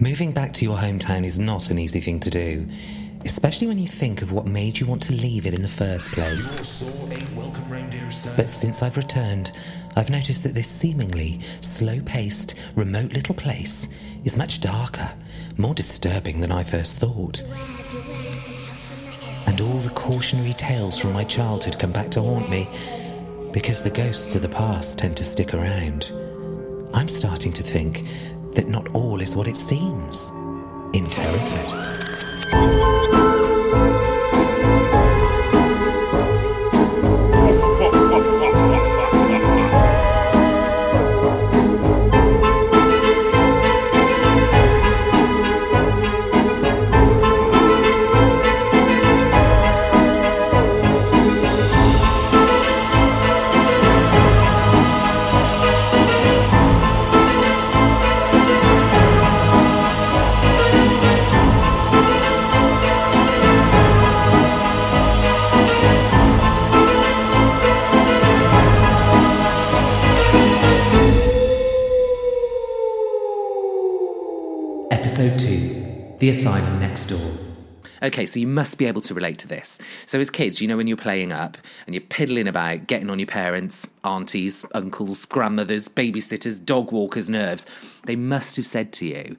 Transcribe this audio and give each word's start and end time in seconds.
Moving 0.00 0.30
back 0.30 0.52
to 0.54 0.64
your 0.64 0.76
hometown 0.76 1.24
is 1.24 1.40
not 1.40 1.70
an 1.70 1.78
easy 1.80 1.98
thing 1.98 2.20
to 2.20 2.30
do, 2.30 2.68
especially 3.24 3.66
when 3.66 3.80
you 3.80 3.88
think 3.88 4.22
of 4.22 4.30
what 4.30 4.46
made 4.46 4.78
you 4.78 4.86
want 4.86 5.02
to 5.02 5.12
leave 5.12 5.44
it 5.44 5.54
in 5.54 5.62
the 5.62 5.68
first 5.68 6.12
place. 6.12 6.84
But 8.36 8.48
since 8.48 8.80
I've 8.80 8.96
returned, 8.96 9.50
I've 9.96 10.08
noticed 10.08 10.44
that 10.44 10.54
this 10.54 10.68
seemingly 10.68 11.40
slow 11.60 12.00
paced, 12.02 12.54
remote 12.76 13.12
little 13.12 13.34
place 13.34 13.88
is 14.24 14.36
much 14.36 14.60
darker, 14.60 15.10
more 15.56 15.74
disturbing 15.74 16.38
than 16.38 16.52
I 16.52 16.62
first 16.62 17.00
thought. 17.00 17.42
And 19.46 19.60
all 19.60 19.78
the 19.78 19.90
cautionary 19.90 20.52
tales 20.52 20.96
from 20.96 21.12
my 21.12 21.24
childhood 21.24 21.80
come 21.80 21.90
back 21.90 22.12
to 22.12 22.22
haunt 22.22 22.48
me 22.48 22.68
because 23.52 23.82
the 23.82 23.90
ghosts 23.90 24.36
of 24.36 24.42
the 24.42 24.48
past 24.48 25.00
tend 25.00 25.16
to 25.16 25.24
stick 25.24 25.54
around. 25.54 26.12
I'm 26.94 27.08
starting 27.08 27.52
to 27.54 27.62
think 27.64 28.06
that 28.52 28.68
not 28.68 28.94
all 28.94 29.20
is 29.20 29.36
what 29.36 29.48
it 29.48 29.56
seems 29.56 30.30
in 30.92 31.04
Terraford. 31.06 33.17
Asylum 76.30 76.78
Next 76.78 77.06
Door. 77.06 77.30
Okay, 78.02 78.26
so 78.26 78.38
you 78.38 78.46
must 78.46 78.78
be 78.78 78.86
able 78.86 79.00
to 79.02 79.14
relate 79.14 79.38
to 79.38 79.48
this. 79.48 79.80
So, 80.06 80.20
as 80.20 80.30
kids, 80.30 80.60
you 80.60 80.68
know, 80.68 80.76
when 80.76 80.86
you're 80.86 80.96
playing 80.96 81.32
up 81.32 81.56
and 81.86 81.94
you're 81.94 82.02
piddling 82.02 82.46
about, 82.46 82.86
getting 82.86 83.10
on 83.10 83.18
your 83.18 83.26
parents, 83.26 83.88
aunties, 84.04 84.64
uncles, 84.72 85.24
grandmothers, 85.24 85.88
babysitters, 85.88 86.64
dog 86.64 86.92
walkers' 86.92 87.30
nerves, 87.30 87.66
they 88.04 88.14
must 88.14 88.56
have 88.56 88.66
said 88.66 88.92
to 88.94 89.06
you, 89.06 89.36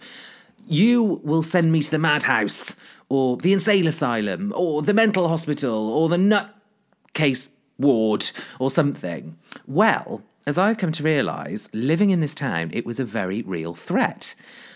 You 0.67 1.21
will 1.23 1.43
send 1.43 1.71
me 1.71 1.83
to 1.83 1.91
the 1.91 1.99
madhouse, 1.99 2.75
or 3.07 3.37
the 3.37 3.53
insane 3.53 3.87
asylum, 3.87 4.51
or 4.55 4.81
the 4.81 4.93
mental 4.93 5.27
hospital, 5.27 5.89
or 5.91 6.09
the 6.09 6.17
nutcase 6.17 7.49
ward, 7.77 8.29
or 8.59 8.69
something. 8.69 9.37
Well, 9.67 10.21
as 10.49 10.57
I've 10.57 10.79
come 10.79 10.91
to 10.93 11.03
realise, 11.03 11.69
living 11.73 12.09
in 12.09 12.21
this 12.21 12.33
town, 12.33 12.71
it 12.73 12.83
was 12.83 12.99
a 12.99 13.05
very 13.05 13.43
real 13.43 13.75
threat. 13.75 14.33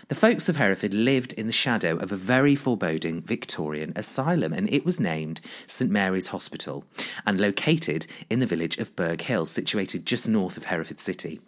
The 0.07 0.13
folks 0.13 0.47
of 0.47 0.55
Hereford 0.55 0.93
lived 0.93 1.33
in 1.33 1.47
the 1.47 1.51
shadow 1.51 1.97
of 1.97 2.11
a 2.11 2.15
very 2.15 2.53
foreboding 2.53 3.23
Victorian 3.23 3.91
asylum, 3.95 4.53
and 4.53 4.71
it 4.71 4.85
was 4.85 4.99
named 4.99 5.41
St 5.65 5.89
Mary's 5.89 6.27
Hospital 6.27 6.83
and 7.25 7.41
located 7.41 8.05
in 8.29 8.37
the 8.37 8.45
village 8.45 8.77
of 8.77 8.95
Burghill, 8.95 9.47
situated 9.47 10.05
just 10.05 10.27
north 10.27 10.57
of 10.57 10.65
Hereford 10.65 10.99
City. 10.99 11.41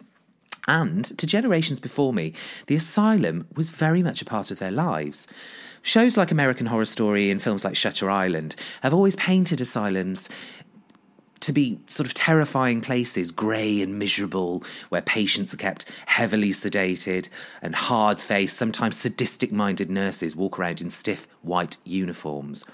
And 0.66 1.04
to 1.18 1.26
generations 1.28 1.78
before 1.78 2.12
me, 2.12 2.32
the 2.66 2.74
asylum 2.74 3.46
was 3.54 3.70
very 3.70 4.02
much 4.02 4.20
a 4.20 4.24
part 4.24 4.50
of 4.50 4.58
their 4.58 4.72
lives. 4.72 5.28
Shows 5.82 6.16
like 6.16 6.32
American 6.32 6.66
Horror 6.66 6.86
Story 6.86 7.30
and 7.30 7.40
films 7.40 7.64
like 7.64 7.76
Shutter 7.76 8.10
Island 8.10 8.56
have 8.82 8.92
always 8.92 9.14
painted 9.14 9.60
asylums 9.60 10.28
to 11.40 11.52
be 11.52 11.78
sort 11.88 12.06
of 12.06 12.14
terrifying 12.14 12.80
places, 12.80 13.30
grey 13.30 13.80
and 13.82 13.98
miserable, 13.98 14.64
where 14.88 15.02
patients 15.02 15.52
are 15.52 15.58
kept 15.58 15.84
heavily 16.06 16.50
sedated 16.50 17.28
and 17.62 17.74
hard 17.74 18.20
faced, 18.20 18.56
sometimes 18.56 18.96
sadistic 18.96 19.52
minded 19.52 19.90
nurses 19.90 20.34
walk 20.34 20.58
around 20.58 20.80
in 20.80 20.90
stiff 20.90 21.28
white 21.42 21.76
uniforms. 21.84 22.64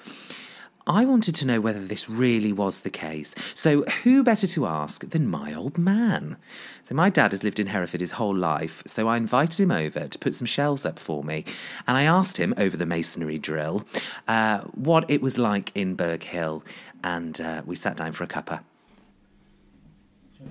I 0.86 1.04
wanted 1.04 1.36
to 1.36 1.46
know 1.46 1.60
whether 1.60 1.84
this 1.84 2.08
really 2.08 2.52
was 2.52 2.80
the 2.80 2.90
case. 2.90 3.34
So, 3.54 3.82
who 4.02 4.24
better 4.24 4.46
to 4.48 4.66
ask 4.66 5.08
than 5.08 5.28
my 5.28 5.54
old 5.54 5.78
man? 5.78 6.36
So, 6.82 6.94
my 6.94 7.08
dad 7.08 7.30
has 7.30 7.44
lived 7.44 7.60
in 7.60 7.68
Hereford 7.68 8.00
his 8.00 8.12
whole 8.12 8.34
life, 8.34 8.82
so 8.86 9.08
I 9.08 9.16
invited 9.16 9.60
him 9.60 9.70
over 9.70 10.08
to 10.08 10.18
put 10.18 10.34
some 10.34 10.46
shelves 10.46 10.84
up 10.84 10.98
for 10.98 11.22
me. 11.22 11.44
And 11.86 11.96
I 11.96 12.02
asked 12.02 12.36
him 12.36 12.52
over 12.56 12.76
the 12.76 12.86
masonry 12.86 13.38
drill 13.38 13.84
uh, 14.26 14.60
what 14.74 15.08
it 15.08 15.22
was 15.22 15.38
like 15.38 15.70
in 15.76 15.94
Burghill, 15.96 16.64
and 17.04 17.40
uh, 17.40 17.62
we 17.64 17.76
sat 17.76 17.96
down 17.96 18.12
for 18.12 18.24
a 18.24 18.28
cuppa. 18.28 18.60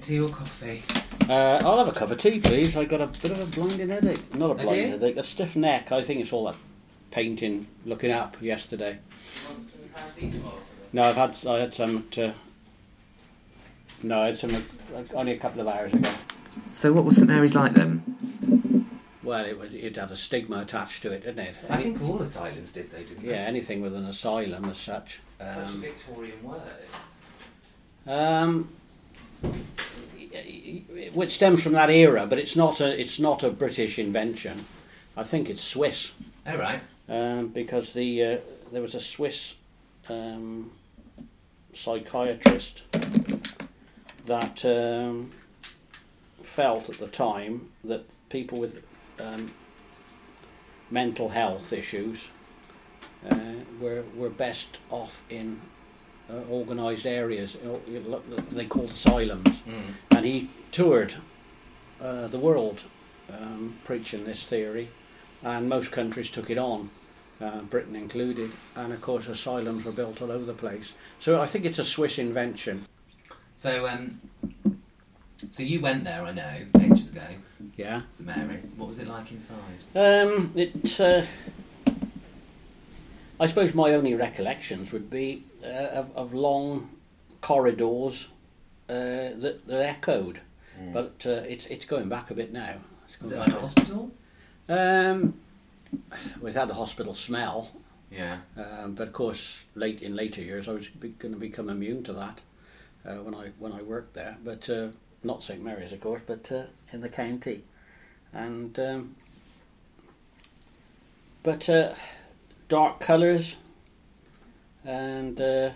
Tea 0.02 0.22
or 0.22 0.30
coffee? 0.30 0.84
Uh, 1.30 1.62
I'll 1.64 1.78
have 1.78 1.90
a 1.90 1.92
cup 1.92 2.10
of 2.10 2.18
tea, 2.18 2.40
please. 2.40 2.78
I 2.78 2.86
got 2.86 3.02
a 3.02 3.08
bit 3.08 3.32
of 3.32 3.42
a 3.42 3.46
blinding 3.46 3.90
headache. 3.90 4.34
Not 4.34 4.52
a 4.52 4.54
Have 4.56 4.64
blinding 4.64 4.92
headache, 4.92 5.18
a 5.18 5.24
stiff 5.24 5.58
neck. 5.58 5.92
I 5.92 6.02
think 6.02 6.22
it's 6.22 6.32
all 6.32 6.46
that 6.46 6.56
painting, 7.12 7.68
looking 7.86 8.12
up 8.12 8.42
yesterday. 8.42 9.00
No, 10.94 11.02
I've 11.04 11.16
had 11.16 11.36
I 11.48 11.60
had 11.60 11.74
some 11.74 12.08
to. 12.12 12.34
No, 14.04 14.22
I 14.22 14.28
had 14.28 14.38
some 14.38 14.54
uh, 14.56 15.02
only 15.14 15.34
a 15.34 15.38
couple 15.38 15.62
of 15.62 15.68
hours 15.68 15.94
ago. 15.94 16.10
So, 16.74 16.92
what 16.92 17.06
was 17.06 17.16
St 17.18 17.28
Mary's 17.28 17.56
like 17.56 17.74
then? 17.74 18.90
Well, 19.24 19.46
it 19.46 19.58
was 19.58 19.74
it 19.74 19.96
had 19.96 20.12
a 20.12 20.16
stigma 20.18 20.62
attached 20.62 21.02
to 21.04 21.12
it, 21.12 21.24
didn't 21.24 21.40
it? 21.46 21.56
I 21.70 21.78
think 21.78 22.02
all 22.02 22.22
asylums 22.22 22.72
did, 22.74 22.92
though, 22.92 22.98
didn't 23.04 23.24
Yeah, 23.24 23.36
anything 23.36 23.82
with 23.82 23.96
an 23.96 24.06
asylum 24.06 24.66
as 24.66 24.78
such. 24.78 25.22
Um, 25.40 25.82
Victorian 25.82 26.44
word. 26.44 26.62
um, 28.08 28.70
which 31.14 31.30
stems 31.32 31.64
from 31.64 31.74
that 31.74 31.90
era, 31.90 32.26
but 32.28 32.38
it's 32.40 32.56
not 32.56 32.82
a 32.82 33.00
it's 33.00 33.20
not 33.20 33.44
a 33.44 33.50
British 33.52 34.00
invention. 34.00 34.66
I 35.16 35.24
think 35.24 35.50
it's 35.50 35.62
Swiss. 35.64 36.14
All 36.48 36.58
right. 36.58 36.82
um, 37.10 37.50
because 37.50 37.94
the 37.94 38.24
uh, 38.24 38.38
there 38.72 38.82
was 38.82 38.96
a 38.96 39.00
Swiss 39.00 39.56
um, 40.10 40.72
psychiatrist 41.74 42.84
that 44.26 44.64
um, 44.66 45.32
felt 46.42 46.90
at 46.90 46.98
the 46.98 47.08
time 47.08 47.70
that 47.84 48.04
people 48.30 48.60
with 48.60 48.84
um, 49.20 49.52
mental 50.90 51.30
health 51.30 51.72
issues 51.74 52.30
uh, 53.30 53.36
were 53.80 54.04
were 54.16 54.30
best 54.30 54.80
off 54.90 55.24
in 55.30 55.60
uh, 56.30 56.34
organised 56.50 57.06
areas. 57.06 57.56
uh, 57.58 57.78
They 58.52 58.66
called 58.66 58.90
asylums, 58.92 59.62
and 60.12 60.26
he 60.26 60.50
toured 60.72 61.14
uh, 62.02 62.28
the 62.28 62.40
world 62.40 62.84
um, 63.32 63.76
preaching 63.84 64.26
this 64.26 64.44
theory, 64.44 64.90
and 65.44 65.70
most 65.70 65.92
countries 65.92 66.30
took 66.30 66.50
it 66.50 66.58
on, 66.58 66.90
uh, 67.42 67.62
Britain 67.62 67.96
included, 67.96 68.52
and 68.76 68.94
of 68.94 69.02
course 69.02 69.28
asylums 69.28 69.86
were 69.86 69.92
built 69.92 70.22
all 70.22 70.32
over 70.32 70.46
the 70.46 70.54
place. 70.54 70.94
So 71.20 71.42
I 71.42 71.46
think 71.48 71.66
it's 71.66 71.80
a 71.80 71.86
Swiss 71.86 72.20
invention. 72.20 72.86
So, 73.54 73.88
um, 73.88 74.20
so 75.52 75.64
you 75.64 75.82
went 75.82 76.04
there, 76.04 76.22
I 76.24 76.32
know, 76.32 76.58
ages 76.80 77.12
ago, 77.12 77.22
Yeah. 77.76 78.02
St 78.12 78.28
Mary's. 78.28 78.72
What 78.78 78.90
was 78.90 79.00
it 79.00 79.08
like 79.08 79.32
inside? 79.32 79.58
Um, 79.96 80.52
it. 80.56 81.00
Uh, 81.00 81.24
I 83.40 83.48
suppose 83.48 83.74
my 83.74 83.94
only 83.94 84.14
recollections 84.14 84.92
would 84.92 85.10
be 85.10 85.44
uh, 85.64 85.88
of, 85.94 86.16
of 86.16 86.34
long 86.34 86.90
corridors 87.42 88.30
uh, 88.88 88.94
that, 88.94 89.62
that 89.66 89.82
echoed, 89.84 90.42
but 90.94 91.24
uh, 91.26 91.42
it's 91.50 91.66
it's 91.68 91.86
going 91.86 92.08
back 92.08 92.30
a 92.30 92.36
bit 92.36 92.54
now. 92.54 92.76
It's 93.06 93.16
going 93.16 93.34
it 93.34 93.40
like 93.40 93.48
a- 93.50 93.60
hospital? 93.62 94.12
Um, 94.70 95.34
we've 96.42 96.54
had 96.56 96.68
the 96.70 96.74
hospital 96.76 97.14
smell, 97.16 97.72
Yeah. 98.12 98.40
um, 98.58 98.96
but 98.96 99.08
of 99.08 99.14
course, 99.14 99.66
late 99.76 100.02
in 100.02 100.16
later 100.16 100.42
years, 100.42 100.68
I 100.68 100.74
was 100.74 100.90
be, 100.90 101.10
going 101.10 101.34
to 101.34 101.40
become 101.40 101.70
immune 101.70 102.04
to 102.04 102.14
that 102.14 102.40
uh, 103.06 103.16
when 103.24 103.34
I 103.36 103.50
when 103.60 103.72
I 103.74 103.82
worked 103.82 104.14
there. 104.14 104.38
But 104.44 104.70
uh, 104.70 104.90
not 105.24 105.44
St 105.44 105.62
Mary's, 105.64 105.94
of 105.94 106.02
course, 106.02 106.22
but 106.26 106.52
uh, 106.52 106.64
in 106.92 107.02
the 107.02 107.10
county, 107.10 107.64
and 108.34 108.78
um, 108.80 109.16
but 111.44 111.68
uh, 111.70 111.94
dark 112.68 113.00
colours 113.00 113.58
and 114.86 115.40
uh, 115.40 115.72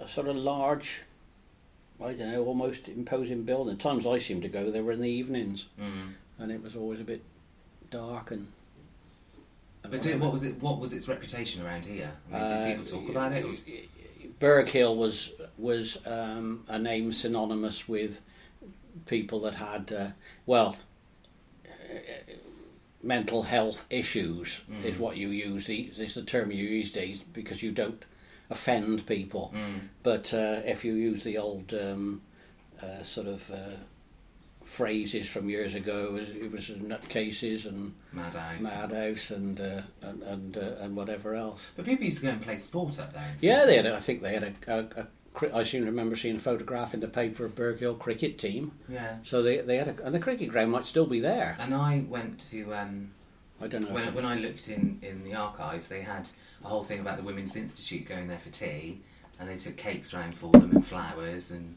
a 0.00 0.08
sort 0.08 0.28
of 0.28 0.36
large. 0.36 1.02
I 2.02 2.12
don't 2.12 2.32
know, 2.32 2.44
almost 2.44 2.88
imposing 2.88 3.44
building. 3.44 3.76
The 3.76 3.82
Times 3.82 4.04
I 4.04 4.18
seemed 4.18 4.42
to 4.42 4.48
go, 4.48 4.70
they 4.70 4.80
were 4.80 4.92
in 4.92 5.00
the 5.00 5.08
evenings, 5.08 5.66
Mm. 5.80 6.14
and 6.38 6.50
it 6.50 6.60
was 6.62 6.74
always 6.74 7.00
a 7.00 7.04
bit 7.04 7.22
dark 7.94 8.30
and. 8.30 8.46
But 9.82 10.02
did, 10.02 10.18
what 10.18 10.32
was 10.32 10.44
it? 10.44 10.60
What 10.62 10.78
was 10.80 10.92
its 10.92 11.08
reputation 11.08 11.64
around 11.64 11.84
here? 11.84 12.10
I 12.32 12.34
mean, 12.34 12.42
Uh, 12.42 12.66
did 12.66 12.78
people 12.78 13.00
talk 13.00 13.10
about 13.10 13.32
it? 13.32 13.44
Or? 13.44 13.54
Burghill 14.40 14.96
was 14.96 15.32
was 15.58 15.98
um, 16.06 16.64
a 16.68 16.78
name 16.78 17.12
synonymous 17.12 17.88
with 17.88 18.20
people 19.06 19.40
that 19.40 19.54
had 19.54 19.92
uh, 19.92 20.08
well, 20.46 20.76
mental 23.02 23.42
health 23.42 23.84
issues 23.90 24.62
is 24.82 24.98
what 24.98 25.16
you 25.16 25.28
use. 25.28 25.66
These 25.66 25.98
is 26.00 26.14
the 26.14 26.22
term 26.22 26.50
you 26.50 26.64
use 26.64 26.92
these 26.92 27.22
because 27.22 27.62
you 27.62 27.70
don't 27.70 28.02
offend 28.50 29.06
people. 29.06 29.54
But 30.02 30.32
uh, 30.32 30.62
if 30.64 30.84
you 30.84 30.94
use 30.94 31.24
the 31.24 31.38
old 31.38 31.72
um, 31.74 32.22
uh, 32.82 33.02
sort 33.02 33.26
of 33.26 33.50
uh, 33.50 33.76
phrases 34.64 35.28
from 35.28 35.48
years 35.48 35.74
ago, 35.74 36.04
it 36.06 36.12
was, 36.12 36.28
it 36.30 36.50
was 36.52 36.68
nutcases 36.70 37.66
and 37.66 37.94
Madhouse. 38.12 38.60
madhouse 38.62 39.30
and 39.30 39.60
uh, 39.60 39.82
and 40.02 40.22
and, 40.22 40.56
uh, 40.56 40.76
and 40.80 40.96
whatever 40.96 41.34
else. 41.34 41.70
But 41.76 41.84
people 41.84 42.04
used 42.04 42.18
to 42.18 42.24
go 42.26 42.30
and 42.32 42.42
play 42.42 42.56
sport 42.56 42.98
up 42.98 43.12
there. 43.12 43.34
Yeah, 43.40 43.66
they 43.66 43.76
had. 43.76 43.86
I 43.86 43.98
think 44.00 44.22
they 44.22 44.34
had 44.34 44.42
a. 44.42 44.54
a, 44.66 45.00
a 45.02 45.06
I 45.52 45.64
seem 45.64 45.80
to 45.80 45.86
remember 45.86 46.14
seeing 46.14 46.36
a 46.36 46.38
photograph 46.38 46.94
in 46.94 47.00
the 47.00 47.08
paper 47.08 47.44
of 47.44 47.56
Burghill 47.56 47.98
cricket 47.98 48.38
team. 48.38 48.70
Yeah. 48.88 49.16
So 49.24 49.42
they 49.42 49.58
they 49.58 49.76
had 49.78 49.88
a, 49.88 50.04
and 50.06 50.14
the 50.14 50.20
cricket 50.20 50.48
ground 50.48 50.70
might 50.70 50.86
still 50.86 51.06
be 51.06 51.18
there. 51.18 51.56
And 51.58 51.74
I 51.74 52.04
went 52.08 52.38
to 52.50 52.72
um, 52.72 53.10
I 53.60 53.66
don't 53.66 53.82
know. 53.88 53.94
when, 53.94 54.04
it- 54.08 54.14
when 54.14 54.24
I 54.24 54.36
looked 54.36 54.68
in, 54.68 55.00
in 55.02 55.24
the 55.24 55.34
archives, 55.34 55.88
they 55.88 56.02
had 56.02 56.28
a 56.64 56.68
whole 56.68 56.84
thing 56.84 57.00
about 57.00 57.16
the 57.16 57.24
Women's 57.24 57.56
Institute 57.56 58.06
going 58.06 58.28
there 58.28 58.38
for 58.38 58.50
tea, 58.50 59.00
and 59.40 59.48
they 59.48 59.56
took 59.56 59.76
cakes 59.76 60.14
round 60.14 60.36
for 60.36 60.52
them 60.52 60.70
and 60.70 60.86
flowers, 60.86 61.50
and 61.50 61.76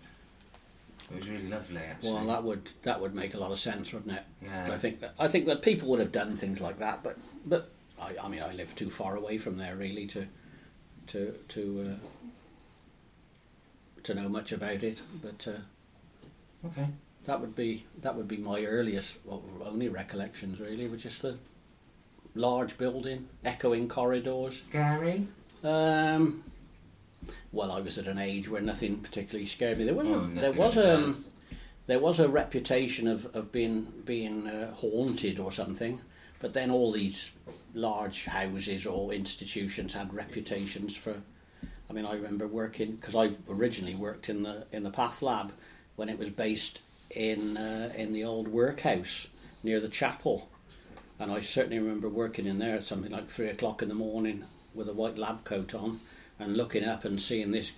it 1.11 1.19
was 1.19 1.29
really 1.29 1.47
lovely. 1.47 1.81
Actually, 1.81 2.11
Well, 2.11 2.25
that 2.25 2.43
would 2.43 2.69
that 2.83 2.99
would 2.99 3.15
make 3.15 3.33
a 3.33 3.37
lot 3.37 3.51
of 3.51 3.59
sense, 3.59 3.93
wouldn't 3.93 4.13
it? 4.13 4.23
Yeah. 4.43 4.65
I 4.71 4.77
think 4.77 4.99
that 4.99 5.13
I 5.19 5.27
think 5.27 5.45
that 5.45 5.61
people 5.61 5.87
would 5.89 5.99
have 5.99 6.11
done 6.11 6.35
things 6.35 6.59
like 6.59 6.79
that, 6.79 7.03
but 7.03 7.17
but 7.45 7.71
I, 8.01 8.15
I 8.21 8.27
mean 8.27 8.41
I 8.41 8.53
live 8.53 8.75
too 8.75 8.89
far 8.89 9.15
away 9.15 9.37
from 9.37 9.57
there 9.57 9.75
really 9.75 10.05
to 10.07 10.27
to 11.07 11.35
to 11.49 11.97
uh, 12.01 12.07
to 14.03 14.13
know 14.13 14.29
much 14.29 14.51
about 14.51 14.83
it. 14.83 15.01
But 15.21 15.47
uh, 15.47 16.67
okay. 16.67 16.87
that 17.25 17.39
would 17.39 17.55
be 17.55 17.85
that 18.01 18.15
would 18.15 18.27
be 18.27 18.37
my 18.37 18.63
earliest, 18.65 19.17
well, 19.25 19.43
only 19.65 19.89
recollections 19.89 20.59
really, 20.59 20.87
were 20.87 20.97
just 20.97 21.21
the 21.21 21.37
large 22.35 22.77
building, 22.77 23.27
echoing 23.45 23.87
corridors. 23.87 24.63
Scary. 24.63 25.27
Um, 25.63 26.43
well, 27.51 27.71
I 27.71 27.81
was 27.81 27.97
at 27.97 28.07
an 28.07 28.17
age 28.17 28.49
where 28.49 28.61
nothing 28.61 28.99
particularly 28.99 29.45
scared 29.45 29.79
me. 29.79 29.85
There 29.85 29.93
was 29.95 30.07
Oh, 30.07 30.23
a, 30.23 30.39
there 30.39 30.51
was 30.53 30.77
um, 30.77 31.25
there 31.87 31.99
was 31.99 32.19
a 32.19 32.27
reputation 32.27 33.07
of, 33.07 33.25
of 33.35 33.51
being 33.51 33.91
being 34.05 34.47
uh, 34.47 34.73
haunted 34.73 35.39
or 35.39 35.51
something, 35.51 36.01
but 36.39 36.53
then 36.53 36.69
all 36.71 36.91
these 36.91 37.31
large 37.73 38.25
houses 38.25 38.85
or 38.85 39.11
institutions 39.13 39.93
had 39.93 40.13
reputations 40.13 40.95
for. 40.95 41.15
I 41.89 41.93
mean, 41.93 42.05
I 42.05 42.13
remember 42.15 42.47
working 42.47 42.95
because 42.95 43.15
I 43.15 43.31
originally 43.49 43.95
worked 43.95 44.29
in 44.29 44.43
the 44.43 44.65
in 44.71 44.83
the 44.83 44.89
Path 44.89 45.21
Lab 45.21 45.53
when 45.95 46.09
it 46.09 46.19
was 46.19 46.29
based 46.29 46.81
in 47.11 47.57
uh, 47.57 47.91
in 47.95 48.13
the 48.13 48.23
old 48.23 48.47
workhouse 48.49 49.27
near 49.63 49.79
the 49.79 49.87
chapel, 49.89 50.49
and 51.19 51.31
I 51.31 51.41
certainly 51.41 51.79
remember 51.79 52.09
working 52.09 52.45
in 52.45 52.59
there 52.59 52.75
at 52.75 52.83
something 52.83 53.11
like 53.11 53.27
three 53.27 53.47
o'clock 53.47 53.81
in 53.81 53.87
the 53.87 53.95
morning 53.95 54.45
with 54.75 54.89
a 54.89 54.93
white 54.93 55.17
lab 55.17 55.43
coat 55.45 55.73
on 55.73 55.99
and 56.39 56.55
looking 56.57 56.83
up 56.83 57.03
and 57.05 57.21
seeing 57.21 57.51
this 57.51 57.73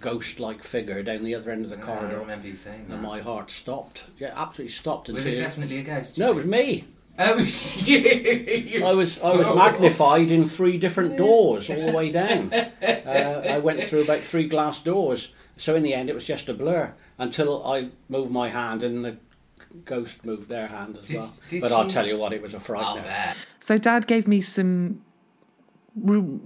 ghost-like 0.00 0.62
figure 0.62 1.02
down 1.02 1.24
the 1.24 1.34
other 1.34 1.50
end 1.50 1.64
of 1.64 1.70
the 1.70 1.76
Yeah, 1.76 1.82
corridor. 1.82 2.16
I 2.16 2.20
remember 2.20 2.48
you 2.48 2.56
saying 2.56 2.86
that. 2.88 2.94
And 2.94 3.02
my 3.02 3.20
heart 3.20 3.50
stopped. 3.50 4.04
Yeah, 4.18 4.32
absolutely 4.36 4.68
stopped 4.72 5.08
was 5.08 5.24
until. 5.24 5.38
it 5.38 5.42
definitely 5.42 5.78
a 5.78 5.82
ghost? 5.82 6.18
no, 6.18 6.30
it 6.32 6.36
was 6.36 6.46
me. 6.46 6.84
Oh, 7.18 7.32
it 7.32 7.36
was 7.36 7.88
you. 7.88 7.98
you 7.98 8.84
I 8.84 8.92
was 8.92 9.20
I 9.20 9.34
was 9.34 9.48
magnified 9.54 10.30
in 10.30 10.46
three 10.46 10.78
different 10.78 11.16
doors 11.16 11.68
all 11.70 11.86
the 11.86 11.92
way 11.92 12.12
down. 12.12 12.52
Uh, 12.52 13.42
I 13.50 13.58
went 13.58 13.82
through 13.84 14.02
about 14.02 14.20
three 14.20 14.46
glass 14.46 14.80
doors. 14.80 15.34
So 15.56 15.74
in 15.74 15.82
the 15.82 15.94
end, 15.94 16.08
it 16.08 16.14
was 16.14 16.24
just 16.26 16.48
a 16.48 16.54
blur 16.54 16.94
until 17.18 17.66
I 17.66 17.88
moved 18.08 18.30
my 18.30 18.48
hand 18.50 18.84
and 18.84 19.04
the 19.04 19.16
ghost 19.84 20.24
moved 20.24 20.48
their 20.48 20.68
hand 20.68 20.96
as 21.02 21.08
Did- 21.08 21.16
well. 21.18 21.34
did 21.48 21.60
but 21.62 21.72
I'll 21.72 21.84
you- 21.84 21.90
tell 21.90 22.06
you 22.06 22.16
what, 22.18 22.32
it 22.32 22.40
was 22.40 22.54
a 22.54 22.58
I'll 22.58 22.62
frightener. 22.62 23.02
bet. 23.02 23.36
So, 23.58 23.76
Dad 23.78 24.06
gave 24.06 24.28
me 24.28 24.40
some 24.40 25.00
r- 25.00 25.07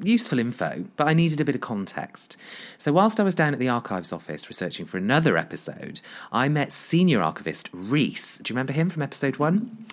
useful 0.03 0.39
info, 0.39 0.85
but 0.97 1.09
I 1.09 1.15
needed 1.15 1.41
a 1.41 1.45
bit 1.45 1.55
of 1.55 1.61
context. 1.61 2.37
So, 2.79 2.93
whilst 2.93 3.21
I 3.21 3.23
was 3.23 3.35
down 3.35 3.53
at 3.53 3.59
the 3.59 3.69
archives 3.69 4.13
office 4.13 4.49
researching 4.49 4.87
for 4.87 4.97
another 4.97 5.37
episode, 5.37 6.01
I 6.31 6.49
met 6.49 6.73
senior 6.73 7.23
archivist 7.23 7.69
Rhys. 7.73 8.39
Do 8.43 8.53
you 8.53 8.55
remember 8.55 8.73
him 8.73 8.89
from 8.89 9.03
episode 9.03 9.37
one? 9.37 9.87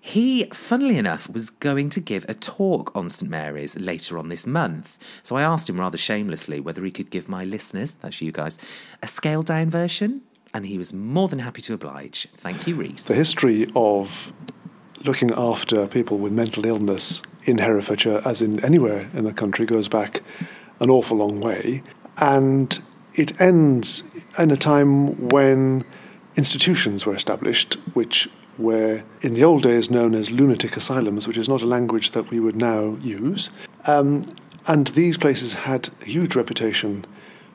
He, 0.00 0.44
funnily 0.52 0.98
enough, 0.98 1.30
was 1.30 1.48
going 1.48 1.88
to 1.90 2.00
give 2.00 2.26
a 2.28 2.34
talk 2.34 2.94
on 2.94 3.08
St 3.08 3.30
Mary's 3.30 3.74
later 3.78 4.18
on 4.18 4.28
this 4.28 4.46
month. 4.46 4.98
So 5.22 5.36
I 5.36 5.42
asked 5.42 5.66
him 5.66 5.80
rather 5.80 5.96
shamelessly 5.96 6.60
whether 6.60 6.84
he 6.84 6.90
could 6.90 7.08
give 7.08 7.26
my 7.26 7.44
listeners, 7.44 7.92
that's 7.92 8.20
you 8.20 8.30
guys, 8.30 8.58
a 9.02 9.06
scaled 9.06 9.46
down 9.46 9.70
version. 9.70 10.20
And 10.52 10.66
he 10.66 10.76
was 10.76 10.92
more 10.92 11.28
than 11.28 11.38
happy 11.38 11.62
to 11.62 11.72
oblige. 11.72 12.28
Thank 12.34 12.66
you, 12.66 12.76
Rhys. 12.76 13.04
The 13.04 13.14
history 13.14 13.66
of 13.74 14.30
looking 15.04 15.30
after 15.36 15.86
people 15.86 16.18
with 16.18 16.32
mental 16.32 16.64
illness 16.66 17.22
in 17.44 17.58
Herefordshire, 17.58 18.22
as 18.24 18.42
in 18.42 18.64
anywhere 18.64 19.08
in 19.14 19.24
the 19.24 19.32
country, 19.32 19.66
goes 19.66 19.86
back 19.86 20.22
an 20.80 20.90
awful 20.90 21.18
long 21.18 21.40
way. 21.40 21.82
And 22.18 22.78
it 23.14 23.40
ends 23.40 24.02
in 24.38 24.50
a 24.50 24.56
time 24.56 25.28
when 25.28 25.84
institutions 26.36 27.06
were 27.06 27.14
established, 27.14 27.74
which 27.92 28.28
were 28.58 29.02
in 29.20 29.34
the 29.34 29.44
old 29.44 29.62
days 29.62 29.90
known 29.90 30.14
as 30.14 30.30
lunatic 30.30 30.76
asylums, 30.76 31.26
which 31.26 31.36
is 31.36 31.48
not 31.48 31.62
a 31.62 31.66
language 31.66 32.12
that 32.12 32.30
we 32.30 32.40
would 32.40 32.56
now 32.56 32.96
use. 33.00 33.50
Um, 33.86 34.24
and 34.66 34.86
these 34.88 35.18
places 35.18 35.54
had 35.54 35.90
a 36.00 36.04
huge 36.06 36.34
reputation 36.34 37.04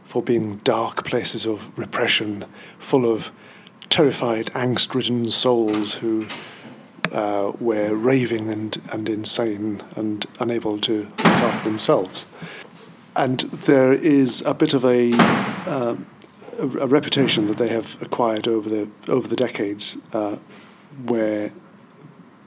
for 0.03 0.21
being 0.21 0.57
dark 0.57 1.05
places 1.05 1.45
of 1.45 1.77
repression, 1.77 2.45
full 2.79 3.11
of 3.11 3.31
terrified, 3.89 4.47
angst 4.47 4.93
ridden 4.93 5.31
souls 5.31 5.93
who 5.93 6.25
uh, 7.11 7.51
were 7.59 7.95
raving 7.95 8.49
and, 8.49 8.81
and 8.91 9.09
insane 9.09 9.83
and 9.95 10.25
unable 10.39 10.79
to 10.79 10.99
look 11.03 11.25
after 11.25 11.69
themselves. 11.69 12.25
And 13.15 13.39
there 13.39 13.93
is 13.93 14.41
a 14.45 14.53
bit 14.53 14.73
of 14.73 14.85
a, 14.85 15.11
um, 15.67 16.07
a, 16.57 16.63
a 16.63 16.87
reputation 16.87 17.47
that 17.47 17.57
they 17.57 17.69
have 17.69 18.01
acquired 18.01 18.47
over 18.47 18.69
the, 18.69 18.89
over 19.07 19.27
the 19.27 19.35
decades 19.35 19.97
uh, 20.13 20.37
where 21.05 21.51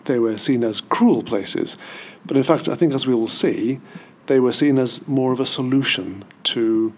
they 0.05 0.19
were 0.19 0.39
seen 0.39 0.65
as 0.65 0.81
cruel 0.81 1.23
places. 1.23 1.77
But 2.25 2.37
in 2.37 2.43
fact, 2.43 2.69
I 2.69 2.75
think 2.75 2.95
as 2.95 3.07
we 3.07 3.15
will 3.15 3.29
see, 3.29 3.81
they 4.27 4.41
were 4.41 4.53
seen 4.53 4.79
as 4.79 5.07
more 5.09 5.33
of 5.33 5.41
a 5.41 5.47
solution 5.47 6.25
to 6.45 6.93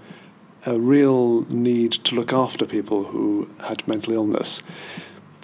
a 0.66 0.78
real 0.78 1.42
need 1.50 1.92
to 1.92 2.14
look 2.14 2.32
after 2.32 2.64
people 2.64 3.04
who 3.04 3.48
had 3.62 3.86
mental 3.86 4.14
illness. 4.14 4.62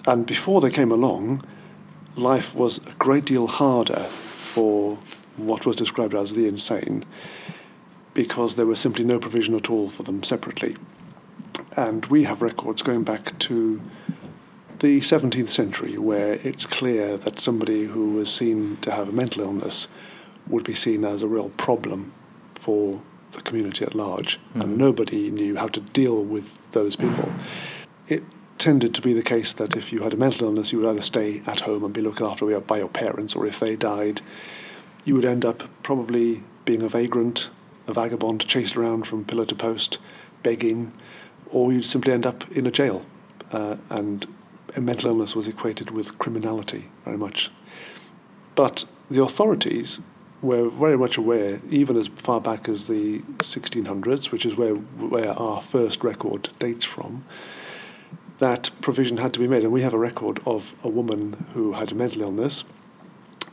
And 0.07 0.25
before 0.27 0.61
they 0.61 0.71
came 0.71 0.93
along, 0.93 1.43
life 2.21 2.55
was 2.55 2.79
a 2.87 2.93
great 2.93 3.25
deal 3.25 3.47
harder 3.47 4.05
for 4.39 4.99
what 5.37 5.67
was 5.67 5.77
described 5.77 6.15
as 6.15 6.33
the 6.33 6.47
insane 6.47 7.05
because 8.15 8.55
there 8.55 8.67
was 8.67 8.79
simply 8.79 9.05
no 9.05 9.19
provision 9.19 9.55
at 9.55 9.71
all 9.71 9.89
for 9.89 10.03
them 10.03 10.23
separately. 10.23 10.77
And 11.77 12.05
we 12.07 12.25
have 12.25 12.43
records 12.43 12.83
going 12.83 13.05
back 13.05 13.39
to 13.41 13.81
the 14.81 15.01
17th 15.01 15.51
century 15.51 15.99
where 15.99 16.35
it's 16.43 16.67
clear 16.67 17.17
that 17.19 17.39
somebody 17.39 17.85
who 17.85 18.13
was 18.15 18.33
seen 18.33 18.77
to 18.79 18.91
have 18.91 19.09
a 19.09 19.13
mental 19.13 19.43
illness 19.43 19.87
would 20.49 20.65
be 20.65 20.75
seen 20.75 21.05
as 21.05 21.23
a 21.23 21.29
real 21.29 21.51
problem 21.51 22.13
for 22.55 23.01
the 23.33 23.41
community 23.43 23.85
at 23.85 23.95
large, 23.95 24.41
and 24.55 24.65
hmm. 24.65 24.77
nobody 24.77 25.31
knew 25.31 25.57
how 25.57 25.69
to 25.69 25.81
deal 25.81 26.25
with 26.25 26.59
those 26.73 26.97
people. 26.97 27.31
It 28.09 28.25
tended 28.61 28.95
to 28.95 29.01
be 29.01 29.13
the 29.13 29.23
case 29.23 29.55
that 29.55 29.75
if 29.75 29.93
you 29.93 30.03
had 30.03 30.13
a 30.13 30.17
mental 30.17 30.47
illness, 30.47 30.71
you 30.71 30.79
would 30.79 30.89
either 30.89 31.03
stay 31.03 31.43
at 31.47 31.61
home 31.61 31.83
and 31.83 31.95
be 31.95 32.03
looked 32.03 32.21
after 32.21 32.61
by 32.61 32.79
your 32.79 32.89
parents, 32.89 33.35
or 33.35 33.47
if 33.47 33.59
they 33.59 33.75
died, 33.75 34.21
you 35.05 35.15
would 35.15 35.25
end 35.25 35.45
up 35.45 35.65
probably 35.83 36.43
being 36.67 36.83
a 36.83 36.89
vagrant, 36.89 37.49
a 37.87 37.93
vagabond, 37.93 38.47
chased 38.47 38.77
around 38.77 39.07
from 39.07 39.25
pillar 39.25 39.47
to 39.47 39.55
post, 39.55 39.99
begging, 40.43 40.93
or 41.51 41.73
you'd 41.73 41.85
simply 41.85 42.13
end 42.13 42.27
up 42.27 42.49
in 42.53 42.67
a 42.67 42.71
jail. 42.71 43.05
Uh, 43.51 43.77
and 43.89 44.27
a 44.77 44.81
mental 44.81 45.11
illness 45.11 45.35
was 45.35 45.49
equated 45.49 45.91
with 45.91 46.19
criminality 46.19 46.85
very 47.05 47.17
much. 47.17 47.51
But 48.55 48.85
the 49.11 49.23
authorities 49.23 50.01
were 50.43 50.69
very 50.69 50.97
much 50.97 51.17
aware, 51.17 51.61
even 51.71 51.97
as 51.97 52.09
far 52.09 52.41
back 52.41 52.69
as 52.69 52.87
the 52.87 53.19
1600s, 53.39 54.31
which 54.31 54.47
is 54.47 54.55
where, 54.57 54.75
where 54.75 55.31
our 55.31 55.61
first 55.61 56.05
record 56.05 56.51
dates 56.59 56.85
from, 56.85 57.25
that 58.41 58.71
provision 58.81 59.19
had 59.19 59.33
to 59.35 59.39
be 59.39 59.47
made. 59.47 59.63
And 59.63 59.73
we 59.73 59.83
have 59.83 59.95
a 59.95 59.99
record 59.99 60.41
of 60.45 60.75
a 60.83 60.89
woman 60.89 61.47
who 61.55 61.73
had 61.73 61.93
a 61.93 61.95
mental 61.95 62.23
illness, 62.23 62.65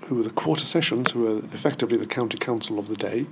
who 0.05 0.15
were 0.15 0.23
the 0.23 0.31
quarter 0.31 0.65
sessions, 0.65 1.11
who 1.11 1.23
were 1.23 1.37
effectively 1.53 1.97
the 1.97 2.05
county 2.05 2.37
council 2.37 2.79
of 2.79 2.87
the 2.87 2.95
day, 2.95 3.27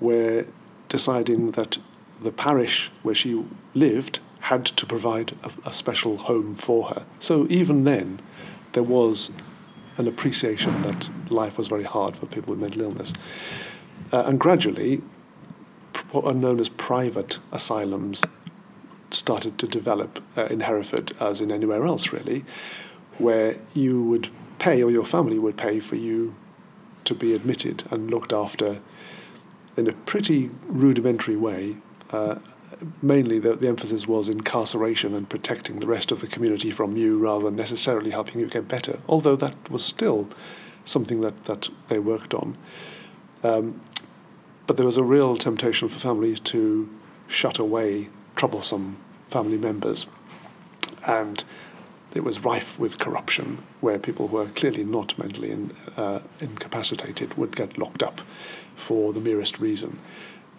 were 0.00 0.46
deciding 0.88 1.50
that 1.52 1.78
the 2.22 2.32
parish 2.32 2.90
where 3.02 3.14
she 3.14 3.44
lived 3.74 4.20
had 4.40 4.64
to 4.64 4.86
provide 4.86 5.36
a, 5.42 5.68
a 5.68 5.72
special 5.72 6.16
home 6.16 6.54
for 6.54 6.88
her. 6.88 7.04
So 7.20 7.46
even 7.50 7.84
then, 7.84 8.20
there 8.72 8.84
was 8.84 9.30
an 9.96 10.06
appreciation 10.06 10.82
that 10.82 11.10
life 11.30 11.58
was 11.58 11.66
very 11.66 11.82
hard 11.82 12.16
for 12.16 12.26
people 12.26 12.52
with 12.52 12.60
mental 12.60 12.82
illness. 12.82 13.12
Uh, 14.12 14.24
and 14.26 14.38
gradually, 14.38 15.02
what 16.12 16.24
are 16.24 16.34
known 16.34 16.60
as 16.60 16.68
private 16.68 17.38
asylums 17.52 18.22
started 19.10 19.58
to 19.58 19.66
develop 19.66 20.22
uh, 20.36 20.46
in 20.46 20.60
Hereford, 20.60 21.12
as 21.20 21.40
in 21.40 21.50
anywhere 21.50 21.86
else 21.86 22.12
really, 22.12 22.44
where 23.18 23.56
you 23.74 24.02
would 24.04 24.28
pay 24.58 24.82
or 24.82 24.90
your 24.90 25.04
family 25.04 25.38
would 25.38 25.56
pay 25.56 25.80
for 25.80 25.96
you 25.96 26.34
to 27.04 27.14
be 27.14 27.34
admitted 27.34 27.84
and 27.90 28.10
looked 28.10 28.32
after 28.32 28.80
in 29.76 29.86
a 29.86 29.92
pretty 29.92 30.50
rudimentary 30.66 31.36
way. 31.36 31.76
Uh, 32.10 32.38
mainly, 33.02 33.38
the, 33.38 33.54
the 33.54 33.68
emphasis 33.68 34.06
was 34.06 34.28
incarceration 34.28 35.14
and 35.14 35.28
protecting 35.28 35.80
the 35.80 35.86
rest 35.86 36.12
of 36.12 36.20
the 36.20 36.26
community 36.26 36.70
from 36.70 36.96
you 36.96 37.18
rather 37.18 37.46
than 37.46 37.56
necessarily 37.56 38.10
helping 38.10 38.40
you 38.40 38.46
get 38.46 38.68
better, 38.68 38.98
although 39.08 39.36
that 39.36 39.70
was 39.70 39.84
still 39.84 40.28
something 40.84 41.20
that, 41.20 41.44
that 41.44 41.68
they 41.88 41.98
worked 41.98 42.34
on. 42.34 42.56
Um, 43.42 43.80
but 44.66 44.76
there 44.76 44.86
was 44.86 44.96
a 44.96 45.04
real 45.04 45.36
temptation 45.36 45.88
for 45.88 45.98
families 45.98 46.40
to 46.40 46.88
shut 47.28 47.58
away 47.58 48.08
troublesome 48.38 48.96
family 49.26 49.58
members. 49.58 50.06
And 51.06 51.44
it 52.14 52.24
was 52.24 52.40
rife 52.40 52.78
with 52.78 52.98
corruption, 52.98 53.62
where 53.80 53.98
people 53.98 54.28
who 54.28 54.36
were 54.36 54.46
clearly 54.46 54.84
not 54.84 55.18
mentally 55.18 55.50
in, 55.50 55.72
uh, 55.98 56.20
incapacitated 56.40 57.34
would 57.34 57.54
get 57.54 57.76
locked 57.76 58.02
up 58.02 58.22
for 58.76 59.12
the 59.12 59.20
merest 59.20 59.58
reason. 59.60 59.98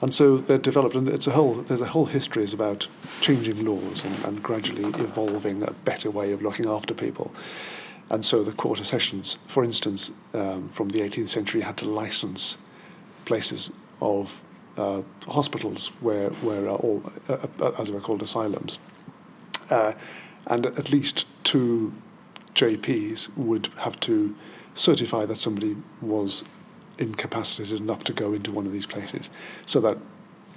And 0.01 0.13
so 0.13 0.37
they 0.37 0.57
developed, 0.57 0.95
and 0.95 1.09
it's 1.09 1.27
a 1.27 1.31
whole, 1.31 1.55
there's 1.55 1.81
a 1.81 1.85
whole 1.85 2.05
history 2.05 2.43
is 2.43 2.53
about 2.53 2.87
changing 3.19 3.65
laws 3.65 4.03
and, 4.05 4.25
and 4.25 4.43
gradually 4.43 4.85
evolving 5.01 5.63
a 5.63 5.71
better 5.71 6.11
way 6.11 6.31
of 6.31 6.41
looking 6.41 6.67
after 6.67 6.93
people. 6.93 7.31
And 8.09 8.23
so 8.23 8.43
the 8.43 8.53
quarter 8.53 8.83
sessions, 8.83 9.39
for 9.47 9.63
instance, 9.63 10.11
um, 10.33 10.69
from 10.69 10.89
the 10.89 10.99
18th 10.99 11.29
century, 11.29 11.61
had 11.61 11.77
to 11.77 11.85
license 11.85 12.57
places 13.25 13.71
of 14.01 14.39
uh, 14.79 15.01
hospitals 15.27 15.87
where, 15.99 16.29
where 16.41 16.69
or 16.69 17.01
uh, 17.27 17.45
uh, 17.59 17.71
as 17.77 17.91
were 17.91 17.99
called 17.99 18.23
asylums, 18.23 18.79
uh, 19.69 19.93
and 20.47 20.65
at 20.65 20.91
least 20.91 21.27
two 21.43 21.93
JPs 22.55 23.35
would 23.35 23.67
have 23.77 23.99
to 24.01 24.33
certify 24.75 25.25
that 25.25 25.37
somebody 25.37 25.75
was 26.01 26.43
incapacitated 26.97 27.79
enough 27.79 28.03
to 28.05 28.13
go 28.13 28.33
into 28.33 28.51
one 28.51 28.65
of 28.65 28.71
these 28.71 28.85
places, 28.85 29.29
so 29.65 29.81
that 29.81 29.97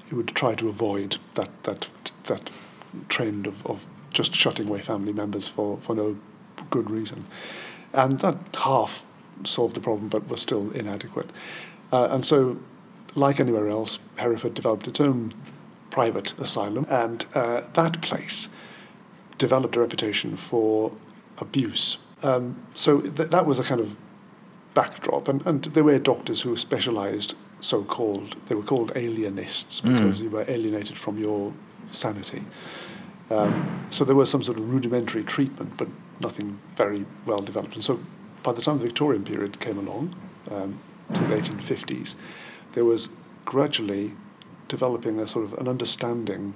it 0.07 0.13
would 0.13 0.29
try 0.29 0.55
to 0.55 0.69
avoid 0.69 1.19
that 1.35 1.51
that 1.65 1.89
that 2.25 2.51
trend 3.09 3.47
of, 3.47 3.67
of 3.67 3.85
just 4.13 4.35
shutting 4.35 4.69
away 4.69 4.81
family 4.81 5.13
members 5.13 5.49
for, 5.49 5.79
for 5.79 5.97
no 5.97 6.17
good 6.71 6.89
reason, 6.91 7.25
and 7.93 8.21
that 8.21 8.37
half 8.55 9.05
solved 9.45 9.75
the 9.75 9.81
problem, 9.81 10.09
but 10.09 10.29
was 10.29 10.41
still 10.41 10.71
inadequate, 10.73 11.31
uh, 11.91 12.09
and 12.13 12.25
so 12.25 12.57
like 13.15 13.41
anywhere 13.41 13.69
else, 13.69 13.99
Hereford 14.17 14.55
developed 14.55 14.89
its 14.89 15.01
own 15.01 15.35
private 15.91 16.39
asylum, 16.41 16.87
and 16.89 17.27
uh, 17.35 17.63
that 17.75 18.01
place 18.01 18.49
developed 19.39 19.77
a 19.77 19.81
reputation 19.81 20.37
for 20.37 20.93
abuse. 21.39 21.99
Um, 22.23 22.63
so 22.75 23.01
th- 23.01 23.31
that 23.31 23.47
was 23.47 23.59
a 23.59 23.65
kind 23.65 23.81
of 23.81 23.97
backdrop, 24.75 25.29
and, 25.29 25.47
and 25.47 25.65
there 25.65 25.85
were 25.85 25.99
doctors 25.99 26.41
who 26.41 26.57
specialised, 26.57 27.35
so 27.61 27.85
called, 27.85 28.37
they 28.47 28.55
were 28.55 28.63
called 28.63 28.93
alienists 28.97 29.81
hmm. 29.81 29.93
because 29.93 30.21
mm. 30.21 30.25
you 30.25 30.31
were 30.31 30.45
alienated 30.49 30.97
from 30.97 31.19
your 31.19 31.53
sanity. 31.91 32.43
Um, 33.31 33.87
so 33.91 34.05
there 34.05 34.17
was 34.17 34.31
some 34.31 34.43
sort 34.43 34.59
of 34.59 34.69
rudimentary 34.69 35.25
treatment, 35.25 35.77
but 35.77 35.89
nothing 36.21 36.59
very 36.77 37.05
well 37.27 37.41
developed. 37.41 37.75
And 37.75 37.85
so 37.85 38.01
by 38.43 38.53
the 38.53 38.63
time 38.63 38.79
the 38.79 38.85
Victorian 38.85 39.25
period 39.25 39.61
came 39.61 39.79
along, 39.79 40.15
um, 40.51 40.79
so 41.15 41.25
the 41.27 41.35
1850s, 41.35 42.15
there 42.73 42.85
was 42.85 43.09
gradually 43.45 44.13
developing 44.69 45.21
a 45.21 45.29
sort 45.29 45.45
of 45.45 45.55
an 45.55 45.69
understanding, 45.69 46.55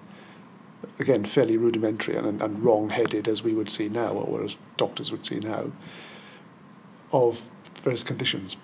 again, 0.98 1.24
fairly 1.24 1.56
rudimentary 1.56 2.16
and, 2.16 2.40
and 2.40 2.64
wrong 2.64 2.90
headed 2.90 3.28
as 3.28 3.42
we 3.42 3.52
would 3.52 3.70
see 3.70 3.88
now, 3.88 4.12
or 4.12 4.44
as 4.44 4.56
doctors 4.76 5.10
would 5.10 5.26
see 5.26 5.38
now, 5.38 5.70
of 7.12 7.44
various 7.82 8.02
conditions. 8.02 8.56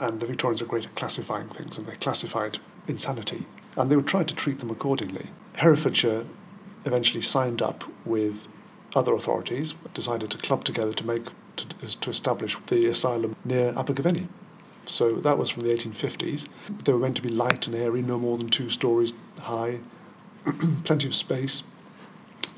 And 0.00 0.20
the 0.20 0.26
Victorians 0.26 0.62
are 0.62 0.66
great 0.66 0.86
at 0.86 0.94
classifying 0.94 1.48
things, 1.48 1.76
and 1.76 1.86
they 1.86 1.94
classified 1.96 2.58
insanity, 2.88 3.46
and 3.76 3.90
they 3.90 3.96
would 3.96 4.06
try 4.06 4.24
to 4.24 4.34
treat 4.34 4.58
them 4.58 4.70
accordingly. 4.70 5.28
Herefordshire 5.54 6.24
eventually 6.84 7.22
signed 7.22 7.62
up 7.62 7.84
with 8.04 8.46
other 8.94 9.14
authorities, 9.14 9.74
decided 9.94 10.30
to 10.30 10.38
club 10.38 10.64
together 10.64 10.92
to 10.92 11.06
make 11.06 11.24
to, 11.56 11.66
to 11.98 12.10
establish 12.10 12.56
the 12.68 12.86
asylum 12.86 13.36
near 13.44 13.72
Abergavenny, 13.76 14.28
so 14.86 15.16
that 15.16 15.38
was 15.38 15.50
from 15.50 15.62
the 15.62 15.70
1850s. 15.70 16.46
They 16.84 16.92
were 16.92 16.98
meant 16.98 17.16
to 17.16 17.22
be 17.22 17.28
light 17.28 17.66
and 17.66 17.76
airy, 17.76 18.02
no 18.02 18.18
more 18.18 18.36
than 18.36 18.48
two 18.48 18.70
stories 18.70 19.12
high, 19.38 19.80
plenty 20.84 21.06
of 21.06 21.14
space. 21.14 21.62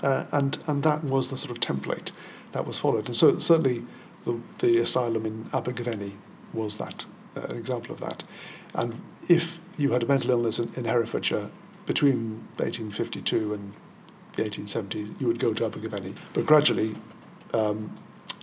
Uh, 0.03 0.25
and, 0.33 0.59
and 0.67 0.83
that 0.83 1.05
was 1.05 1.29
the 1.29 1.37
sort 1.37 1.51
of 1.51 1.61
template 1.61 2.11
that 2.53 2.67
was 2.67 2.79
followed. 2.79 3.07
And 3.07 3.17
so 3.17 3.39
certainly 3.39 3.85
the, 4.25 4.41
the 4.61 4.79
asylum 4.79 5.27
in 5.27 5.49
Abergavenny 5.53 6.15
was 6.53 6.77
that, 6.79 7.05
uh, 7.37 7.43
an 7.43 7.57
example 7.57 7.93
of 7.93 8.01
that. 8.01 8.25
And 8.75 9.01
if 9.29 9.61
you 9.77 9.93
had 9.93 10.03
a 10.03 10.07
mental 10.07 10.31
illness 10.31 10.59
in, 10.59 10.73
in 10.77 10.85
Herefordshire 10.85 11.51
between 11.87 12.47
1852 12.57 13.55
and 13.55 13.73
the 14.35 14.43
1870s, 14.45 15.21
you 15.21 15.27
would 15.27 15.39
go 15.39 15.53
to 15.55 15.65
Abergavenny. 15.65 16.15
But 16.33 16.47
gradually, 16.47 16.97
um, 17.53 17.97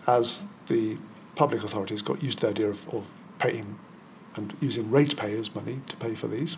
as 0.07 0.41
the 0.67 0.97
public 1.35 1.63
authorities 1.63 2.01
got 2.01 2.23
used 2.23 2.39
to 2.39 2.47
the 2.47 2.51
idea 2.51 2.69
of, 2.69 2.89
of 2.89 3.11
paying 3.41 3.79
and 4.36 4.55
using 4.62 4.89
ratepayers' 4.91 5.53
money 5.55 5.81
to 5.88 5.98
pay 5.98 6.15
for 6.15 6.27
these, 6.27 6.57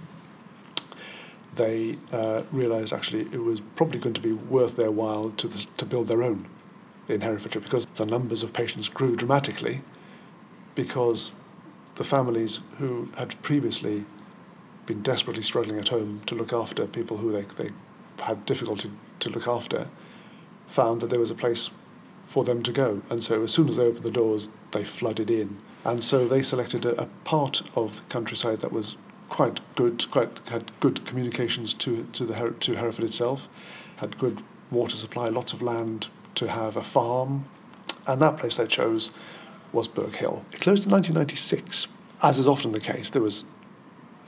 they 1.55 1.97
uh, 2.11 2.43
realised 2.51 2.93
actually 2.93 3.21
it 3.21 3.41
was 3.41 3.61
probably 3.75 3.99
going 3.99 4.13
to 4.13 4.21
be 4.21 4.33
worth 4.33 4.75
their 4.75 4.91
while 4.91 5.29
to, 5.31 5.47
the, 5.47 5.65
to 5.77 5.85
build 5.85 6.07
their 6.07 6.21
own 6.21 6.47
in 7.07 7.21
Herefordshire 7.21 7.61
because 7.61 7.85
the 7.95 8.05
numbers 8.05 8.43
of 8.43 8.53
patients 8.53 8.89
grew 8.89 9.15
dramatically 9.15 9.81
because 10.75 11.33
the 11.95 12.03
families 12.03 12.59
who 12.79 13.09
had 13.17 13.39
previously 13.41 14.05
been 14.85 15.01
desperately 15.01 15.43
struggling 15.43 15.79
at 15.79 15.89
home 15.89 16.21
to 16.25 16.35
look 16.35 16.51
after 16.51 16.85
people 16.87 17.17
who 17.17 17.31
they, 17.31 17.43
they 17.55 17.71
had 18.19 18.45
difficulty 18.45 18.91
to 19.19 19.29
look 19.29 19.47
after 19.47 19.87
found 20.67 21.01
that 21.01 21.09
there 21.09 21.19
was 21.19 21.31
a 21.31 21.35
place 21.35 21.69
for 22.25 22.43
them 22.43 22.63
to 22.63 22.71
go. 22.71 23.01
And 23.09 23.23
so 23.23 23.43
as 23.43 23.53
soon 23.53 23.69
as 23.69 23.77
they 23.77 23.83
opened 23.83 24.03
the 24.03 24.11
doors, 24.11 24.49
they 24.71 24.83
flooded 24.83 25.29
in 25.29 25.57
and 25.85 26.03
so 26.03 26.27
they 26.27 26.41
selected 26.41 26.85
a, 26.85 27.01
a 27.01 27.05
part 27.23 27.61
of 27.75 27.97
the 27.97 28.01
countryside 28.03 28.61
that 28.61 28.71
was 28.71 28.95
quite 29.29 29.59
good, 29.75 30.09
quite 30.11 30.39
had 30.49 30.71
good 30.79 31.05
communications 31.05 31.73
to 31.73 32.05
to 32.13 32.25
the 32.25 32.55
to 32.59 32.75
Hereford 32.75 33.05
itself, 33.05 33.49
had 33.97 34.17
good 34.17 34.43
water 34.71 34.95
supply, 34.95 35.29
lots 35.29 35.53
of 35.53 35.61
land 35.61 36.07
to 36.35 36.47
have 36.47 36.77
a 36.77 36.83
farm, 36.83 37.45
and 38.07 38.21
that 38.21 38.37
place 38.37 38.57
they 38.57 38.67
chose 38.67 39.11
was 39.71 39.87
Burgh 39.87 40.15
Hill. 40.15 40.45
It 40.51 40.61
closed 40.61 40.85
in 40.85 40.91
1996. 40.91 41.87
As 42.21 42.39
is 42.39 42.47
often 42.47 42.71
the 42.71 42.79
case, 42.79 43.09
there 43.09 43.21
was 43.21 43.43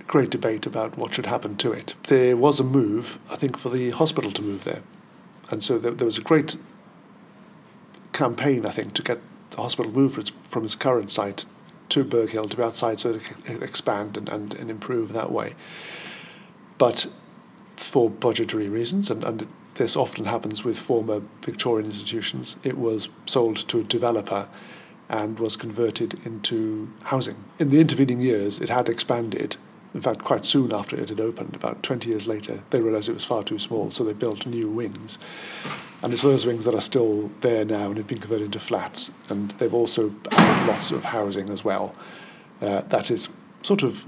great 0.07 0.29
debate 0.29 0.65
about 0.65 0.97
what 0.97 1.13
should 1.13 1.25
happen 1.25 1.55
to 1.57 1.71
it. 1.71 1.95
There 2.03 2.35
was 2.35 2.59
a 2.59 2.63
move, 2.63 3.17
I 3.29 3.35
think, 3.37 3.57
for 3.57 3.69
the 3.69 3.91
hospital 3.91 4.31
to 4.31 4.41
move 4.41 4.63
there, 4.63 4.81
and 5.51 5.63
so 5.63 5.77
there, 5.77 5.91
there 5.91 6.05
was 6.05 6.17
a 6.17 6.21
great 6.21 6.57
campaign, 8.11 8.65
I 8.65 8.71
think, 8.71 8.93
to 8.95 9.03
get 9.03 9.19
the 9.55 9.61
hospital 9.61 9.91
moved 9.91 10.31
from 10.43 10.65
its 10.65 10.75
current 10.75 11.11
site 11.11 11.45
to 11.89 12.03
Burgh 12.03 12.29
Hill 12.29 12.49
to 12.49 12.57
be 12.57 12.63
outside 12.63 12.99
so 12.99 13.13
it 13.13 13.23
can 13.45 13.63
expand 13.63 14.17
and, 14.17 14.27
and, 14.27 14.53
and 14.53 14.69
improve 14.69 15.13
that 15.13 15.31
way. 15.31 15.55
But 16.77 17.07
for 17.77 18.09
budgetary 18.09 18.67
reasons, 18.67 19.09
and, 19.09 19.23
and 19.23 19.47
this 19.75 19.95
often 19.95 20.25
happens 20.25 20.63
with 20.63 20.77
former 20.77 21.21
Victorian 21.41 21.89
institutions, 21.89 22.57
it 22.63 22.77
was 22.77 23.07
sold 23.25 23.67
to 23.69 23.79
a 23.79 23.83
developer 23.83 24.47
and 25.07 25.39
was 25.39 25.55
converted 25.55 26.19
into 26.25 26.89
housing. 27.03 27.35
In 27.59 27.69
the 27.69 27.79
intervening 27.79 28.19
years, 28.19 28.59
it 28.59 28.69
had 28.69 28.89
expanded. 28.89 29.55
In 29.95 30.01
fact, 30.01 30.25
quite 30.25 30.43
soon 30.43 30.73
after 30.73 30.97
it 30.97 31.07
had 31.07 31.21
opened, 31.21 31.55
about 31.55 31.81
20 31.81 32.09
years 32.09 32.27
later, 32.27 32.61
they 32.69 32.81
realized 32.81 33.07
it 33.07 33.13
was 33.13 33.23
far 33.23 33.43
too 33.43 33.57
small, 33.57 33.89
so 33.91 34.03
they 34.03 34.11
built 34.11 34.45
new 34.45 34.67
wings. 34.67 35.17
And 36.03 36.11
it's 36.11 36.21
those 36.21 36.45
wings 36.45 36.65
that 36.65 36.75
are 36.75 36.81
still 36.81 37.31
there 37.39 37.63
now 37.63 37.87
and 37.87 37.97
have 37.97 38.05
been 38.05 38.19
converted 38.19 38.47
into 38.47 38.59
flats. 38.59 39.09
And 39.29 39.51
they've 39.51 39.73
also 39.73 40.13
added 40.33 40.67
lots 40.67 40.91
of 40.91 41.05
housing 41.05 41.49
as 41.49 41.63
well. 41.63 41.95
Uh, 42.59 42.81
that 42.81 43.09
is 43.09 43.29
sort 43.63 43.83
of 43.83 44.05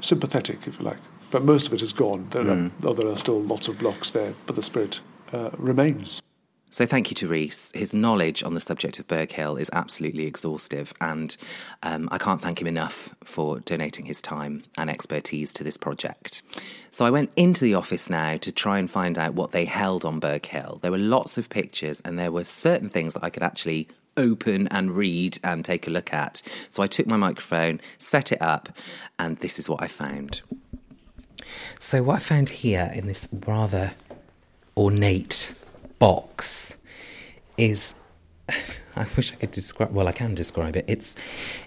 sympathetic, 0.00 0.68
if 0.68 0.78
you 0.78 0.84
like. 0.84 0.98
But 1.32 1.44
most 1.44 1.66
of 1.66 1.74
it 1.74 1.82
is 1.82 1.92
gone. 1.92 2.28
There, 2.30 2.44
mm. 2.44 2.70
are, 2.86 2.94
there 2.94 3.08
are 3.08 3.18
still 3.18 3.42
lots 3.42 3.66
of 3.66 3.76
blocks 3.76 4.10
there, 4.10 4.34
but 4.46 4.54
the 4.54 4.62
spirit 4.62 5.00
uh, 5.32 5.50
remains. 5.58 6.22
So 6.74 6.86
thank 6.86 7.08
you 7.08 7.14
to 7.14 7.28
Rhys. 7.28 7.70
His 7.72 7.94
knowledge 7.94 8.42
on 8.42 8.54
the 8.54 8.60
subject 8.60 8.98
of 8.98 9.06
Burgh 9.06 9.30
Hill 9.30 9.56
is 9.56 9.70
absolutely 9.72 10.26
exhaustive, 10.26 10.92
and 11.00 11.36
um, 11.84 12.08
I 12.10 12.18
can't 12.18 12.40
thank 12.40 12.60
him 12.60 12.66
enough 12.66 13.14
for 13.22 13.60
donating 13.60 14.04
his 14.04 14.20
time 14.20 14.64
and 14.76 14.90
expertise 14.90 15.52
to 15.52 15.62
this 15.62 15.76
project. 15.76 16.42
So 16.90 17.04
I 17.04 17.10
went 17.10 17.30
into 17.36 17.62
the 17.62 17.74
office 17.74 18.10
now 18.10 18.38
to 18.38 18.50
try 18.50 18.80
and 18.80 18.90
find 18.90 19.16
out 19.20 19.34
what 19.34 19.52
they 19.52 19.64
held 19.64 20.04
on 20.04 20.18
Burgh 20.18 20.44
Hill. 20.44 20.80
There 20.82 20.90
were 20.90 20.98
lots 20.98 21.38
of 21.38 21.48
pictures, 21.48 22.02
and 22.04 22.18
there 22.18 22.32
were 22.32 22.42
certain 22.42 22.88
things 22.88 23.14
that 23.14 23.22
I 23.22 23.30
could 23.30 23.44
actually 23.44 23.86
open 24.16 24.66
and 24.72 24.96
read 24.96 25.38
and 25.44 25.64
take 25.64 25.86
a 25.86 25.90
look 25.90 26.12
at. 26.12 26.42
So 26.70 26.82
I 26.82 26.88
took 26.88 27.06
my 27.06 27.16
microphone, 27.16 27.80
set 27.98 28.32
it 28.32 28.42
up, 28.42 28.68
and 29.20 29.36
this 29.36 29.60
is 29.60 29.68
what 29.68 29.80
I 29.80 29.86
found. 29.86 30.42
So, 31.78 32.02
what 32.02 32.16
I 32.16 32.18
found 32.18 32.48
here 32.48 32.90
in 32.92 33.06
this 33.06 33.28
rather 33.46 33.92
ornate 34.76 35.54
box 35.98 36.76
is 37.56 37.94
I 38.96 39.06
wish 39.16 39.32
I 39.32 39.36
could 39.36 39.50
describe. 39.50 39.92
Well, 39.92 40.08
I 40.08 40.12
can 40.12 40.34
describe 40.34 40.76
it. 40.76 40.84
It's 40.86 41.16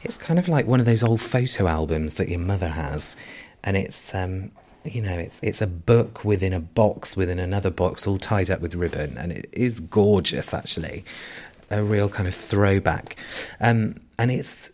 it's 0.04 0.18
kind 0.18 0.40
of 0.40 0.48
like 0.48 0.68
one 0.68 0.80
of 0.80 0.86
those 0.86 1.04
old 1.04 1.22
photo 1.22 1.68
albums 1.68 2.16
that 2.16 2.30
your 2.30 2.40
mother 2.40 2.70
has, 2.70 3.18
and 3.64 3.76
it's 3.76 4.14
um, 4.16 4.52
you 4.84 5.02
know 5.02 5.18
it's 5.18 5.42
it's 5.44 5.62
a 5.62 5.68
book 5.68 6.24
within 6.24 6.54
a 6.54 6.60
box 6.60 7.18
within 7.18 7.40
another 7.40 7.70
box, 7.70 8.08
all 8.08 8.18
tied 8.18 8.50
up 8.50 8.62
with 8.62 8.76
ribbon, 8.76 9.18
and 9.18 9.32
it 9.32 9.50
is 9.52 9.80
gorgeous 9.80 10.54
actually, 10.54 11.04
a 11.70 11.84
real 11.84 12.10
kind 12.10 12.28
of 12.28 12.36
throwback, 12.36 13.18
um, 13.60 14.00
and 14.18 14.32
it's 14.32 14.72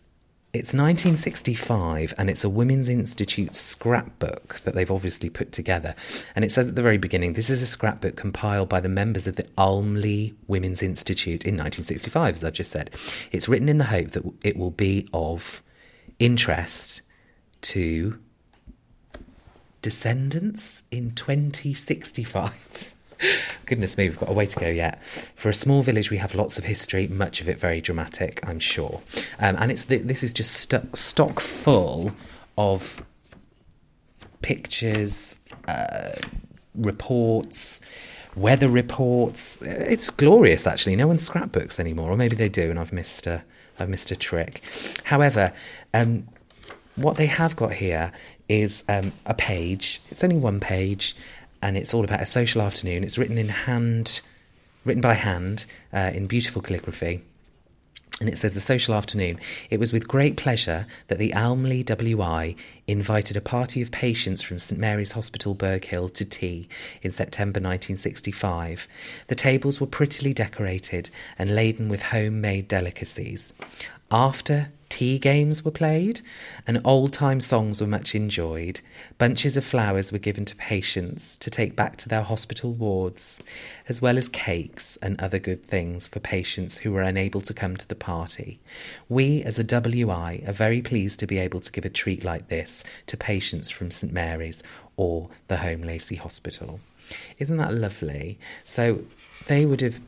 it's 0.54 0.72
1965 0.72 2.14
and 2.16 2.30
it's 2.30 2.44
a 2.44 2.48
Women's 2.48 2.88
Institute 2.88 3.56
scrapbook 3.56 4.60
that 4.60 4.74
they've 4.74 4.90
obviously 4.90 5.28
put 5.28 5.50
together. 5.50 5.96
And 6.36 6.44
it 6.44 6.52
says 6.52 6.68
at 6.68 6.76
the 6.76 6.82
very 6.82 6.96
beginning 6.96 7.32
this 7.32 7.50
is 7.50 7.60
a 7.60 7.66
scrapbook 7.66 8.14
compiled 8.14 8.68
by 8.68 8.80
the 8.80 8.88
members 8.88 9.26
of 9.26 9.34
the 9.34 9.42
Almeley 9.58 10.34
Women's 10.46 10.80
Institute 10.80 11.44
in 11.44 11.54
1965, 11.56 12.36
as 12.36 12.44
I've 12.44 12.52
just 12.52 12.70
said. 12.70 12.90
It's 13.32 13.48
written 13.48 13.68
in 13.68 13.78
the 13.78 13.84
hope 13.84 14.12
that 14.12 14.22
it 14.44 14.56
will 14.56 14.70
be 14.70 15.08
of 15.12 15.60
interest 16.20 17.02
to 17.62 18.20
descendants 19.82 20.84
in 20.92 21.16
2065. 21.16 22.93
Goodness 23.66 23.96
me, 23.96 24.08
we've 24.08 24.18
got 24.18 24.30
a 24.30 24.32
way 24.32 24.46
to 24.46 24.58
go 24.58 24.68
yet. 24.68 25.02
For 25.36 25.48
a 25.48 25.54
small 25.54 25.82
village, 25.82 26.10
we 26.10 26.16
have 26.18 26.34
lots 26.34 26.58
of 26.58 26.64
history, 26.64 27.06
much 27.06 27.40
of 27.40 27.48
it 27.48 27.58
very 27.58 27.80
dramatic, 27.80 28.46
I'm 28.46 28.60
sure. 28.60 29.00
Um, 29.38 29.56
and 29.58 29.70
it's 29.70 29.84
this 29.84 30.22
is 30.22 30.32
just 30.32 30.52
st- 30.54 30.96
stock 30.96 31.40
full 31.40 32.14
of 32.56 33.04
pictures, 34.42 35.36
uh, 35.66 36.12
reports, 36.74 37.80
weather 38.36 38.68
reports. 38.68 39.60
It's 39.62 40.10
glorious, 40.10 40.66
actually. 40.66 40.96
No 40.96 41.06
one 41.06 41.18
scrapbooks 41.18 41.80
anymore, 41.80 42.10
or 42.10 42.16
maybe 42.16 42.36
they 42.36 42.48
do, 42.48 42.70
and 42.70 42.78
I've 42.78 42.92
missed 42.92 43.26
a, 43.26 43.42
I've 43.78 43.88
missed 43.88 44.10
a 44.10 44.16
trick. 44.16 44.62
However, 45.04 45.52
um, 45.92 46.28
what 46.96 47.16
they 47.16 47.26
have 47.26 47.56
got 47.56 47.72
here 47.72 48.12
is 48.48 48.84
um, 48.88 49.12
a 49.26 49.34
page. 49.34 50.02
It's 50.10 50.22
only 50.22 50.36
one 50.36 50.60
page, 50.60 51.16
and 51.64 51.78
it's 51.78 51.94
all 51.94 52.04
about 52.04 52.20
a 52.20 52.26
social 52.26 52.60
afternoon. 52.60 53.02
It's 53.02 53.16
written 53.16 53.38
in 53.38 53.48
hand, 53.48 54.20
written 54.84 55.00
by 55.00 55.14
hand 55.14 55.64
uh, 55.94 56.10
in 56.12 56.26
beautiful 56.26 56.60
calligraphy. 56.60 57.22
And 58.20 58.28
it 58.28 58.36
says 58.36 58.52
the 58.52 58.60
social 58.60 58.94
afternoon. 58.94 59.40
It 59.70 59.80
was 59.80 59.90
with 59.90 60.06
great 60.06 60.36
pleasure 60.36 60.86
that 61.08 61.18
the 61.18 61.30
Almeley 61.30 61.82
WI 61.82 62.54
invited 62.86 63.38
a 63.38 63.40
party 63.40 63.80
of 63.80 63.90
patients 63.90 64.42
from 64.42 64.58
St 64.58 64.78
Mary's 64.78 65.12
Hospital, 65.12 65.54
Burghill, 65.54 66.10
to 66.10 66.24
tea 66.26 66.68
in 67.00 67.10
September 67.10 67.58
1965. 67.58 68.86
The 69.28 69.34
tables 69.34 69.80
were 69.80 69.86
prettily 69.86 70.34
decorated 70.34 71.08
and 71.38 71.54
laden 71.54 71.88
with 71.88 72.02
homemade 72.02 72.68
delicacies. 72.68 73.54
After 74.10 74.68
tea 74.94 75.18
games 75.18 75.64
were 75.64 75.72
played, 75.72 76.20
and 76.68 76.80
old 76.84 77.12
time 77.12 77.40
songs 77.40 77.80
were 77.80 77.86
much 77.88 78.14
enjoyed. 78.14 78.80
Bunches 79.18 79.56
of 79.56 79.64
flowers 79.64 80.12
were 80.12 80.20
given 80.20 80.44
to 80.44 80.54
patients 80.54 81.36
to 81.38 81.50
take 81.50 81.74
back 81.74 81.96
to 81.96 82.08
their 82.08 82.22
hospital 82.22 82.72
wards, 82.72 83.42
as 83.88 84.00
well 84.00 84.16
as 84.16 84.28
cakes 84.28 84.96
and 85.02 85.20
other 85.20 85.40
good 85.40 85.64
things 85.64 86.06
for 86.06 86.20
patients 86.20 86.78
who 86.78 86.92
were 86.92 87.02
unable 87.02 87.40
to 87.40 87.52
come 87.52 87.76
to 87.76 87.88
the 87.88 87.96
party. 87.96 88.60
We, 89.08 89.42
as 89.42 89.58
a 89.58 89.64
WI, 89.64 90.44
are 90.46 90.52
very 90.52 90.80
pleased 90.80 91.18
to 91.18 91.26
be 91.26 91.38
able 91.38 91.58
to 91.58 91.72
give 91.72 91.84
a 91.84 91.90
treat 91.90 92.24
like 92.24 92.46
this 92.46 92.84
to 93.08 93.16
patients 93.16 93.70
from 93.70 93.90
St 93.90 94.12
Mary's 94.12 94.62
or 94.96 95.28
the 95.48 95.56
Holme 95.56 95.82
Lacy 95.82 96.14
Hospital. 96.14 96.78
Isn't 97.40 97.56
that 97.56 97.74
lovely? 97.74 98.38
So 98.64 99.00
they 99.48 99.66
would 99.66 99.80
have 99.80 100.00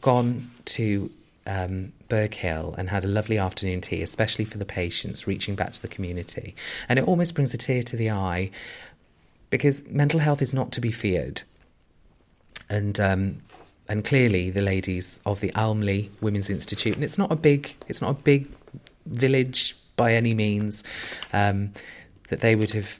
gone 0.00 0.50
to 0.64 1.10
um, 1.46 1.92
and 2.10 2.88
had 2.88 3.04
a 3.04 3.08
lovely 3.08 3.38
afternoon 3.38 3.80
tea, 3.80 4.02
especially 4.02 4.44
for 4.44 4.58
the 4.58 4.64
patients, 4.64 5.26
reaching 5.26 5.54
back 5.54 5.72
to 5.72 5.82
the 5.82 5.88
community. 5.88 6.54
And 6.88 6.98
it 6.98 7.06
almost 7.06 7.34
brings 7.34 7.54
a 7.54 7.58
tear 7.58 7.82
to 7.84 7.96
the 7.96 8.10
eye 8.10 8.50
because 9.50 9.86
mental 9.88 10.20
health 10.20 10.42
is 10.42 10.54
not 10.54 10.72
to 10.72 10.80
be 10.80 10.92
feared. 10.92 11.42
And 12.68 12.98
um, 13.00 13.42
and 13.88 14.04
clearly 14.04 14.50
the 14.50 14.60
ladies 14.60 15.20
of 15.26 15.40
the 15.40 15.50
Almeley 15.50 16.10
Women's 16.20 16.48
Institute, 16.48 16.94
and 16.94 17.04
it's 17.04 17.18
not 17.18 17.32
a 17.32 17.36
big 17.36 17.74
it's 17.88 18.00
not 18.00 18.10
a 18.10 18.14
big 18.14 18.48
village 19.06 19.76
by 19.96 20.14
any 20.14 20.32
means, 20.32 20.84
um, 21.32 21.72
that 22.28 22.40
they 22.40 22.54
would 22.54 22.72
have 22.72 22.98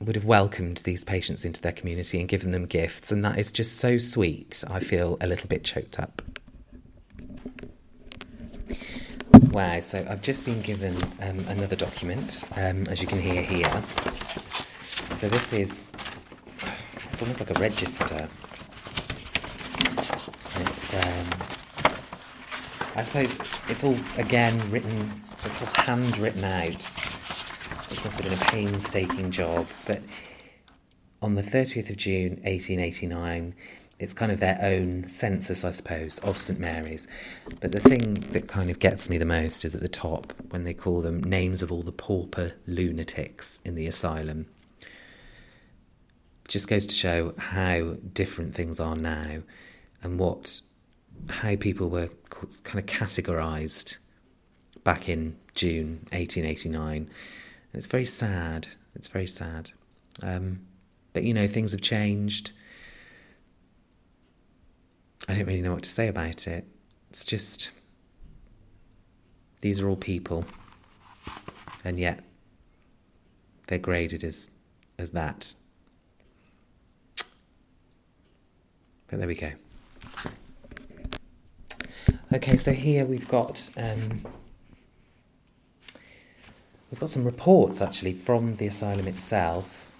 would 0.00 0.16
have 0.16 0.24
welcomed 0.24 0.78
these 0.78 1.04
patients 1.04 1.44
into 1.44 1.62
their 1.62 1.72
community 1.72 2.18
and 2.18 2.28
given 2.28 2.50
them 2.50 2.66
gifts, 2.66 3.12
and 3.12 3.24
that 3.24 3.38
is 3.38 3.52
just 3.52 3.78
so 3.78 3.98
sweet. 3.98 4.64
I 4.68 4.80
feel 4.80 5.16
a 5.20 5.26
little 5.26 5.48
bit 5.48 5.62
choked 5.62 6.00
up. 6.00 6.22
Wow, 9.52 9.80
so 9.80 10.02
I've 10.08 10.22
just 10.22 10.46
been 10.46 10.60
given 10.60 10.96
um, 11.20 11.38
another 11.48 11.76
document, 11.76 12.42
um, 12.56 12.86
as 12.86 13.02
you 13.02 13.06
can 13.06 13.20
hear 13.20 13.42
here. 13.42 13.70
So 15.12 15.28
this 15.28 15.52
is, 15.52 15.92
it's 17.10 17.20
almost 17.20 17.38
like 17.38 17.50
a 17.50 17.60
register. 17.60 18.28
It's, 20.56 20.94
um, 20.94 21.26
I 22.96 23.02
suppose 23.02 23.36
it's 23.68 23.84
all, 23.84 23.98
again, 24.16 24.58
written, 24.70 25.20
it's 25.44 25.60
all 25.60 25.84
handwritten 25.84 26.44
out. 26.44 26.70
It 26.70 28.02
must 28.02 28.18
have 28.18 28.22
been 28.22 28.32
a 28.32 28.44
painstaking 28.46 29.30
job, 29.30 29.66
but 29.84 30.00
on 31.20 31.34
the 31.34 31.42
30th 31.42 31.90
of 31.90 31.98
June 31.98 32.40
1889, 32.44 33.54
it's 33.98 34.14
kind 34.14 34.32
of 34.32 34.40
their 34.40 34.58
own 34.60 35.06
census, 35.06 35.64
I 35.64 35.70
suppose, 35.70 36.18
of 36.20 36.36
St 36.36 36.58
Mary's. 36.58 37.06
But 37.60 37.72
the 37.72 37.80
thing 37.80 38.14
that 38.32 38.48
kind 38.48 38.70
of 38.70 38.78
gets 38.78 39.08
me 39.08 39.18
the 39.18 39.24
most 39.24 39.64
is 39.64 39.74
at 39.74 39.80
the 39.80 39.88
top 39.88 40.32
when 40.50 40.64
they 40.64 40.74
call 40.74 41.00
them 41.02 41.22
names 41.22 41.62
of 41.62 41.70
all 41.70 41.82
the 41.82 41.92
pauper 41.92 42.52
lunatics 42.66 43.60
in 43.64 43.74
the 43.74 43.86
asylum. 43.86 44.46
Just 46.48 46.68
goes 46.68 46.86
to 46.86 46.94
show 46.94 47.34
how 47.38 47.96
different 48.12 48.54
things 48.54 48.80
are 48.80 48.96
now 48.96 49.42
and 50.02 50.18
what 50.18 50.60
how 51.28 51.54
people 51.56 51.88
were 51.88 52.08
kind 52.64 52.78
of 52.78 52.86
categorized 52.86 53.98
back 54.82 55.08
in 55.08 55.36
June 55.54 56.06
1889. 56.10 56.96
And 56.96 57.08
it's 57.74 57.86
very 57.86 58.06
sad. 58.06 58.66
It's 58.94 59.08
very 59.08 59.26
sad. 59.26 59.70
Um, 60.22 60.60
but 61.12 61.22
you 61.22 61.34
know, 61.34 61.46
things 61.46 61.72
have 61.72 61.82
changed 61.82 62.52
I 65.28 65.34
don't 65.34 65.46
really 65.46 65.62
know 65.62 65.74
what 65.74 65.84
to 65.84 65.88
say 65.88 66.08
about 66.08 66.46
it. 66.46 66.66
It's 67.10 67.24
just 67.24 67.70
these 69.60 69.80
are 69.80 69.88
all 69.88 69.96
people, 69.96 70.44
and 71.84 71.98
yet 71.98 72.24
they're 73.68 73.78
graded 73.78 74.24
as 74.24 74.50
as 74.98 75.12
that. 75.12 75.54
But 79.06 79.18
there 79.18 79.28
we 79.28 79.34
go. 79.34 79.52
Okay, 82.32 82.56
so 82.56 82.72
here 82.72 83.04
we've 83.04 83.28
got 83.28 83.68
um, 83.76 84.24
we've 86.90 86.98
got 86.98 87.10
some 87.10 87.24
reports 87.24 87.82
actually 87.82 88.14
from 88.14 88.56
the 88.56 88.66
asylum 88.66 89.06
itself. 89.06 89.92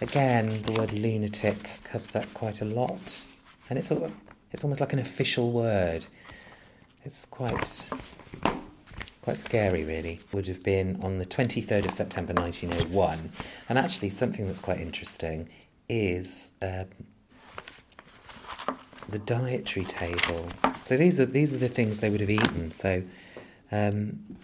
Again, 0.00 0.62
the 0.62 0.72
word 0.72 0.92
lunatic 0.92 1.80
comes 1.84 2.16
up 2.16 2.32
quite 2.34 2.60
a 2.60 2.64
lot, 2.64 3.20
and 3.68 3.78
it's 3.78 3.90
all 3.90 4.06
it's 4.52 4.64
almost 4.64 4.80
like 4.80 4.92
an 4.92 4.98
official 4.98 5.50
word. 5.50 6.06
It's 7.04 7.26
quite 7.26 7.84
quite 9.22 9.36
scary, 9.36 9.84
really. 9.84 10.20
Would 10.32 10.46
have 10.48 10.62
been 10.62 11.00
on 11.02 11.18
the 11.18 11.26
23rd 11.26 11.86
of 11.86 11.92
September 11.92 12.32
1901. 12.34 13.30
And 13.68 13.78
actually, 13.78 14.10
something 14.10 14.46
that's 14.46 14.60
quite 14.60 14.80
interesting 14.80 15.48
is 15.88 16.52
um, 16.60 16.86
the 19.08 19.18
dietary 19.18 19.86
table. 19.86 20.48
So 20.82 20.96
these 20.96 21.18
are 21.18 21.26
these 21.26 21.52
are 21.52 21.58
the 21.58 21.68
things 21.68 21.98
they 21.98 22.10
would 22.10 22.20
have 22.20 22.30
eaten. 22.30 22.70
So 22.70 23.02
um, 23.70 24.36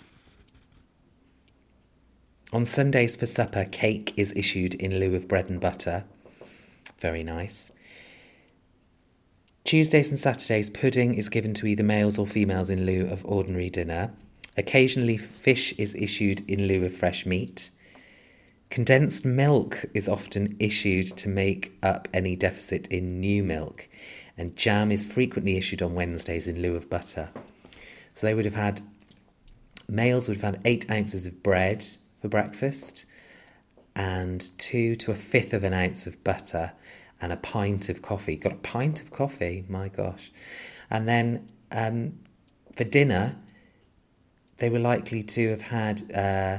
on 2.53 2.65
Sundays 2.65 3.17
for 3.17 3.27
supper, 3.27 3.65
cake 3.65 4.15
is 4.17 4.33
issued 4.35 4.75
in 4.75 4.99
lieu 4.99 5.15
of 5.15 5.29
bread 5.29 5.51
and 5.51 5.61
butter. 5.61 6.05
Very 6.99 7.23
nice. 7.23 7.71
Tuesdays 9.69 10.09
and 10.09 10.19
Saturdays, 10.19 10.71
pudding 10.71 11.13
is 11.13 11.29
given 11.29 11.53
to 11.53 11.67
either 11.67 11.83
males 11.83 12.17
or 12.17 12.27
females 12.27 12.71
in 12.71 12.87
lieu 12.87 13.07
of 13.07 13.23
ordinary 13.27 13.69
dinner. 13.69 14.11
Occasionally, 14.57 15.19
fish 15.19 15.75
is 15.77 15.95
issued 15.95 16.43
in 16.49 16.67
lieu 16.67 16.87
of 16.87 16.97
fresh 16.97 17.27
meat. 17.27 17.69
Condensed 18.71 19.27
milk 19.27 19.85
is 19.93 20.09
often 20.09 20.57
issued 20.59 21.09
to 21.19 21.29
make 21.29 21.77
up 21.83 22.09
any 22.15 22.35
deficit 22.35 22.87
in 22.89 23.21
new 23.21 23.45
milk, 23.45 23.91
and 24.39 24.57
jam 24.57 24.91
is 24.91 25.05
frequently 25.05 25.59
issued 25.59 25.83
on 25.83 25.95
Wednesdays 25.95 26.47
in 26.47 26.63
lieu 26.63 26.75
of 26.75 26.89
butter. 26.89 27.29
So 28.15 28.27
they 28.27 28.33
would 28.33 28.47
have 28.47 28.55
had 28.55 28.81
males 29.87 30.29
would 30.29 30.39
have 30.39 30.55
had 30.55 30.63
eight 30.65 30.91
ounces 30.91 31.27
of 31.27 31.43
bread 31.43 31.85
for 32.23 32.29
breakfast 32.29 33.05
and 33.95 34.49
two 34.57 34.97
to 34.97 35.13
a 35.13 35.15
fifth 35.15 35.53
of 35.53 35.63
an 35.63 35.75
ounce 35.75 36.07
of 36.07 36.25
butter 36.25 36.73
and 37.21 37.33
a 37.33 37.37
pint 37.37 37.89
of 37.89 38.03
coffee. 38.03 38.37
Got 38.37 38.53
a 38.53 38.57
pint 38.57 39.03
of 39.03 39.11
coffee, 39.11 39.65
my 39.69 39.89
gosh. 39.89 40.33
And 40.91 41.09
then 41.09 41.49
um, 41.71 42.19
for 42.75 42.85
dinner, 42.85 43.37
they 44.59 44.69
were 44.69 44.79
likely 44.79 45.23
to 45.23 45.51
have 45.51 45.63
had 45.63 46.13
uh, 46.13 46.59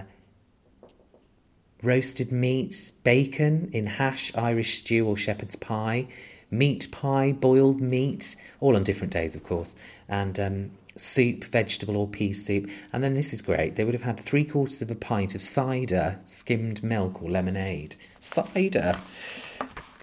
roasted 1.84 2.32
meats, 2.32 2.89
bacon 2.89 3.69
in 3.74 3.86
hash, 3.86 4.32
Irish 4.36 4.80
stew, 4.80 5.08
or 5.08 5.17
shepherd's 5.17 5.56
pie, 5.56 6.08
meat 6.52 6.89
pie, 6.91 7.32
boiled 7.32 7.82
meat, 7.82 8.36
all 8.60 8.76
on 8.76 8.84
different 8.84 9.13
days, 9.13 9.36
of 9.36 9.43
course, 9.43 9.76
and 10.08 10.39
um, 10.39 10.72
soup, 10.95 11.45
vegetable 11.45 11.98
or 11.98 12.08
pea 12.08 12.34
soup. 12.34 12.69
And 12.91 13.04
then 13.04 13.13
this 13.13 13.34
is 13.34 13.41
great, 13.41 13.76
they 13.76 13.84
would 13.84 13.93
have 13.93 14.04
had 14.04 14.19
three 14.19 14.45
quarters 14.45 14.82
of 14.82 14.91
a 14.91 14.95
pint 14.95 15.36
of 15.36 15.41
cider, 15.41 16.19
skimmed 16.26 16.84
milk, 16.84 17.22
or 17.22 17.30
lemonade. 17.30 17.95
Cider! 18.19 18.95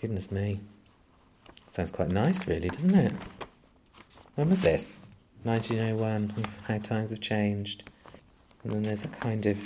Goodness 0.00 0.30
me. 0.30 0.60
Sounds 1.70 1.90
quite 1.90 2.10
nice, 2.10 2.46
really, 2.46 2.68
doesn't 2.68 2.94
it? 2.94 3.12
When 4.34 4.50
was 4.50 4.62
this? 4.62 4.98
1901. 5.44 6.34
How 6.66 6.78
times 6.78 7.10
have 7.10 7.20
changed. 7.20 7.88
And 8.62 8.72
then 8.72 8.82
there's 8.82 9.04
a 9.04 9.08
kind 9.08 9.46
of 9.46 9.58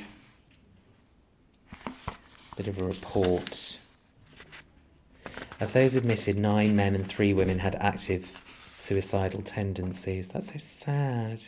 bit 2.56 2.68
of 2.68 2.78
a 2.78 2.84
report. 2.84 3.78
Of 5.58 5.72
those 5.72 5.96
admitted, 5.96 6.38
nine 6.38 6.76
men 6.76 6.94
and 6.94 7.06
three 7.06 7.34
women 7.34 7.58
had 7.58 7.74
active 7.76 8.40
suicidal 8.76 9.42
tendencies. 9.42 10.28
That's 10.28 10.52
so 10.52 10.58
sad. 10.58 11.42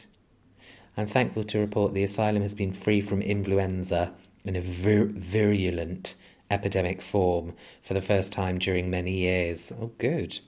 I'm 0.96 1.06
thankful 1.06 1.44
to 1.44 1.58
report 1.58 1.94
the 1.94 2.02
asylum 2.02 2.42
has 2.42 2.54
been 2.54 2.72
free 2.72 3.00
from 3.00 3.22
influenza 3.22 4.12
in 4.44 4.56
a 4.56 4.60
vir- 4.60 5.12
virulent 5.14 6.14
epidemic 6.52 7.00
form 7.02 7.54
for 7.82 7.94
the 7.94 8.00
first 8.00 8.32
time 8.32 8.58
during 8.58 8.90
many 8.90 9.12
years. 9.12 9.72
Oh, 9.80 9.90
good. 9.98 10.38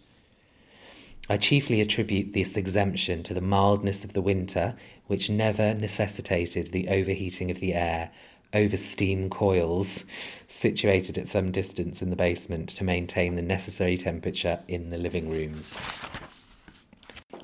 I 1.29 1.39
chiefly 1.39 1.81
attribute 1.81 2.35
this 2.35 2.57
exemption 2.57 3.23
to 3.23 3.35
the 3.35 3.41
mildness 3.41 4.05
of 4.05 4.13
the 4.13 4.21
winter, 4.21 4.75
which 5.07 5.31
never 5.31 5.73
necessitated 5.75 6.69
the 6.69 6.89
overheating 6.89 7.51
of 7.51 7.61
the 7.61 7.73
air 7.75 8.11
over 8.53 8.77
steam 8.77 9.29
coils 9.31 10.05
situated 10.47 11.19
at 11.19 11.27
some 11.27 11.51
distance 11.51 12.03
in 12.03 12.11
the 12.11 12.17
basement 12.17 12.69
to 12.69 12.85
maintain 12.85 13.35
the 13.35 13.43
necessary 13.43 13.97
temperature 13.97 14.61
in 14.69 14.91
the 14.91 14.99
living 14.99 15.29
rooms. 15.29 15.77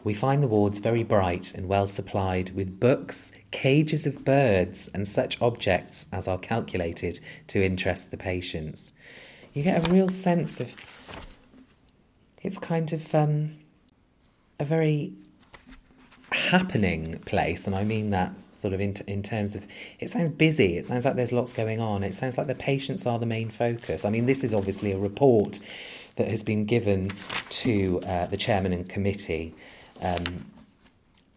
We 0.02 0.14
find 0.14 0.42
the 0.42 0.48
wards 0.48 0.78
very 0.78 1.02
bright 1.02 1.54
and 1.54 1.68
well 1.68 1.86
supplied 1.86 2.50
with 2.54 2.80
books, 2.80 3.32
cages 3.50 4.06
of 4.06 4.24
birds, 4.24 4.88
and 4.94 5.06
such 5.06 5.40
objects 5.42 6.06
as 6.12 6.26
are 6.26 6.38
calculated 6.38 7.20
to 7.48 7.64
interest 7.64 8.10
the 8.10 8.16
patients. 8.16 8.92
You 9.52 9.62
get 9.62 9.86
a 9.86 9.90
real 9.90 10.08
sense 10.08 10.60
of 10.60 10.74
it's 12.42 12.58
kind 12.58 12.92
of 12.92 13.14
um, 13.14 13.56
a 14.58 14.64
very 14.64 15.12
happening 16.32 17.18
place, 17.26 17.66
and 17.66 17.76
I 17.76 17.84
mean 17.84 18.10
that 18.10 18.32
sort 18.52 18.74
of 18.74 18.80
in, 18.80 18.94
in 19.06 19.22
terms 19.22 19.54
of 19.54 19.66
it 19.98 20.10
sounds 20.10 20.30
busy, 20.30 20.76
it 20.76 20.86
sounds 20.86 21.04
like 21.04 21.16
there's 21.16 21.32
lots 21.32 21.52
going 21.52 21.80
on, 21.80 22.02
it 22.04 22.14
sounds 22.14 22.38
like 22.38 22.46
the 22.46 22.54
patients 22.54 23.06
are 23.06 23.18
the 23.18 23.26
main 23.26 23.50
focus. 23.50 24.04
I 24.04 24.10
mean, 24.10 24.26
this 24.26 24.44
is 24.44 24.54
obviously 24.54 24.92
a 24.92 24.98
report 24.98 25.60
that 26.16 26.28
has 26.28 26.42
been 26.42 26.64
given 26.64 27.10
to 27.48 28.00
uh, 28.06 28.26
the 28.26 28.36
chairman 28.36 28.72
and 28.72 28.88
committee. 28.88 29.54
Um, 30.00 30.46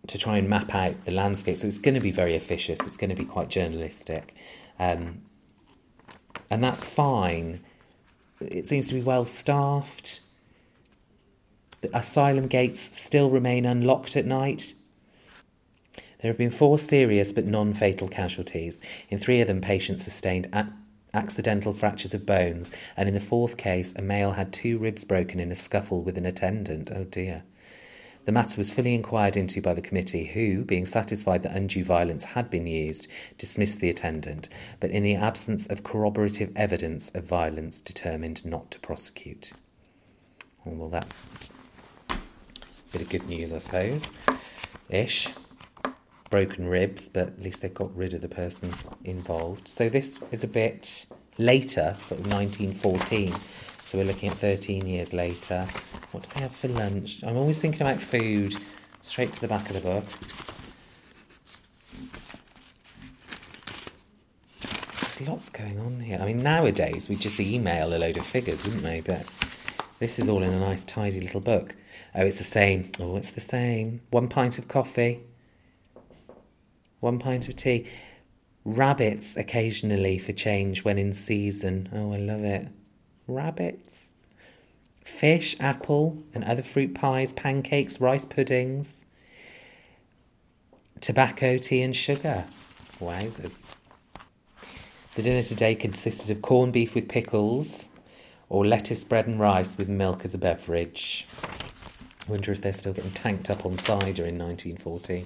to 0.08 0.18
try 0.18 0.38
and 0.38 0.50
map 0.50 0.76
out 0.76 1.02
the 1.02 1.12
landscape, 1.12 1.56
so 1.58 1.68
it's 1.68 1.78
going 1.78 1.94
to 1.94 2.02
be 2.02 2.12
very 2.12 2.36
officious. 2.36 2.80
It's 2.82 2.98
going 2.98 3.10
to 3.10 3.16
be 3.16 3.26
quite 3.26 3.50
journalistic, 3.50 4.36
um, 4.80 5.22
and 6.50 6.64
that's 6.64 6.84
fine. 6.84 7.62
It 8.42 8.68
seems 8.68 8.90
to 8.90 8.96
be 8.96 9.02
well 9.02 9.26
staffed. 9.26 10.20
The 11.82 11.98
asylum 11.98 12.48
gates 12.48 12.82
still 12.98 13.30
remain 13.30 13.66
unlocked 13.66 14.16
at 14.18 14.26
night. 14.26 14.74
There 16.22 16.30
have 16.30 16.38
been 16.38 16.52
four 16.52 16.80
serious 16.80 17.34
but 17.34 17.46
non 17.46 17.74
fatal 17.74 18.08
casualties. 18.08 18.82
In 19.10 19.20
three 19.20 19.42
of 19.42 19.48
them, 19.48 19.62
patients 19.62 20.04
sustained 20.04 20.48
accidental 21.14 21.74
fractures 21.74 22.14
of 22.14 22.26
bones, 22.26 22.72
and 22.98 23.08
in 23.08 23.14
the 23.14 23.20
fourth 23.20 23.58
case, 23.58 23.94
a 23.96 24.02
male 24.02 24.32
had 24.32 24.52
two 24.52 24.78
ribs 24.78 25.04
broken 25.04 25.40
in 25.40 25.52
a 25.52 25.56
scuffle 25.56 26.02
with 26.02 26.18
an 26.18 26.26
attendant. 26.26 26.92
Oh 26.94 27.04
dear. 27.06 27.44
The 28.26 28.32
matter 28.32 28.58
was 28.58 28.72
fully 28.72 28.96
inquired 28.96 29.36
into 29.36 29.62
by 29.62 29.74
the 29.74 29.82
committee, 29.82 30.26
who, 30.26 30.64
being 30.64 30.86
satisfied 30.86 31.44
that 31.44 31.56
undue 31.56 31.84
violence 31.84 32.24
had 32.24 32.50
been 32.50 32.68
used, 32.68 33.08
dismissed 33.38 33.82
the 33.82 33.90
attendant, 33.90 34.48
but 34.80 34.92
in 34.92 35.04
the 35.04 35.16
absence 35.16 35.68
of 35.68 35.84
corroborative 35.84 36.52
evidence 36.56 37.10
of 37.12 37.26
violence, 37.26 37.82
determined 37.82 38.46
not 38.46 38.72
to 38.72 38.80
prosecute. 38.80 39.52
Well, 40.64 40.90
that's 40.90 41.34
a 42.10 42.18
bit 42.94 43.02
of 43.02 43.10
good 43.10 43.28
news, 43.28 43.52
I 43.52 43.58
suppose. 43.58 44.08
Ish 44.90 45.30
broken 46.30 46.68
ribs, 46.68 47.10
but 47.10 47.28
at 47.28 47.42
least 47.44 47.62
they 47.62 47.70
got 47.70 47.96
rid 47.96 48.14
of 48.16 48.22
the 48.22 48.28
person 48.28 48.74
involved. 49.04 49.68
So 49.68 49.88
this 49.88 50.18
is 50.32 50.44
a 50.44 50.48
bit 50.48 51.06
later, 51.38 51.96
sort 52.00 52.22
of 52.22 52.26
1914. 52.26 53.36
So 53.94 54.00
we're 54.00 54.06
looking 54.06 54.30
at 54.30 54.40
13 54.40 54.88
years 54.88 55.14
later. 55.14 55.68
What 56.14 56.24
do 56.24 56.30
they 56.34 56.42
have 56.42 56.56
for 56.56 56.68
lunch? 56.68 57.24
I'm 57.24 57.38
always 57.38 57.60
thinking 57.60 57.84
about 57.84 58.02
food. 58.02 58.56
Straight 59.04 59.32
to 59.34 59.40
the 59.40 59.48
back 59.48 59.70
of 59.70 59.76
the 59.76 59.82
book. 59.82 60.04
There's 65.00 65.22
lots 65.30 65.52
going 65.52 65.80
on 65.80 66.00
here. 66.00 66.18
I 66.20 66.26
mean, 66.26 66.40
nowadays 66.40 67.08
we 67.08 67.18
just 67.18 67.40
email 67.40 67.94
a 67.94 68.00
load 68.00 68.18
of 68.18 68.26
figures, 68.26 68.66
wouldn't 68.66 68.84
we? 68.84 69.02
But 69.02 69.28
this 70.00 70.18
is 70.18 70.28
all 70.28 70.42
in 70.42 70.52
a 70.52 70.60
nice, 70.60 70.84
tidy 70.86 71.22
little 71.22 71.40
book. 71.40 71.76
Oh, 72.16 72.26
it's 72.26 72.40
the 72.40 72.44
same. 72.44 72.92
Oh, 73.00 73.16
it's 73.16 73.34
the 73.34 73.42
same. 73.42 74.02
One 74.10 74.28
pint 74.28 74.58
of 74.58 74.68
coffee, 74.68 75.20
one 77.00 77.20
pint 77.20 77.48
of 77.48 77.58
tea. 77.58 77.88
Rabbits 78.66 79.38
occasionally 79.38 80.18
for 80.18 80.32
change 80.32 80.84
when 80.84 80.98
in 80.98 81.14
season. 81.14 81.90
Oh, 81.94 82.12
I 82.12 82.18
love 82.18 82.44
it. 82.44 82.70
Rabbits. 83.28 84.12
Fish, 85.04 85.56
apple, 85.60 86.24
and 86.34 86.44
other 86.44 86.62
fruit 86.62 86.94
pies, 86.94 87.32
pancakes, 87.34 88.00
rice 88.00 88.26
puddings. 88.26 89.06
Tobacco, 91.02 91.58
tea, 91.58 91.82
and 91.82 91.96
sugar. 91.96 92.46
Wowzers. 93.00 93.68
The 95.16 95.22
dinner 95.22 95.42
today 95.42 95.76
consisted 95.76 96.30
of 96.32 96.42
corned 96.42 96.74
beef 96.74 96.96
with 96.96 97.08
pickles 97.08 97.90
or 98.50 98.66
lettuce, 98.66 99.04
bread, 99.04 99.28
and 99.28 99.40
rice 99.40 99.78
with 99.78 99.90
milk 99.90 100.26
as 100.26 100.34
a 100.34 100.38
beverage. 100.38 101.28
I 102.28 102.32
wonder 102.32 102.52
if 102.52 102.62
they're 102.62 102.74
still 102.74 102.94
getting 102.94 103.12
tanked 103.12 103.50
up 103.50 103.66
on 103.66 103.78
cider 103.78 104.26
in 104.26 104.38
1914. 104.38 105.26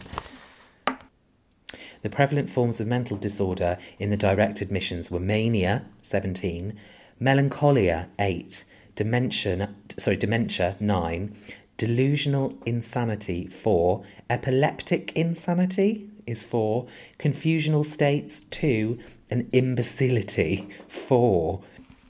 The 2.01 2.09
prevalent 2.09 2.49
forms 2.49 2.79
of 2.79 2.87
mental 2.87 3.17
disorder 3.17 3.77
in 3.99 4.09
the 4.09 4.17
direct 4.17 4.61
admissions 4.61 5.11
were 5.11 5.19
mania, 5.19 5.85
17, 6.01 6.77
melancholia, 7.19 8.09
8, 8.19 8.63
dementia, 8.95 9.69
sorry, 9.97 10.17
dementia, 10.17 10.75
9, 10.79 11.35
delusional 11.77 12.53
insanity, 12.65 13.47
4, 13.47 14.03
epileptic 14.29 15.11
insanity 15.15 16.09
is 16.25 16.41
4, 16.41 16.85
confusional 17.17 17.85
states, 17.85 18.41
2, 18.51 18.99
and 19.29 19.49
imbecility, 19.53 20.67
4. 20.87 21.61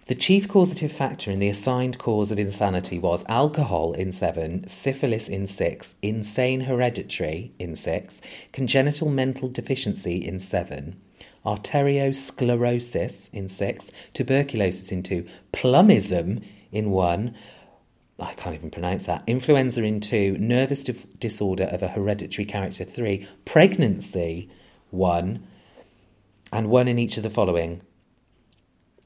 The 0.07 0.15
chief 0.15 0.47
causative 0.47 0.91
factor 0.91 1.31
in 1.31 1.39
the 1.39 1.49
assigned 1.49 1.97
cause 1.97 2.31
of 2.31 2.39
insanity 2.39 2.97
was 2.97 3.25
alcohol 3.27 3.91
in 3.91 4.13
seven, 4.13 4.65
syphilis 4.65 5.27
in 5.27 5.45
six, 5.45 5.95
insane 6.01 6.61
hereditary 6.61 7.51
in 7.59 7.75
six, 7.75 8.21
congenital 8.53 9.09
mental 9.09 9.49
deficiency 9.49 10.15
in 10.25 10.39
seven, 10.39 10.95
arteriosclerosis 11.47 13.29
in 13.33 13.47
six, 13.47 13.91
tuberculosis 14.13 14.91
in 14.91 15.01
two, 15.01 15.25
plumbism 15.53 16.43
in 16.71 16.91
one, 16.91 17.33
I 18.19 18.33
can't 18.33 18.55
even 18.55 18.69
pronounce 18.69 19.05
that, 19.05 19.23
influenza 19.27 19.81
in 19.81 20.01
two, 20.01 20.37
nervous 20.39 20.83
di- 20.83 20.95
disorder 21.19 21.63
of 21.71 21.81
a 21.81 21.87
hereditary 21.87 22.45
character 22.45 22.83
three, 22.83 23.25
pregnancy 23.45 24.49
one, 24.91 25.47
and 26.51 26.69
one 26.69 26.87
in 26.87 26.99
each 26.99 27.17
of 27.17 27.23
the 27.23 27.29
following 27.29 27.81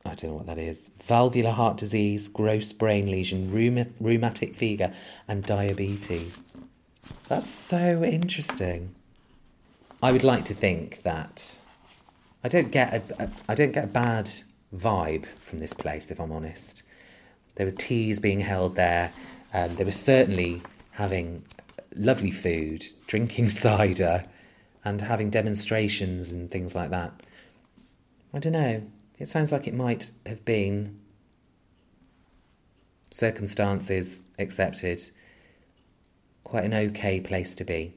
I 0.03 0.15
don't 0.15 0.31
know 0.31 0.37
what 0.37 0.47
that 0.47 0.57
is. 0.57 0.89
Valvular 1.03 1.51
heart 1.51 1.77
disease, 1.77 2.27
gross 2.27 2.73
brain 2.73 3.05
lesion, 3.05 3.51
rheumatic 3.99 4.55
fever, 4.55 4.91
and 5.27 5.45
diabetes. 5.45 6.39
That's 7.27 7.47
so 7.47 8.03
interesting. 8.03 8.95
I 10.01 10.11
would 10.11 10.23
like 10.23 10.45
to 10.45 10.55
think 10.55 11.03
that 11.03 11.63
I 12.43 12.47
don't 12.47 12.71
get 12.71 12.93
a, 12.93 13.23
a 13.23 13.29
I 13.49 13.55
don't 13.55 13.71
get 13.71 13.83
a 13.83 13.87
bad 13.87 14.29
vibe 14.75 15.25
from 15.39 15.59
this 15.59 15.73
place, 15.73 16.11
if 16.11 16.19
I'm 16.19 16.31
honest. 16.31 16.83
There 17.55 17.65
was 17.65 17.73
teas 17.75 18.19
being 18.19 18.39
held 18.39 18.75
there. 18.75 19.11
Um, 19.53 19.75
there 19.75 19.85
was 19.85 19.99
certainly 19.99 20.61
having 20.91 21.43
lovely 21.95 22.31
food, 22.31 22.85
drinking 23.07 23.49
cider, 23.63 24.23
and 24.83 25.01
having 25.01 25.29
demonstrations 25.29 26.31
and 26.31 26.49
things 26.49 26.75
like 26.75 26.89
that. 26.89 27.11
I 28.33 28.39
don't 28.39 28.53
know. 28.53 28.81
It 29.19 29.27
sounds 29.27 29.51
like 29.51 29.67
it 29.67 29.73
might 29.73 30.09
have 30.25 30.43
been 30.45 30.99
circumstances 33.11 34.23
accepted, 34.39 35.03
quite 36.43 36.63
an 36.63 36.73
okay 36.73 37.19
place 37.19 37.53
to 37.55 37.63
be. 37.63 37.93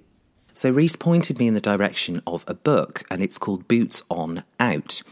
So 0.54 0.70
Rhys 0.70 0.94
pointed 0.94 1.40
me 1.40 1.48
in 1.48 1.54
the 1.54 1.60
direction 1.60 2.22
of 2.28 2.44
a 2.46 2.54
book, 2.54 3.02
and 3.10 3.20
it's 3.20 3.38
called 3.38 3.66
Boots 3.66 4.04
on 4.08 4.44
Out. 4.60 5.02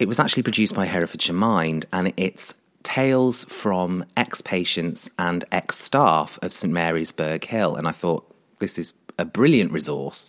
It 0.00 0.08
was 0.08 0.18
actually 0.18 0.42
produced 0.42 0.74
by 0.74 0.86
Herefordshire 0.86 1.34
Mind, 1.34 1.86
and 1.92 2.12
it's 2.16 2.54
tales 2.82 3.44
from 3.44 4.04
ex 4.16 4.40
patients 4.40 5.10
and 5.16 5.44
ex 5.52 5.78
staff 5.78 6.40
of 6.42 6.52
St 6.52 6.72
Mary's 6.72 7.12
Burgh 7.12 7.44
Hill. 7.44 7.76
And 7.76 7.86
I 7.86 7.92
thought, 7.92 8.28
this 8.58 8.76
is 8.76 8.94
a 9.16 9.24
brilliant 9.24 9.70
resource. 9.70 10.28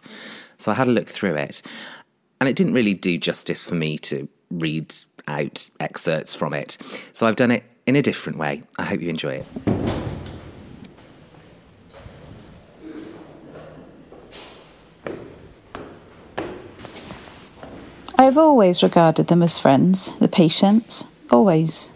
So 0.57 0.71
I 0.71 0.75
had 0.75 0.87
a 0.87 0.91
look 0.91 1.07
through 1.07 1.35
it, 1.35 1.63
and 2.39 2.47
it 2.47 2.55
didn't 2.55 2.75
really 2.75 2.93
do 2.93 3.17
justice 3.17 3.65
for 3.65 3.75
me 3.75 3.97
to 3.97 4.29
read 4.51 4.93
out 5.27 5.69
excerpts 5.79 6.35
from 6.35 6.53
it. 6.53 6.77
So 7.13 7.25
I've 7.25 7.35
done 7.35 7.49
it 7.49 7.63
in 7.87 7.95
a 7.95 8.01
different 8.03 8.37
way. 8.37 8.61
I 8.77 8.83
hope 8.83 9.01
you 9.01 9.09
enjoy 9.09 9.43
it. 9.43 9.74
I 18.17 18.23
have 18.23 18.37
always 18.37 18.81
regarded 18.81 19.27
them 19.27 19.43
as 19.43 19.59
friends, 19.59 20.09
the 20.19 20.29
patients, 20.29 21.03
always. 21.29 21.89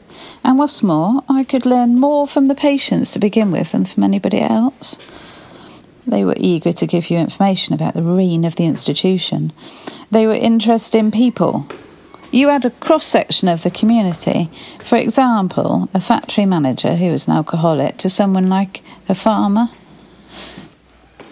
And 0.44 0.58
what's 0.58 0.84
more, 0.84 1.24
I 1.30 1.46
could 1.46 1.66
learn 1.66 1.98
more 1.98 2.28
from 2.28 2.50
the 2.50 2.56
patients 2.56 3.14
to 3.14 3.20
begin 3.20 3.52
with 3.52 3.72
than 3.72 3.86
from 3.86 4.04
anybody 4.04 4.42
else. 4.42 4.98
They 6.06 6.26
were 6.26 6.36
eager 6.36 6.74
to 6.74 6.88
give 6.88 7.10
you 7.10 7.18
information 7.18 7.74
about 7.74 7.94
the 7.94 8.04
reign 8.04 8.44
of 8.44 8.58
the 8.58 8.66
institution. 8.66 9.54
They 10.12 10.28
were 10.28 10.34
interested 10.34 10.98
in 10.98 11.12
people. 11.12 11.68
You 12.32 12.50
had 12.50 12.66
a 12.66 12.72
cross 12.72 13.06
section 13.06 13.48
of 13.48 13.64
the 13.64 13.72
community. 13.72 14.50
For 14.80 14.98
example, 14.98 15.88
a 15.94 16.02
factory 16.02 16.46
manager 16.46 16.96
who 16.96 17.12
was 17.12 17.28
an 17.28 17.34
alcoholic 17.34 17.98
to 18.00 18.10
someone 18.10 18.50
like 18.50 18.84
a 19.08 19.16
farmer 19.16 19.70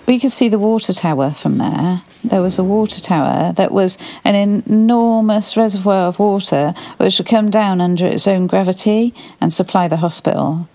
we 0.07 0.19
could 0.19 0.31
see 0.31 0.47
the 0.47 0.57
water 0.57 0.93
tower 0.93 1.31
from 1.31 1.57
there. 1.57 2.01
There 2.23 2.41
was 2.41 2.57
a 2.57 2.63
water 2.63 3.01
tower 3.01 3.51
that 3.53 3.71
was 3.71 3.97
an 4.23 4.35
enormous 4.35 5.57
reservoir 5.57 6.07
of 6.07 6.17
water 6.17 6.73
which 6.95 7.17
would 7.17 7.27
come 7.27 7.49
down 7.49 7.81
under 7.81 8.05
its 8.05 8.27
own 8.27 8.47
gravity 8.47 9.13
and 9.41 9.53
supply 9.53 9.89
the 9.89 9.97
hospital. 9.97 10.67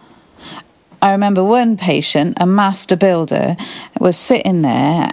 I 1.00 1.12
remember 1.12 1.42
one 1.42 1.76
patient, 1.78 2.36
a 2.40 2.46
master 2.46 2.94
builder, 2.94 3.56
was 3.98 4.16
sitting 4.16 4.62
there 4.62 5.12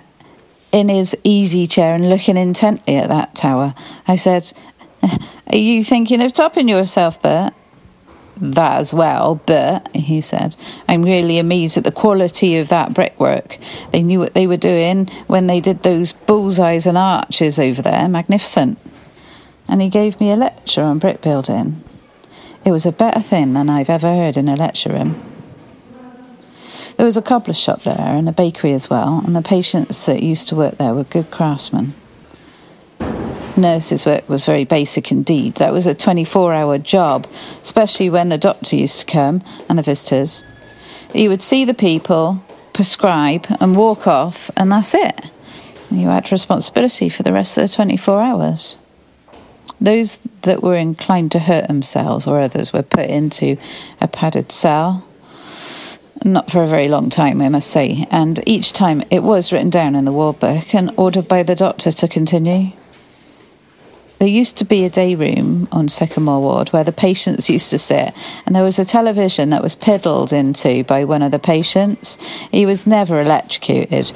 in 0.72 0.90
his 0.90 1.18
easy 1.24 1.66
chair 1.66 1.96
and 1.96 2.10
looking 2.10 2.38
intently 2.38 2.98
at 2.98 3.10
that 3.10 3.36
tower. 3.36 3.74
I 4.08 4.18
said, 4.18 4.52
Are 5.48 5.58
you 5.58 5.84
thinking 5.84 6.22
of 6.22 6.34
topping 6.34 6.68
yourself, 6.68 7.22
Bert? 7.22 7.54
That 8.42 8.80
as 8.80 8.94
well, 8.94 9.36
but, 9.46 9.94
he 9.96 10.22
said, 10.22 10.56
I'm 10.88 11.04
really 11.04 11.40
amazed 11.40 11.78
at 11.78 11.84
the 11.84 11.92
quality 11.92 12.58
of 12.58 12.70
that 12.70 12.94
brickwork. 12.94 13.58
They 13.92 14.02
knew 14.02 14.20
what 14.20 14.34
they 14.34 14.48
were 14.48 14.58
doing 14.58 15.08
when 15.28 15.48
they 15.48 15.60
did 15.60 15.84
those 15.84 16.12
bullseyes 16.12 16.88
and 16.88 16.98
arches 16.98 17.60
over 17.60 17.82
there. 17.82 18.08
Magnificent. 18.08 18.80
And 19.68 19.82
he 19.82 19.90
gave 19.90 20.20
me 20.20 20.32
a 20.32 20.36
lecture 20.36 20.82
on 20.82 21.00
brick 21.00 21.22
building. 21.22 21.84
It 22.66 22.72
was 22.72 22.86
a 22.86 22.92
better 22.92 23.22
thing 23.22 23.54
than 23.54 23.70
I've 23.70 23.90
ever 23.90 24.08
heard 24.08 24.38
in 24.38 24.48
a 24.48 24.56
lecture 24.56 24.92
room. 24.92 25.22
There 26.98 27.06
was 27.06 27.18
a 27.18 27.22
cobbler 27.22 27.54
shop 27.54 27.84
there 27.84 27.96
and 27.98 28.28
a 28.28 28.34
bakery 28.34 28.74
as 28.74 28.90
well, 28.90 29.22
and 29.26 29.36
the 29.36 29.42
patients 29.42 30.06
that 30.06 30.22
used 30.22 30.50
to 30.50 30.56
work 30.56 30.78
there 30.78 30.94
were 30.94 31.06
good 31.06 31.32
craftsmen 31.32 31.94
nurse's 33.60 34.06
work 34.06 34.28
was 34.28 34.46
very 34.46 34.64
basic 34.64 35.12
indeed. 35.12 35.56
That 35.56 35.74
was 35.74 35.88
a 35.88 35.94
24 35.94 36.54
hour 36.54 36.78
job, 36.78 37.28
especially 37.62 38.10
when 38.10 38.30
the 38.30 38.38
doctor 38.38 38.76
used 38.76 39.00
to 39.00 39.06
come 39.06 39.44
and 39.68 39.78
the 39.78 39.84
visitors. 39.84 40.44
You 41.14 41.30
would 41.30 41.42
see 41.42 41.66
the 41.66 41.74
people, 41.74 42.44
prescribe, 42.74 43.46
and 43.60 43.76
walk 43.76 44.08
off, 44.08 44.50
and 44.56 44.72
that's 44.72 44.94
it. 44.94 45.26
You 45.92 46.08
had 46.08 46.32
responsibility 46.32 47.10
for 47.10 47.24
the 47.24 47.34
rest 47.34 47.58
of 47.58 47.70
the 47.70 47.76
24 47.76 48.22
hours. 48.22 48.78
Those 49.82 50.20
that 50.42 50.62
were 50.62 50.76
inclined 50.76 51.32
to 51.32 51.40
hurt 51.40 51.68
themselves 51.68 52.28
or 52.28 52.40
others 52.40 52.74
were 52.74 52.84
put 52.84 53.10
into 53.10 53.58
a 54.02 54.08
padded 54.08 54.52
cell. 54.52 55.06
Not 56.24 56.52
for 56.52 56.62
a 56.62 56.68
very 56.68 56.90
long 56.90 57.10
time, 57.10 57.42
I 57.42 57.50
must 57.50 57.72
say, 57.72 58.06
and 58.12 58.44
each 58.46 58.74
time 58.74 59.04
it 59.10 59.24
was 59.24 59.54
written 59.54 59.70
down 59.70 59.96
in 59.96 60.04
the 60.04 60.12
ward 60.12 60.40
book 60.40 60.76
and 60.76 60.92
ordered 60.98 61.30
by 61.30 61.44
the 61.44 61.56
doctor 61.56 61.92
to 61.92 62.08
continue. 62.10 62.74
There 64.20 64.28
used 64.28 64.58
to 64.58 64.66
be 64.66 64.84
a 64.84 64.90
day 64.90 65.16
room 65.16 65.70
on 65.72 65.88
Sycamore 65.88 66.42
Ward 66.42 66.70
where 66.70 66.84
the 66.84 66.92
patients 66.92 67.50
used 67.50 67.70
to 67.70 67.80
sit, 67.80 68.14
and 68.46 68.54
there 68.54 68.64
was 68.64 68.78
a 68.78 68.84
television 68.84 69.52
that 69.52 69.64
was 69.64 69.78
piddled 69.78 70.34
into 70.34 70.84
by 70.84 71.06
one 71.06 71.22
of 71.22 71.32
the 71.32 71.40
patients. 71.40 72.18
He 72.52 72.66
was 72.66 72.86
never 72.86 73.22
electrocuted. 73.22 74.08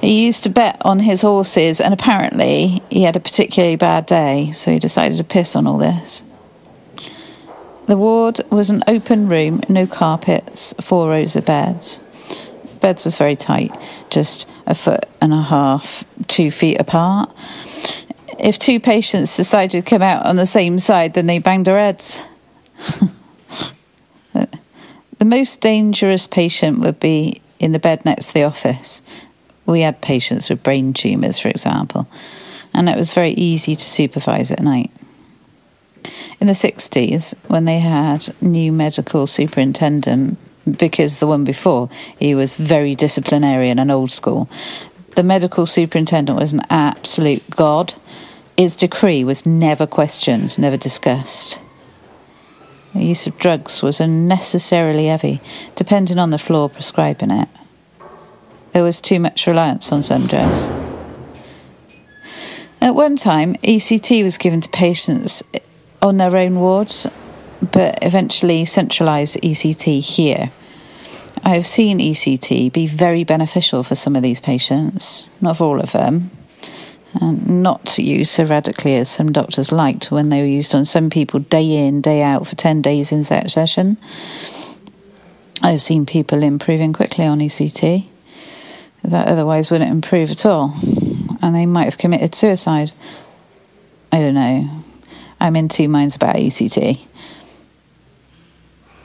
He 0.00 0.24
used 0.24 0.42
to 0.42 0.50
bet 0.50 0.78
on 0.80 0.98
his 0.98 1.22
horses, 1.22 1.80
and 1.80 1.94
apparently 1.94 2.82
he 2.90 3.04
had 3.04 3.14
a 3.14 3.20
particularly 3.20 3.76
bad 3.76 4.06
day, 4.06 4.50
so 4.50 4.72
he 4.72 4.80
decided 4.80 5.18
to 5.18 5.24
piss 5.24 5.54
on 5.54 5.68
all 5.68 5.78
this. 5.78 6.24
The 7.86 7.96
ward 7.96 8.40
was 8.50 8.70
an 8.70 8.82
open 8.88 9.28
room, 9.28 9.60
no 9.68 9.86
carpets, 9.86 10.74
four 10.80 11.08
rows 11.08 11.36
of 11.36 11.44
beds. 11.44 12.00
Beds 12.80 13.04
was 13.04 13.16
very 13.16 13.36
tight, 13.36 13.72
just 14.10 14.48
a 14.66 14.74
foot 14.74 15.04
and 15.20 15.32
a 15.32 15.40
half, 15.40 16.04
two 16.26 16.50
feet 16.50 16.80
apart 16.80 17.30
if 18.38 18.58
two 18.58 18.80
patients 18.80 19.36
decided 19.36 19.70
to 19.72 19.82
come 19.82 20.02
out 20.02 20.26
on 20.26 20.36
the 20.36 20.46
same 20.46 20.78
side, 20.78 21.14
then 21.14 21.26
they 21.26 21.38
banged 21.38 21.66
their 21.66 21.78
heads. 21.78 22.22
the 24.32 25.24
most 25.24 25.60
dangerous 25.60 26.26
patient 26.26 26.80
would 26.80 27.00
be 27.00 27.40
in 27.58 27.72
the 27.72 27.78
bed 27.78 28.04
next 28.04 28.28
to 28.28 28.34
the 28.34 28.44
office. 28.44 29.02
We 29.66 29.80
had 29.80 30.00
patients 30.00 30.50
with 30.50 30.62
brain 30.62 30.92
tumours, 30.92 31.38
for 31.38 31.48
example, 31.48 32.06
and 32.74 32.88
it 32.88 32.96
was 32.96 33.14
very 33.14 33.32
easy 33.32 33.76
to 33.76 33.84
supervise 33.84 34.50
at 34.50 34.60
night. 34.60 34.90
In 36.40 36.46
the 36.46 36.52
60s, 36.52 37.34
when 37.48 37.64
they 37.64 37.78
had 37.78 38.34
new 38.42 38.72
medical 38.72 39.26
superintendent, 39.26 40.36
because 40.70 41.18
the 41.18 41.26
one 41.26 41.44
before 41.44 41.88
he 42.18 42.34
was 42.34 42.54
very 42.54 42.94
disciplinarian 42.94 43.78
and 43.78 43.90
old 43.90 44.12
school, 44.12 44.48
the 45.14 45.22
medical 45.22 45.66
superintendent 45.66 46.38
was 46.38 46.52
an 46.52 46.62
absolute 46.70 47.42
god. 47.50 47.94
His 48.56 48.76
decree 48.76 49.24
was 49.24 49.46
never 49.46 49.86
questioned, 49.86 50.58
never 50.58 50.76
discussed. 50.76 51.58
The 52.94 53.04
use 53.04 53.26
of 53.26 53.38
drugs 53.38 53.82
was 53.82 54.00
unnecessarily 54.00 55.06
heavy, 55.06 55.40
depending 55.74 56.18
on 56.18 56.30
the 56.30 56.38
floor 56.38 56.68
prescribing 56.68 57.32
it. 57.32 57.48
There 58.72 58.84
was 58.84 59.00
too 59.00 59.18
much 59.18 59.46
reliance 59.46 59.90
on 59.90 60.02
some 60.02 60.26
drugs. 60.26 60.68
At 62.80 62.94
one 62.94 63.16
time, 63.16 63.54
ECT 63.56 64.22
was 64.22 64.36
given 64.36 64.60
to 64.60 64.68
patients 64.68 65.42
on 66.02 66.18
their 66.18 66.36
own 66.36 66.60
wards, 66.60 67.06
but 67.60 67.98
eventually 68.02 68.64
centralised 68.64 69.38
ECT 69.42 70.00
here. 70.00 70.50
I 71.46 71.50
have 71.50 71.66
seen 71.66 71.98
ECT 71.98 72.72
be 72.72 72.86
very 72.86 73.24
beneficial 73.24 73.82
for 73.82 73.94
some 73.94 74.16
of 74.16 74.22
these 74.22 74.40
patients, 74.40 75.26
not 75.42 75.58
for 75.58 75.64
all 75.64 75.78
of 75.78 75.92
them, 75.92 76.30
and 77.20 77.62
not 77.62 77.98
used 77.98 78.30
so 78.30 78.44
radically 78.44 78.96
as 78.96 79.10
some 79.10 79.30
doctors 79.30 79.70
liked 79.70 80.10
when 80.10 80.30
they 80.30 80.40
were 80.40 80.46
used 80.46 80.74
on 80.74 80.86
some 80.86 81.10
people 81.10 81.40
day 81.40 81.86
in, 81.86 82.00
day 82.00 82.22
out 82.22 82.46
for 82.46 82.56
10 82.56 82.80
days 82.80 83.12
in 83.12 83.24
session. 83.24 83.98
I've 85.60 85.82
seen 85.82 86.06
people 86.06 86.42
improving 86.42 86.94
quickly 86.94 87.26
on 87.26 87.40
ECT 87.40 88.06
that 89.02 89.28
otherwise 89.28 89.70
wouldn't 89.70 89.90
improve 89.90 90.30
at 90.30 90.46
all, 90.46 90.74
and 91.42 91.54
they 91.54 91.66
might 91.66 91.84
have 91.84 91.98
committed 91.98 92.34
suicide. 92.34 92.92
I 94.10 94.20
don't 94.22 94.34
know. 94.34 94.70
I'm 95.38 95.56
in 95.56 95.68
two 95.68 95.90
minds 95.90 96.16
about 96.16 96.36
ECT. 96.36 97.06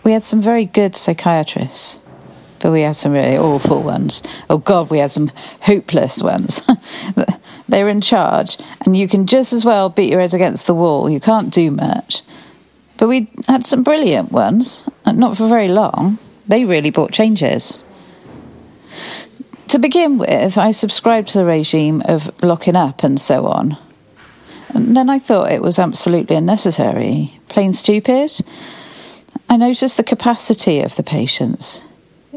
We 0.05 0.13
had 0.13 0.23
some 0.23 0.41
very 0.41 0.63
good 0.63 0.95
psychiatrists 0.95 1.99
but 2.59 2.71
we 2.71 2.81
had 2.81 2.95
some 2.95 3.13
really 3.13 3.37
awful 3.37 3.81
ones. 3.81 4.21
Oh 4.49 4.57
God, 4.57 4.89
we 4.89 4.99
had 4.99 5.11
some 5.11 5.31
hopeless 5.61 6.21
ones. 6.21 6.61
They're 7.69 7.89
in 7.89 8.01
charge, 8.01 8.57
and 8.81 8.97
you 8.97 9.07
can 9.07 9.27
just 9.27 9.53
as 9.53 9.65
well 9.65 9.89
beat 9.89 10.11
your 10.11 10.21
head 10.21 10.33
against 10.33 10.67
the 10.67 10.75
wall. 10.75 11.09
You 11.09 11.19
can't 11.19 11.53
do 11.53 11.71
much. 11.71 12.21
But 12.97 13.07
we 13.07 13.31
had 13.47 13.65
some 13.65 13.83
brilliant 13.83 14.31
ones, 14.31 14.83
not 15.05 15.37
for 15.37 15.47
very 15.47 15.69
long. 15.69 16.19
They 16.47 16.65
really 16.65 16.89
brought 16.89 17.13
changes. 17.13 17.81
To 19.69 19.79
begin 19.79 20.17
with, 20.17 20.57
I 20.57 20.71
subscribed 20.71 21.29
to 21.29 21.37
the 21.37 21.45
regime 21.45 22.01
of 22.05 22.31
locking 22.43 22.75
up 22.75 23.03
and 23.03 23.21
so 23.21 23.45
on. 23.45 23.77
And 24.69 24.97
then 24.97 25.09
I 25.09 25.19
thought 25.19 25.51
it 25.51 25.61
was 25.61 25.79
absolutely 25.79 26.35
unnecessary, 26.35 27.39
plain 27.49 27.73
stupid. 27.73 28.31
I 29.47 29.57
noticed 29.57 29.97
the 29.97 30.03
capacity 30.03 30.79
of 30.81 30.95
the 30.95 31.03
patients. 31.03 31.83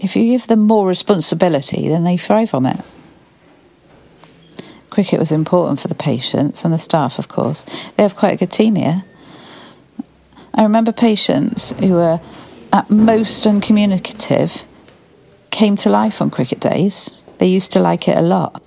If 0.02 0.16
you 0.16 0.24
give 0.24 0.48
them 0.48 0.60
more 0.60 0.86
responsibility, 0.86 1.88
then 1.88 2.04
they 2.04 2.16
thrive 2.16 2.54
on 2.54 2.66
it. 2.66 2.80
Cricket 4.90 5.18
was 5.18 5.32
important 5.32 5.80
for 5.80 5.88
the 5.88 5.94
patients 5.94 6.64
and 6.64 6.74
the 6.74 6.78
staff, 6.78 7.18
of 7.18 7.28
course. 7.28 7.64
They 7.96 8.02
have 8.02 8.16
quite 8.16 8.34
a 8.34 8.36
good 8.36 8.50
team 8.50 8.74
here. 8.74 9.04
I 10.52 10.64
remember 10.64 10.92
patients 10.92 11.70
who 11.78 11.92
were 11.92 12.20
at 12.72 12.90
most 12.90 13.46
uncommunicative 13.46 14.64
came 15.50 15.76
to 15.76 15.88
life 15.88 16.20
on 16.20 16.30
cricket 16.30 16.60
days. 16.60 17.16
They 17.38 17.46
used 17.46 17.72
to 17.72 17.80
like 17.80 18.08
it 18.08 18.16
a 18.18 18.22
lot. 18.22 18.61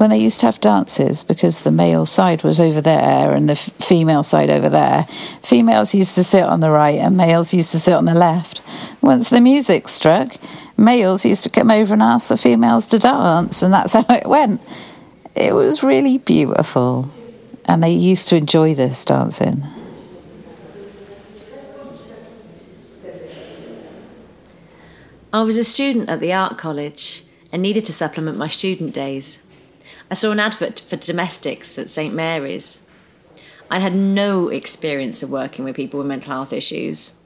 When 0.00 0.08
they 0.08 0.16
used 0.16 0.40
to 0.40 0.46
have 0.46 0.58
dances, 0.62 1.22
because 1.22 1.60
the 1.60 1.70
male 1.70 2.06
side 2.06 2.42
was 2.42 2.58
over 2.58 2.80
there 2.80 3.34
and 3.34 3.50
the 3.50 3.52
f- 3.52 3.70
female 3.80 4.22
side 4.22 4.48
over 4.48 4.70
there, 4.70 5.06
females 5.42 5.92
used 5.92 6.14
to 6.14 6.24
sit 6.24 6.42
on 6.42 6.60
the 6.60 6.70
right 6.70 6.98
and 6.98 7.18
males 7.18 7.52
used 7.52 7.70
to 7.70 7.78
sit 7.78 7.92
on 7.92 8.06
the 8.06 8.14
left. 8.14 8.62
Once 9.02 9.28
the 9.28 9.42
music 9.42 9.88
struck, 9.88 10.36
males 10.78 11.26
used 11.26 11.42
to 11.42 11.50
come 11.50 11.70
over 11.70 11.92
and 11.92 12.02
ask 12.02 12.28
the 12.28 12.38
females 12.38 12.86
to 12.86 12.98
dance, 12.98 13.62
and 13.62 13.74
that's 13.74 13.92
how 13.98 14.06
it 14.08 14.26
went. 14.26 14.62
It 15.34 15.54
was 15.54 15.82
really 15.82 16.16
beautiful, 16.16 17.10
and 17.66 17.82
they 17.82 17.92
used 17.92 18.26
to 18.28 18.36
enjoy 18.36 18.74
this 18.74 19.04
dancing. 19.04 19.64
I 25.30 25.42
was 25.42 25.58
a 25.58 25.64
student 25.64 26.08
at 26.08 26.20
the 26.20 26.32
art 26.32 26.56
college 26.56 27.22
and 27.52 27.60
needed 27.60 27.84
to 27.84 27.92
supplement 27.92 28.38
my 28.38 28.48
student 28.48 28.94
days. 28.94 29.40
I 30.10 30.14
saw 30.14 30.32
an 30.32 30.40
advert 30.40 30.80
for 30.80 30.96
domestics 30.96 31.78
at 31.78 31.88
St 31.88 32.12
Mary's. 32.12 32.82
I 33.70 33.78
had 33.78 33.94
no 33.94 34.48
experience 34.48 35.22
of 35.22 35.30
working 35.30 35.64
with 35.64 35.76
people 35.76 35.98
with 35.98 36.08
mental 36.08 36.32
health 36.32 36.52
issues. 36.52 37.16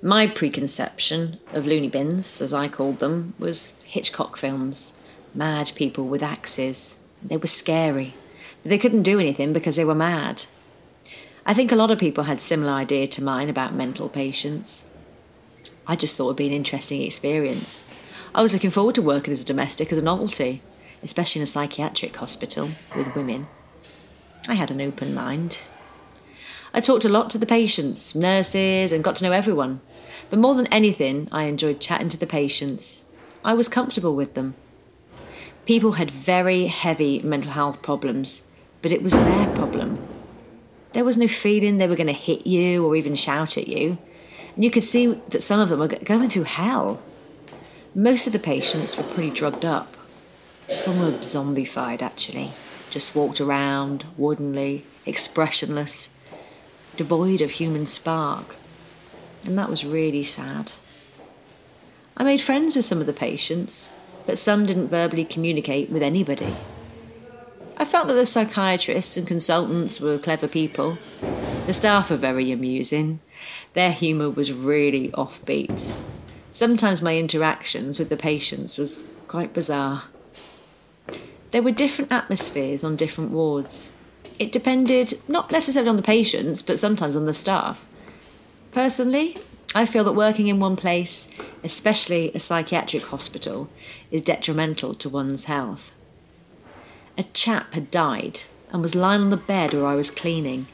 My 0.00 0.28
preconception 0.28 1.40
of 1.52 1.66
loony 1.66 1.88
bins, 1.88 2.40
as 2.40 2.54
I 2.54 2.68
called 2.68 3.00
them, 3.00 3.34
was 3.40 3.72
Hitchcock 3.84 4.36
films. 4.36 4.92
Mad 5.34 5.72
people 5.74 6.06
with 6.06 6.22
axes. 6.22 7.02
They 7.20 7.36
were 7.36 7.48
scary, 7.48 8.14
but 8.62 8.70
they 8.70 8.78
couldn't 8.78 9.02
do 9.02 9.18
anything 9.18 9.52
because 9.52 9.74
they 9.74 9.84
were 9.84 9.94
mad. 9.96 10.44
I 11.44 11.54
think 11.54 11.72
a 11.72 11.76
lot 11.76 11.90
of 11.90 11.98
people 11.98 12.24
had 12.24 12.40
similar 12.40 12.72
idea 12.72 13.08
to 13.08 13.24
mine 13.24 13.48
about 13.48 13.74
mental 13.74 14.08
patients. 14.08 14.88
I 15.88 15.96
just 15.96 16.16
thought 16.16 16.26
it'd 16.26 16.36
be 16.36 16.46
an 16.46 16.52
interesting 16.52 17.02
experience. 17.02 17.84
I 18.32 18.42
was 18.42 18.52
looking 18.52 18.70
forward 18.70 18.94
to 18.94 19.02
working 19.02 19.32
as 19.32 19.42
a 19.42 19.46
domestic 19.46 19.90
as 19.90 19.98
a 19.98 20.02
novelty, 20.02 20.62
especially 21.02 21.40
in 21.40 21.44
a 21.44 21.46
psychiatric 21.46 22.16
hospital 22.16 22.70
with 22.96 23.14
women. 23.14 23.46
I 24.48 24.54
had 24.54 24.70
an 24.70 24.80
open 24.80 25.14
mind. 25.14 25.60
I 26.72 26.80
talked 26.80 27.04
a 27.04 27.08
lot 27.08 27.30
to 27.30 27.38
the 27.38 27.46
patients, 27.46 28.14
nurses, 28.14 28.92
and 28.92 29.04
got 29.04 29.16
to 29.16 29.24
know 29.24 29.32
everyone. 29.32 29.80
But 30.30 30.38
more 30.38 30.54
than 30.54 30.66
anything, 30.68 31.28
I 31.32 31.44
enjoyed 31.44 31.80
chatting 31.80 32.08
to 32.10 32.16
the 32.16 32.26
patients. 32.26 33.06
I 33.44 33.54
was 33.54 33.68
comfortable 33.68 34.14
with 34.14 34.34
them. 34.34 34.54
People 35.66 35.92
had 35.92 36.10
very 36.10 36.66
heavy 36.66 37.20
mental 37.20 37.52
health 37.52 37.82
problems, 37.82 38.42
but 38.80 38.92
it 38.92 39.02
was 39.02 39.12
their 39.12 39.54
problem. 39.54 39.98
There 40.92 41.04
was 41.04 41.18
no 41.18 41.28
feeling 41.28 41.76
they 41.76 41.86
were 41.86 41.94
going 41.94 42.06
to 42.06 42.12
hit 42.14 42.46
you 42.46 42.86
or 42.86 42.96
even 42.96 43.14
shout 43.14 43.58
at 43.58 43.68
you. 43.68 43.98
And 44.54 44.64
you 44.64 44.70
could 44.70 44.84
see 44.84 45.06
that 45.28 45.42
some 45.42 45.60
of 45.60 45.68
them 45.68 45.80
were 45.80 45.88
going 45.88 46.30
through 46.30 46.44
hell. 46.44 47.02
Most 47.94 48.26
of 48.26 48.32
the 48.32 48.38
patients 48.38 48.96
were 48.96 49.04
pretty 49.04 49.30
drugged 49.30 49.66
up. 49.66 49.97
Some 50.68 51.00
were 51.00 51.12
zombified, 51.12 52.02
actually, 52.02 52.52
just 52.90 53.14
walked 53.14 53.40
around, 53.40 54.04
woodenly, 54.16 54.84
expressionless, 55.06 56.10
devoid 56.96 57.40
of 57.40 57.52
human 57.52 57.86
spark 57.86 58.56
and 59.44 59.58
that 59.58 59.70
was 59.70 59.84
really 59.84 60.22
sad. 60.22 60.72
I 62.16 62.24
made 62.24 62.40
friends 62.40 62.74
with 62.74 62.84
some 62.84 63.00
of 63.00 63.06
the 63.06 63.12
patients, 63.12 63.92
but 64.26 64.38
some 64.38 64.66
didn't 64.66 64.88
verbally 64.88 65.24
communicate 65.24 65.90
with 65.90 66.02
anybody. 66.02 66.54
I 67.76 67.84
felt 67.84 68.08
that 68.08 68.14
the 68.14 68.26
psychiatrists 68.26 69.16
and 69.16 69.26
consultants 69.26 70.00
were 70.00 70.18
clever 70.18 70.48
people. 70.48 70.98
The 71.66 71.72
staff 71.72 72.10
were 72.10 72.16
very 72.16 72.50
amusing. 72.50 73.20
Their 73.74 73.92
humour 73.92 74.30
was 74.30 74.52
really 74.52 75.10
offbeat. 75.10 75.92
Sometimes 76.50 77.00
my 77.00 77.16
interactions 77.16 77.98
with 77.98 78.08
the 78.08 78.16
patients 78.16 78.78
was 78.78 79.04
quite 79.28 79.54
bizarre. 79.54 80.04
There 81.50 81.62
were 81.62 81.70
different 81.70 82.12
atmospheres 82.12 82.84
on 82.84 82.96
different 82.96 83.30
wards. 83.30 83.90
It 84.38 84.52
depended 84.52 85.18
not 85.26 85.50
necessarily 85.50 85.88
on 85.88 85.96
the 85.96 86.02
patients, 86.02 86.62
but 86.62 86.78
sometimes 86.78 87.16
on 87.16 87.24
the 87.24 87.34
staff. 87.34 87.86
Personally, 88.72 89.38
I 89.74 89.86
feel 89.86 90.04
that 90.04 90.12
working 90.12 90.48
in 90.48 90.60
one 90.60 90.76
place, 90.76 91.28
especially 91.64 92.32
a 92.32 92.38
psychiatric 92.38 93.04
hospital, 93.04 93.68
is 94.10 94.22
detrimental 94.22 94.94
to 94.94 95.08
one's 95.08 95.44
health. 95.44 95.92
A 97.16 97.22
chap 97.22 97.74
had 97.74 97.90
died 97.90 98.42
and 98.72 98.82
was 98.82 98.94
lying 98.94 99.22
on 99.22 99.30
the 99.30 99.36
bed 99.36 99.72
where 99.72 99.86
I 99.86 99.94
was 99.94 100.10
cleaning. 100.10 100.66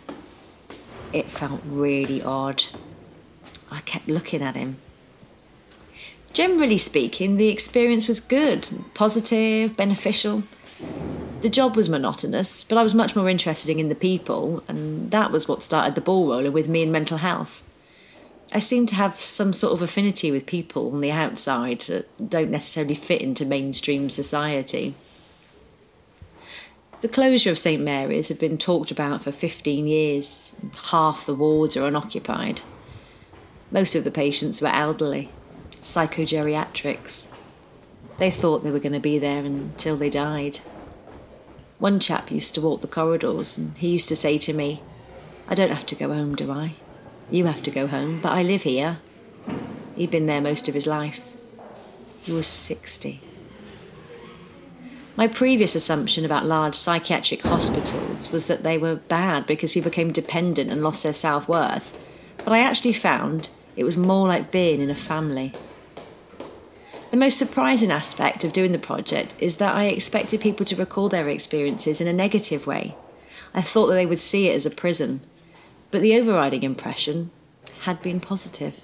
It 1.13 1.31
felt 1.31 1.61
really 1.65 2.23
odd. 2.23 2.65
I 3.71 3.81
kept 3.81 4.09
looking 4.09 4.43
at 4.43 4.57
him. 4.57 4.77
Generally 6.33 6.79
speaking, 6.79 7.37
the 7.37 7.49
experience 7.49 8.09
was 8.09 8.19
good, 8.19 8.69
positive, 8.93 9.77
beneficial. 9.77 10.43
The 11.41 11.51
job 11.51 11.77
was 11.77 11.89
monotonous, 11.89 12.65
but 12.65 12.79
I 12.79 12.83
was 12.83 12.95
much 12.95 13.15
more 13.15 13.29
interested 13.29 13.77
in 13.77 13.87
the 13.87 13.95
people, 13.95 14.63
and 14.67 15.11
that 15.11 15.31
was 15.31 15.47
what 15.47 15.63
started 15.63 15.95
the 15.95 16.01
ball 16.01 16.31
rolling 16.31 16.53
with 16.53 16.69
me 16.69 16.83
in 16.83 16.91
mental 16.91 17.19
health. 17.19 17.63
I 18.53 18.61
seem 18.61 18.87
to 18.87 18.95
have 18.95 19.17
some 19.17 19.53
sort 19.53 19.73
of 19.73 19.83
affinity 19.83 20.31
with 20.31 20.47
people 20.47 20.93
on 20.93 21.01
the 21.01 21.11
outside 21.11 21.83
that 21.83 22.31
don't 22.31 22.51
necessarily 22.51 22.95
fit 22.95 23.21
into 23.21 23.45
mainstream 23.45 24.09
society. 24.09 24.95
The 27.01 27.09
closure 27.09 27.51
of 27.51 27.59
St 27.59 27.83
Mary's 27.83 28.29
had 28.29 28.39
been 28.39 28.57
talked 28.57 28.91
about 28.91 29.23
for 29.23 29.31
15 29.33 29.87
years. 29.87 30.57
Half 30.91 31.27
the 31.27 31.35
wards 31.35 31.77
are 31.77 31.87
unoccupied. 31.87 32.63
Most 33.71 33.95
of 33.95 34.05
the 34.05 34.11
patients 34.11 34.63
were 34.63 34.69
elderly, 34.69 35.29
psychogeriatrics. 35.83 37.29
They 38.19 38.31
thought 38.31 38.63
they 38.63 38.71
were 38.71 38.79
going 38.79 38.93
to 38.93 39.01
be 39.01 39.19
there 39.19 39.45
until 39.45 39.97
they 39.97 40.11
died. 40.11 40.61
One 41.79 41.99
chap 41.99 42.31
used 42.31 42.55
to 42.55 42.61
walk 42.61 42.81
the 42.81 42.87
corridors 42.87 43.59
and 43.59 43.77
he 43.77 43.91
used 43.91 44.09
to 44.09 44.17
say 44.17 44.39
to 44.39 44.53
me, 44.53 44.83
I 45.49 45.55
don't 45.55 45.73
have 45.73 45.87
to 45.87 45.95
go 45.95 46.13
home, 46.13 46.35
do 46.35 46.51
I? 46.51 46.75
You 47.31 47.47
have 47.47 47.63
to 47.65 47.71
go 47.71 47.87
home, 47.87 48.21
but 48.21 48.33
I 48.33 48.43
live 48.43 48.63
here. 48.63 48.99
He'd 49.97 50.11
been 50.11 50.27
there 50.27 50.41
most 50.41 50.69
of 50.69 50.75
his 50.75 50.87
life. 50.87 51.35
He 52.23 52.33
was 52.33 52.47
60. 52.47 53.21
My 55.17 55.29
previous 55.29 55.75
assumption 55.75 56.25
about 56.25 56.47
large 56.47 56.75
psychiatric 56.75 57.43
hospitals 57.43 58.33
was 58.33 58.49
that 58.49 58.63
they 58.63 58.79
were 58.79 58.97
bad 58.97 59.47
because 59.47 59.73
people 59.73 59.91
became 59.91 60.11
dependent 60.11 60.71
and 60.71 60.83
lost 60.83 61.03
their 61.03 61.13
self 61.13 61.49
worth. 61.49 61.97
But 62.39 62.53
I 62.53 62.59
actually 62.59 62.95
found 62.95 63.49
it 63.77 63.85
was 63.85 63.97
more 63.97 64.27
like 64.27 64.51
being 64.51 64.81
in 64.81 64.91
a 64.91 64.95
family. 64.95 65.53
The 67.15 67.21
most 67.21 67.39
surprising 67.39 67.93
aspect 67.93 68.43
of 68.43 68.53
doing 68.53 68.73
the 68.73 68.79
project 68.81 69.37
is 69.39 69.59
that 69.59 69.77
I 69.77 69.85
expected 69.85 70.41
people 70.41 70.67
to 70.67 70.75
recall 70.75 71.09
their 71.09 71.29
experiences 71.29 72.01
in 72.01 72.09
a 72.09 72.13
negative 72.13 72.67
way. 72.67 72.97
I 73.55 73.63
thought 73.63 73.87
that 73.87 73.95
they 73.95 74.05
would 74.05 74.21
see 74.21 74.49
it 74.49 74.57
as 74.57 74.67
a 74.67 74.71
prison, 74.73 75.21
but 75.93 76.01
the 76.01 76.19
overriding 76.19 76.65
impression 76.65 77.31
had 77.83 78.03
been 78.03 78.19
positive. 78.19 78.81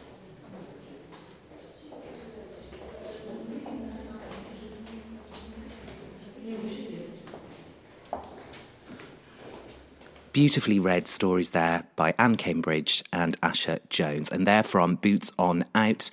Beautifully 10.33 10.79
read 10.79 11.09
stories 11.09 11.51
there 11.51 11.83
by 11.97 12.15
Anne 12.17 12.37
Cambridge 12.37 13.03
and 13.13 13.41
Asha 13.41 13.81
Jones, 13.89 14.31
and 14.31 14.47
they're 14.47 14.63
from 14.63 14.95
Boots 14.95 15.33
on 15.37 15.65
Out, 15.75 16.11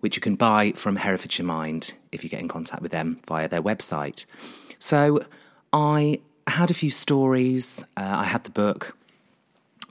which 0.00 0.16
you 0.16 0.22
can 0.22 0.34
buy 0.34 0.72
from 0.72 0.96
Herefordshire 0.96 1.46
Mind 1.46 1.92
if 2.12 2.24
you 2.24 2.30
get 2.30 2.40
in 2.40 2.48
contact 2.48 2.82
with 2.82 2.92
them 2.92 3.20
via 3.26 3.48
their 3.48 3.62
website. 3.62 4.24
So 4.78 5.24
I 5.72 6.20
had 6.46 6.70
a 6.70 6.74
few 6.74 6.90
stories, 6.90 7.84
uh, 7.96 8.14
I 8.16 8.24
had 8.24 8.44
the 8.44 8.50
book, 8.50 8.96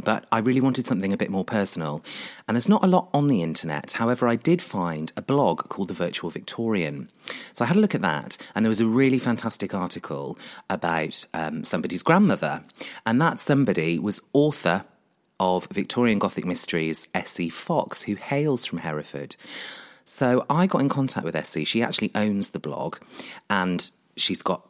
but 0.03 0.25
I 0.31 0.39
really 0.39 0.61
wanted 0.61 0.85
something 0.85 1.11
a 1.11 1.17
bit 1.17 1.31
more 1.31 1.43
personal. 1.43 2.03
And 2.47 2.55
there's 2.55 2.69
not 2.69 2.83
a 2.83 2.87
lot 2.87 3.09
on 3.13 3.27
the 3.27 3.41
internet. 3.41 3.93
However, 3.93 4.27
I 4.27 4.35
did 4.35 4.61
find 4.61 5.11
a 5.17 5.21
blog 5.21 5.69
called 5.69 5.87
The 5.87 5.93
Virtual 5.93 6.29
Victorian. 6.29 7.09
So 7.53 7.65
I 7.65 7.67
had 7.67 7.77
a 7.77 7.79
look 7.79 7.95
at 7.95 8.01
that, 8.01 8.37
and 8.53 8.63
there 8.63 8.69
was 8.69 8.79
a 8.79 8.85
really 8.85 9.19
fantastic 9.19 9.73
article 9.73 10.37
about 10.69 11.25
um, 11.33 11.63
somebody's 11.63 12.03
grandmother. 12.03 12.63
And 13.05 13.21
that 13.21 13.39
somebody 13.39 13.97
was 13.97 14.21
author 14.33 14.85
of 15.39 15.67
Victorian 15.71 16.19
Gothic 16.19 16.45
Mysteries, 16.45 17.07
Essie 17.13 17.49
Fox, 17.49 18.03
who 18.03 18.15
hails 18.15 18.65
from 18.65 18.79
Hereford. 18.79 19.35
So 20.07 20.45
I 20.49 20.67
got 20.67 20.79
in 20.79 20.87
contact 20.87 21.25
with 21.25 21.35
Essie. 21.35 21.65
She 21.65 21.83
actually 21.83 22.11
owns 22.15 22.51
the 22.51 22.59
blog, 22.59 22.95
and 23.49 23.91
she's 24.15 24.41
got 24.41 24.65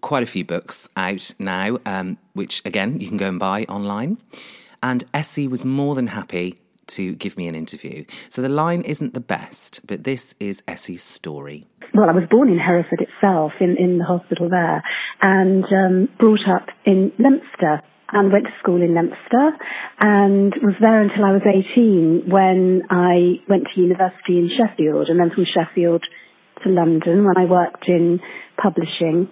quite 0.00 0.24
a 0.24 0.26
few 0.26 0.44
books 0.44 0.88
out 0.96 1.32
now, 1.38 1.78
um, 1.86 2.18
which 2.32 2.60
again 2.64 3.00
you 3.00 3.06
can 3.06 3.16
go 3.16 3.28
and 3.28 3.38
buy 3.38 3.64
online. 3.68 4.18
And 4.82 5.04
Essie 5.14 5.46
was 5.46 5.64
more 5.64 5.94
than 5.94 6.08
happy 6.08 6.58
to 6.88 7.14
give 7.14 7.36
me 7.36 7.46
an 7.46 7.54
interview. 7.54 8.04
So 8.30 8.42
the 8.42 8.48
line 8.48 8.82
isn't 8.82 9.14
the 9.14 9.20
best, 9.20 9.80
but 9.86 10.02
this 10.02 10.34
is 10.40 10.62
Essie's 10.66 11.04
story. 11.04 11.66
Well, 11.94 12.08
I 12.08 12.12
was 12.12 12.24
born 12.28 12.48
in 12.48 12.58
Hereford 12.58 13.00
itself, 13.00 13.52
in, 13.60 13.76
in 13.76 13.98
the 13.98 14.04
hospital 14.04 14.48
there, 14.48 14.82
and 15.22 15.64
um, 15.64 16.08
brought 16.18 16.48
up 16.48 16.66
in 16.84 17.12
Leominster 17.18 17.82
and 18.12 18.32
went 18.32 18.44
to 18.44 18.52
school 18.62 18.82
in 18.82 18.94
Leominster 18.94 19.56
and 20.00 20.54
was 20.62 20.74
there 20.80 21.00
until 21.00 21.24
I 21.24 21.32
was 21.32 21.42
18 21.46 22.24
when 22.28 22.82
I 22.90 23.40
went 23.48 23.64
to 23.74 23.80
university 23.80 24.38
in 24.38 24.50
Sheffield 24.56 25.08
and 25.08 25.18
then 25.20 25.30
from 25.34 25.46
Sheffield 25.46 26.04
to 26.64 26.68
London 26.68 27.24
when 27.24 27.38
I 27.38 27.44
worked 27.44 27.88
in 27.88 28.20
publishing 28.60 29.28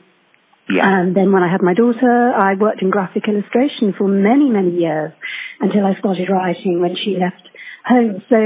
Yeah. 0.71 0.85
And 0.85 1.17
then 1.17 1.33
when 1.33 1.43
I 1.43 1.51
had 1.51 1.63
my 1.63 1.73
daughter, 1.73 2.33
I 2.37 2.55
worked 2.55 2.83
in 2.83 2.91
graphic 2.91 3.25
illustration 3.27 3.95
for 3.97 4.07
many, 4.07 4.51
many 4.51 4.77
years 4.77 5.13
until 5.61 5.87
I 5.87 5.99
started 5.99 6.29
writing 6.29 6.81
when 6.81 6.95
she 6.95 7.17
left 7.17 7.49
home. 7.87 8.23
So, 8.29 8.37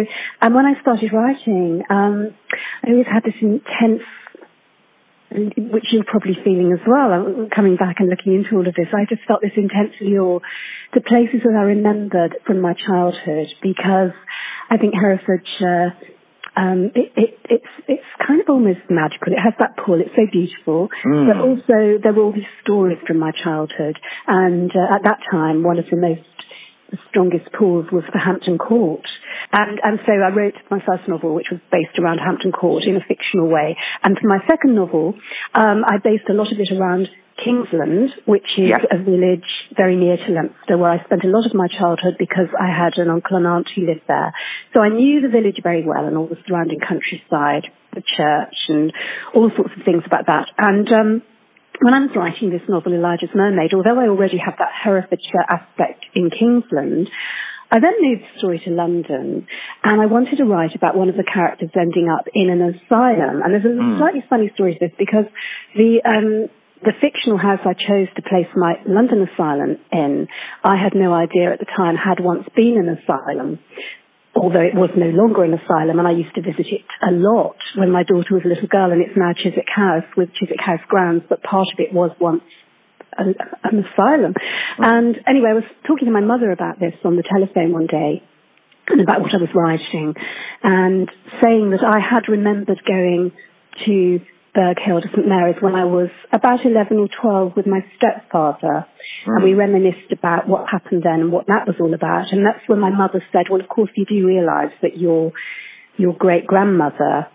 and 0.40 0.54
when 0.54 0.64
I 0.64 0.80
started 0.80 1.10
writing, 1.12 1.82
um, 1.90 2.30
I 2.84 2.90
always 2.90 3.06
had 3.10 3.24
this 3.24 3.34
intense 3.42 4.06
which 5.56 5.84
you're 5.92 6.04
probably 6.04 6.36
feeling 6.44 6.72
as 6.72 6.80
well, 6.86 7.12
uh, 7.12 7.54
coming 7.54 7.76
back 7.76 7.96
and 7.98 8.08
looking 8.08 8.34
into 8.34 8.56
all 8.56 8.66
of 8.66 8.74
this, 8.74 8.88
I 8.92 9.04
just 9.08 9.22
felt 9.26 9.40
this 9.42 9.56
intense 9.56 9.92
lure 10.00 10.40
the 10.94 11.00
places 11.00 11.40
that 11.44 11.56
I 11.56 11.62
remembered 11.62 12.36
from 12.46 12.60
my 12.60 12.74
childhood 12.74 13.46
because 13.62 14.12
I 14.70 14.76
think 14.76 14.94
Herefordshire, 14.94 15.96
um, 16.56 16.92
it, 16.94 17.12
it, 17.16 17.38
it's 17.48 17.72
it's 17.88 18.10
kind 18.26 18.40
of 18.40 18.48
almost 18.50 18.80
magical. 18.90 19.32
It 19.32 19.40
has 19.42 19.54
that 19.58 19.76
pull. 19.84 20.00
It's 20.00 20.12
so 20.16 20.26
beautiful, 20.30 20.88
Mm. 21.04 21.26
but 21.28 21.36
also 21.40 21.96
there 22.02 22.12
were 22.12 22.22
all 22.24 22.32
these 22.32 22.52
stories 22.62 22.98
from 23.06 23.18
my 23.18 23.32
childhood, 23.42 23.96
and 24.26 24.70
uh, 24.70 24.94
at 24.96 25.02
that 25.04 25.18
time, 25.30 25.62
one 25.62 25.78
of 25.78 25.86
the 25.90 25.96
most 25.96 26.20
the 26.90 26.98
strongest 27.08 27.48
pulls 27.58 27.86
was 27.90 28.04
for 28.12 28.18
Hampton 28.18 28.58
Court. 28.58 29.00
And, 29.52 29.78
and 29.84 30.00
so 30.06 30.12
I 30.12 30.30
wrote 30.34 30.54
my 30.70 30.80
first 30.80 31.08
novel, 31.08 31.34
which 31.34 31.48
was 31.50 31.60
based 31.70 31.98
around 31.98 32.18
Hampton 32.18 32.52
Court 32.52 32.84
in 32.86 32.96
a 32.96 33.04
fictional 33.06 33.48
way. 33.48 33.76
And 34.02 34.16
for 34.18 34.26
my 34.26 34.40
second 34.48 34.74
novel, 34.74 35.14
um, 35.54 35.84
I 35.84 35.98
based 36.02 36.24
a 36.30 36.32
lot 36.32 36.48
of 36.50 36.58
it 36.58 36.72
around 36.72 37.08
Kingsland, 37.44 38.10
which 38.24 38.46
is 38.56 38.70
Yeah. 38.70 38.84
a 38.90 38.98
village 38.98 39.44
very 39.76 39.96
near 39.96 40.16
to 40.16 40.28
Leominster, 40.32 40.78
where 40.78 40.90
I 40.90 41.04
spent 41.04 41.24
a 41.24 41.28
lot 41.28 41.44
of 41.44 41.54
my 41.54 41.66
childhood 41.68 42.16
because 42.18 42.48
I 42.58 42.68
had 42.68 42.96
an 42.96 43.10
uncle 43.10 43.36
and 43.36 43.46
aunt 43.46 43.68
who 43.74 43.86
lived 43.86 44.06
there. 44.08 44.32
So 44.74 44.82
I 44.82 44.88
knew 44.88 45.20
the 45.20 45.28
village 45.28 45.60
very 45.62 45.82
well 45.84 46.06
and 46.06 46.16
all 46.16 46.26
the 46.28 46.38
surrounding 46.46 46.80
countryside, 46.80 47.68
the 47.94 48.02
church, 48.16 48.56
and 48.68 48.92
all 49.34 49.50
sorts 49.56 49.72
of 49.76 49.84
things 49.84 50.02
about 50.06 50.26
that. 50.26 50.48
And 50.58 50.88
um, 50.92 51.22
when 51.80 51.94
I 51.94 52.00
was 52.00 52.14
writing 52.14 52.50
this 52.50 52.62
novel, 52.68 52.92
Elijah's 52.94 53.34
Mermaid, 53.34 53.72
although 53.74 53.98
I 53.98 54.08
already 54.08 54.38
had 54.38 54.54
that 54.58 54.72
Herefordshire 54.84 55.44
aspect 55.50 56.04
in 56.14 56.30
Kingsland, 56.30 57.08
I 57.72 57.80
then 57.80 57.96
moved 58.04 58.20
the 58.20 58.38
story 58.38 58.60
to 58.68 58.70
London 58.70 59.48
and 59.82 59.96
I 60.02 60.04
wanted 60.04 60.36
to 60.36 60.44
write 60.44 60.76
about 60.76 60.94
one 60.94 61.08
of 61.08 61.16
the 61.16 61.24
characters 61.24 61.70
ending 61.72 62.12
up 62.12 62.28
in 62.34 62.52
an 62.52 62.60
asylum. 62.60 63.40
And 63.40 63.48
there's 63.48 63.64
a 63.64 63.96
slightly 63.96 64.22
funny 64.28 64.52
story 64.52 64.76
to 64.76 64.80
this 64.84 64.94
because 64.98 65.24
the, 65.74 66.04
um, 66.04 66.52
the 66.84 66.92
fictional 67.00 67.40
house 67.40 67.64
I 67.64 67.72
chose 67.72 68.12
to 68.16 68.22
place 68.28 68.52
my 68.54 68.76
London 68.84 69.24
asylum 69.24 69.80
in, 69.90 70.28
I 70.62 70.76
had 70.76 70.92
no 70.92 71.14
idea 71.16 71.48
at 71.48 71.64
the 71.64 71.70
time 71.72 71.96
had 71.96 72.20
once 72.20 72.44
been 72.54 72.76
an 72.76 72.92
asylum 72.92 73.58
although 74.34 74.64
it 74.64 74.74
was 74.74 74.88
no 74.96 75.12
longer 75.12 75.44
an 75.44 75.52
asylum, 75.52 75.98
and 75.98 76.08
I 76.08 76.12
used 76.16 76.34
to 76.36 76.40
visit 76.40 76.64
it 76.72 76.88
a 77.04 77.12
lot 77.12 77.56
when 77.76 77.92
my 77.92 78.02
daughter 78.02 78.32
was 78.32 78.42
a 78.44 78.48
little 78.48 78.66
girl, 78.66 78.90
and 78.90 79.02
it's 79.02 79.12
now 79.16 79.36
Chiswick 79.36 79.68
House 79.68 80.08
with 80.16 80.32
Chiswick 80.32 80.60
House 80.60 80.80
grounds, 80.88 81.22
but 81.28 81.42
part 81.42 81.68
of 81.68 81.78
it 81.78 81.92
was 81.92 82.10
once 82.18 82.40
a, 83.18 83.24
an 83.68 83.84
asylum. 83.84 84.34
And 84.78 85.16
anyway, 85.26 85.50
I 85.50 85.54
was 85.54 85.68
talking 85.86 86.06
to 86.06 86.12
my 86.12 86.20
mother 86.20 86.50
about 86.50 86.78
this 86.80 86.94
on 87.04 87.16
the 87.16 87.24
telephone 87.24 87.72
one 87.72 87.86
day, 87.86 88.22
and 88.88 89.00
about 89.00 89.20
what 89.20 89.34
I 89.34 89.38
was 89.38 89.50
writing, 89.54 90.14
and 90.62 91.08
saying 91.42 91.70
that 91.70 91.84
I 91.84 92.00
had 92.00 92.28
remembered 92.28 92.80
going 92.86 93.32
to 93.86 94.20
Burghill 94.54 95.00
to 95.00 95.08
St 95.16 95.26
Mary's 95.26 95.56
when 95.60 95.74
I 95.74 95.84
was 95.84 96.10
about 96.32 96.60
11 96.64 96.98
or 96.98 97.08
12 97.20 97.52
with 97.56 97.66
my 97.66 97.80
stepfather. 97.96 98.86
And 99.24 99.44
we 99.44 99.54
reminisced 99.54 100.12
about 100.12 100.48
what 100.48 100.68
happened 100.68 101.02
then 101.04 101.20
and 101.20 101.32
what 101.32 101.46
that 101.46 101.66
was 101.66 101.76
all 101.80 101.94
about. 101.94 102.26
And 102.32 102.44
that's 102.44 102.66
when 102.66 102.80
my 102.80 102.90
mother 102.90 103.22
said, 103.32 103.46
well, 103.50 103.60
of 103.60 103.68
course 103.68 103.90
you 103.96 104.04
do 104.04 104.26
realise 104.26 104.72
that 104.82 104.98
your, 104.98 105.32
your 105.96 106.12
great 106.12 106.46
grandmother 106.46 107.28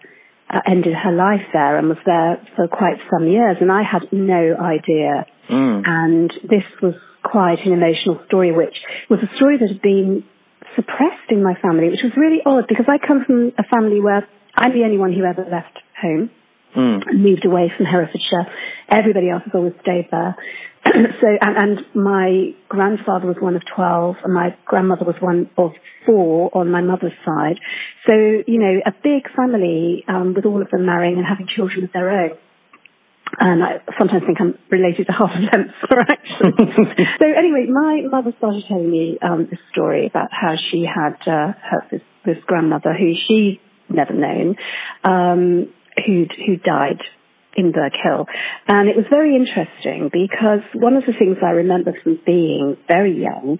uh, 0.50 0.62
ended 0.70 0.94
her 0.94 1.12
life 1.12 1.48
there 1.54 1.78
and 1.78 1.88
was 1.88 1.98
there 2.06 2.38
for 2.56 2.68
quite 2.68 2.98
some 3.10 3.28
years. 3.28 3.58
And 3.62 3.72
I 3.72 3.84
had 3.84 4.04
no 4.12 4.56
idea. 4.60 5.26
And 5.86 6.32
this 6.44 6.64
was 6.82 6.94
quite 7.24 7.60
an 7.66 7.74
emotional 7.74 8.20
story, 8.28 8.52
which 8.52 8.76
was 9.10 9.20
a 9.24 9.36
story 9.36 9.58
that 9.60 9.68
had 9.68 9.82
been 9.82 10.24
suppressed 10.76 11.30
in 11.30 11.44
my 11.44 11.56
family, 11.62 11.90
which 11.90 12.04
was 12.04 12.14
really 12.16 12.40
odd 12.46 12.66
because 12.68 12.86
I 12.88 12.98
come 13.06 13.24
from 13.26 13.52
a 13.58 13.64
family 13.74 14.00
where 14.00 14.28
I'm 14.56 14.74
the 14.74 14.84
only 14.84 14.98
one 14.98 15.14
who 15.14 15.24
ever 15.24 15.44
left 15.50 15.78
home 16.00 16.30
and 16.76 17.24
moved 17.24 17.46
away 17.46 17.72
from 17.76 17.86
Herefordshire. 17.86 18.46
Everybody 18.90 19.30
else 19.30 19.44
has 19.46 19.54
always 19.56 19.74
stayed 19.82 20.08
there. 20.12 20.36
so, 20.86 21.28
and, 21.42 21.58
and 21.58 21.80
my 21.96 22.54
grandfather 22.70 23.28
was 23.28 23.38
one 23.40 23.56
of 23.56 23.64
12 23.76 24.16
and 24.24 24.34
my 24.34 24.56
grandmother 24.66 25.06
was 25.06 25.16
one 25.20 25.50
of 25.58 25.72
four 26.06 26.56
on 26.56 26.70
my 26.70 26.82
mother's 26.82 27.18
side. 27.26 27.58
So, 28.08 28.14
you 28.16 28.60
know, 28.60 28.80
a 28.86 28.92
big 29.04 29.24
family, 29.36 30.04
um, 30.08 30.34
with 30.36 30.46
all 30.46 30.62
of 30.62 30.70
them 30.70 30.86
marrying 30.86 31.18
and 31.18 31.26
having 31.28 31.48
children 31.54 31.84
of 31.84 31.92
their 31.92 32.10
own. 32.10 32.38
And 33.40 33.64
I 33.64 33.80
sometimes 34.00 34.24
think 34.26 34.40
I'm 34.40 34.58
related 34.72 35.08
to 35.08 35.14
half 35.14 35.32
of 35.36 35.52
them, 35.52 35.70
actually. 36.10 37.06
so 37.22 37.28
anyway, 37.28 37.68
my 37.70 38.02
mother 38.10 38.34
started 38.38 38.64
telling 38.68 38.90
me 38.90 39.18
um, 39.22 39.48
this 39.50 39.60
story 39.72 40.08
about 40.08 40.30
how 40.32 40.56
she 40.72 40.86
had 40.86 41.16
uh, 41.28 41.54
her, 41.54 41.86
this, 41.92 42.02
this 42.26 42.38
grandmother 42.46 42.94
who 42.94 43.14
she 43.28 43.60
never 43.90 44.14
known, 44.14 44.56
um, 45.04 45.74
who'd, 46.06 46.32
who 46.46 46.58
died 46.58 47.02
in 47.56 47.72
Burghill. 47.72 48.26
And 48.68 48.88
it 48.88 48.96
was 48.96 49.06
very 49.10 49.36
interesting 49.36 50.10
because 50.12 50.62
one 50.74 50.96
of 50.96 51.04
the 51.06 51.14
things 51.18 51.38
I 51.44 51.52
remember 51.52 51.94
from 52.04 52.20
being 52.26 52.78
very 52.90 53.20
young 53.22 53.58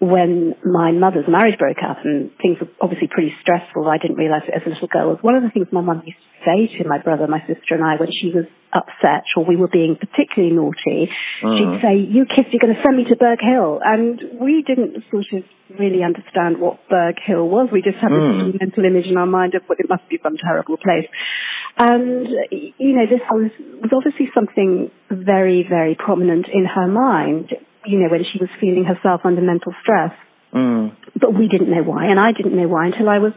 when 0.00 0.56
my 0.64 0.92
mother's 0.92 1.28
marriage 1.28 1.60
broke 1.60 1.84
up 1.84 2.00
and 2.04 2.32
things 2.40 2.56
were 2.56 2.72
obviously 2.80 3.06
pretty 3.06 3.36
stressful, 3.44 3.84
I 3.84 4.00
didn't 4.00 4.16
realise 4.16 4.48
it 4.48 4.56
as 4.56 4.64
a 4.64 4.72
little 4.72 4.88
girl, 4.88 5.12
was 5.12 5.20
one 5.20 5.36
of 5.36 5.44
the 5.44 5.52
things 5.52 5.68
my 5.72 5.84
mum 5.84 6.00
used 6.08 6.16
to 6.16 6.40
say 6.40 6.58
to 6.80 6.88
my 6.88 6.96
brother, 6.96 7.28
my 7.28 7.44
sister 7.44 7.76
and 7.76 7.84
I 7.84 8.00
when 8.00 8.08
she 8.08 8.32
was 8.32 8.48
upset 8.72 9.28
or 9.36 9.44
we 9.44 9.60
were 9.60 9.68
being 9.68 10.00
particularly 10.00 10.56
naughty, 10.56 11.12
mm. 11.44 11.52
she'd 11.52 11.84
say, 11.84 11.94
you 12.00 12.24
kids, 12.24 12.48
you're 12.48 12.64
going 12.64 12.72
to 12.72 12.80
send 12.80 12.96
me 12.96 13.04
to 13.12 13.16
Burghill. 13.20 13.84
And 13.84 14.40
we 14.40 14.64
didn't 14.64 15.04
sort 15.12 15.28
of 15.36 15.44
really 15.76 16.00
understand 16.00 16.56
what 16.64 16.80
Burghill 16.88 17.44
was. 17.52 17.68
We 17.68 17.84
just 17.84 18.00
had 18.00 18.08
this 18.08 18.24
mm. 18.24 18.56
mental 18.56 18.88
image 18.88 19.04
in 19.04 19.20
our 19.20 19.28
mind 19.28 19.52
of 19.52 19.68
what 19.68 19.84
it 19.84 19.86
must 19.92 20.08
be 20.08 20.16
some 20.24 20.40
terrible 20.40 20.80
place. 20.80 21.12
And, 21.76 22.24
you 22.80 22.96
know, 22.96 23.04
this 23.04 23.20
was, 23.28 23.52
was 23.84 23.92
obviously 23.92 24.32
something 24.32 24.90
very, 25.12 25.60
very 25.68 25.92
prominent 25.92 26.46
in 26.48 26.64
her 26.64 26.88
mind, 26.88 27.52
you 27.84 27.98
know, 27.98 28.08
when 28.08 28.24
she 28.24 28.38
was 28.38 28.48
feeling 28.60 28.84
herself 28.84 29.22
under 29.24 29.40
mental 29.40 29.72
stress. 29.82 30.12
Mm. 30.54 30.94
But 31.18 31.34
we 31.34 31.48
didn't 31.48 31.70
know 31.70 31.82
why, 31.82 32.06
and 32.06 32.18
I 32.18 32.32
didn't 32.32 32.56
know 32.56 32.68
why 32.68 32.86
until 32.86 33.08
I 33.08 33.18
was 33.18 33.32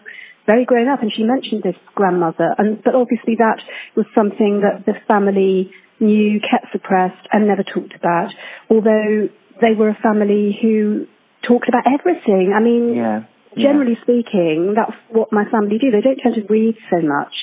very 0.48 0.66
grown 0.66 0.88
up. 0.88 1.02
And 1.02 1.12
she 1.16 1.24
mentioned 1.24 1.64
this 1.64 1.76
grandmother, 1.96 2.56
and 2.58 2.82
but 2.84 2.96
obviously 2.96 3.36
that 3.38 3.62
was 3.96 4.06
something 4.18 4.62
that 4.62 4.86
the 4.86 4.94
family 5.12 5.72
knew, 6.00 6.39
kept 6.41 6.72
suppressed, 6.72 7.28
and 7.32 7.48
never 7.48 7.64
talked 7.64 7.94
about. 7.96 8.30
Although 8.70 9.30
they 9.62 9.74
were 9.78 9.89
a 9.89 10.00
family 10.02 10.58
who 10.62 11.06
talked 11.48 11.70
about 11.70 11.84
everything. 11.88 12.54
I 12.56 12.60
mean, 12.60 12.96
Yeah. 12.96 13.24
generally 13.56 13.98
speaking, 14.02 14.74
that's 14.74 14.96
what 15.10 15.32
my 15.32 15.46
family 15.46 15.78
do. 15.78 15.91
They 15.91 16.02
don't 16.02 16.18
tend 16.18 16.36
to 16.36 16.46
read 16.50 16.76
so 16.89 17.02
much. 17.02 17.34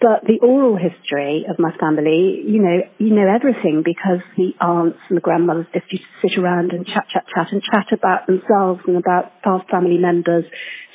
But 0.00 0.24
the 0.26 0.38
oral 0.40 0.76
history 0.80 1.44
of 1.48 1.58
my 1.58 1.76
family, 1.78 2.40
you 2.46 2.58
know, 2.62 2.80
you 2.96 3.14
know 3.14 3.28
everything 3.28 3.82
because 3.84 4.24
the 4.36 4.52
aunts 4.60 4.98
and 5.08 5.16
the 5.16 5.20
grandmothers 5.20 5.66
just 5.74 5.92
used 5.92 6.04
to 6.04 6.28
sit 6.28 6.38
around 6.38 6.72
and 6.72 6.86
chat, 6.86 7.04
chat, 7.12 7.26
chat 7.34 7.48
and 7.52 7.60
chat 7.62 7.92
about 7.92 8.26
themselves 8.26 8.80
and 8.86 8.96
about 8.96 9.42
past 9.42 9.68
family 9.70 9.98
members, 9.98 10.44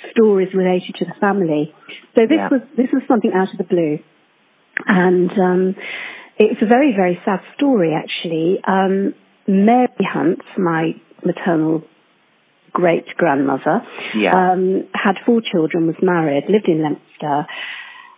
stories 0.10 0.50
related 0.56 0.96
to 0.98 1.06
the 1.06 1.14
family. 1.22 1.72
So 2.18 2.26
this 2.26 2.38
Yeah. 2.38 2.50
was, 2.50 2.62
this 2.76 2.90
was 2.92 3.04
something 3.08 3.32
out 3.32 3.52
of 3.52 3.58
the 3.60 3.64
blue. 3.64 4.00
And, 4.88 5.32
um, 5.40 5.76
it's 6.38 6.62
a 6.62 6.66
very, 6.66 6.92
very 6.96 7.20
sad 7.24 7.42
story 7.56 7.94
actually. 7.94 8.60
Um, 8.66 9.14
Mary 9.48 9.88
Hunt, 10.02 10.42
my 10.58 10.96
maternal 11.24 11.84
great 12.74 13.06
grandmother, 13.18 13.86
Yeah. 14.14 14.32
um, 14.52 14.84
had 14.94 15.18
four 15.26 15.42
children, 15.42 15.88
was 15.88 15.96
married, 16.02 16.44
lived 16.50 16.68
in 16.68 16.80
Leominster, 16.80 17.48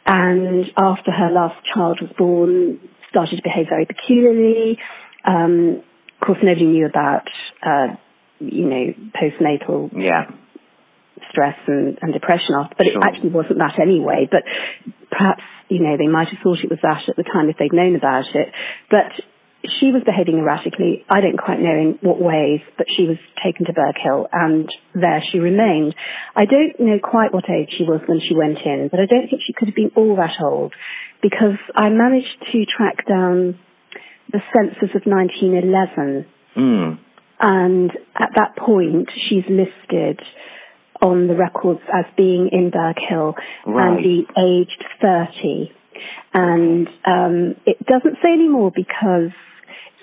and 0.08 0.66
after 0.78 1.12
her 1.12 1.30
last 1.32 1.55
child 1.74 1.99
was 2.01 2.12
born, 2.18 2.80
started 3.10 3.36
to 3.36 3.41
behave 3.43 3.68
very 3.70 3.86
peculiarly. 3.86 4.80
Um, 5.26 5.84
of 6.20 6.26
course, 6.26 6.39
nobody 6.41 6.66
knew 6.66 6.86
about, 6.86 7.28
uh, 7.62 7.95
you 8.39 8.66
know, 8.66 8.93
postnatal 9.14 9.91
Yeah. 9.93 10.32
stress 11.30 11.58
and, 11.68 11.99
and 12.01 12.14
depression 12.14 12.55
after, 12.55 12.76
but 12.78 12.88
Sure. 12.88 12.97
it 12.97 13.03
actually 13.03 13.30
wasn't 13.30 13.60
that 13.60 13.80
anyway. 13.80 14.28
But 14.32 14.43
perhaps, 15.12 15.43
you 15.68 15.80
know, 15.80 15.97
they 15.97 16.08
might 16.08 16.30
have 16.30 16.39
thought 16.41 16.60
it 16.64 16.70
was 16.70 16.80
that 16.84 17.10
at 17.10 17.16
the 17.16 17.24
time 17.24 17.49
if 17.49 17.58
they'd 17.58 17.74
known 17.74 17.95
about 17.95 18.26
it. 18.34 18.51
But 18.89 19.12
she 19.80 19.91
was 19.91 20.03
behaving 20.05 20.39
erratically. 20.39 21.03
I 21.09 21.22
don't 21.22 21.38
quite 21.38 21.59
know 21.59 21.72
in 21.76 21.99
what 22.01 22.22
ways, 22.22 22.61
but 22.78 22.88
she 22.95 23.03
was 23.03 23.18
taken 23.43 23.65
to 23.65 23.74
Burghill 23.74 24.28
and 24.32 24.68
there 24.93 25.22
she 25.32 25.39
remained. 25.39 25.95
I 26.36 26.45
don't 26.45 26.80
know 26.80 26.99
quite 27.03 27.34
what 27.34 27.49
age 27.49 27.70
she 27.78 27.84
was 27.84 28.01
when 28.07 28.20
she 28.20 28.36
went 28.36 28.57
in, 28.65 28.88
but 28.91 28.99
I 28.99 29.05
don't 29.05 29.28
think 29.30 29.41
she 29.45 29.53
could 29.53 29.68
have 29.68 29.76
been 29.76 29.91
all 29.95 30.15
that 30.18 30.36
old 30.41 30.74
because 31.22 31.57
I 31.76 31.89
managed 31.89 32.38
to 32.51 32.65
track 32.65 33.07
down 33.07 33.59
the 34.32 34.41
census 34.55 34.93
of 34.95 35.03
1911 35.05 36.26
Mm. 36.57 36.97
and 37.39 37.91
at 38.15 38.32
that 38.36 38.55
point 38.57 39.09
she's 39.30 39.43
listed 39.47 40.20
on 41.05 41.28
the 41.28 41.36
records 41.36 41.82
as 41.93 42.05
being 42.18 42.49
in 42.51 42.72
Berg 42.72 42.95
Hill 43.07 43.36
Right. 43.68 43.88
and 43.93 44.03
be 44.03 44.26
aged 44.36 44.84
30. 44.99 45.72
And 46.34 46.88
um, 47.05 47.55
it 47.65 47.78
doesn't 47.86 48.18
say 48.24 48.32
anymore 48.34 48.72
because 48.76 49.32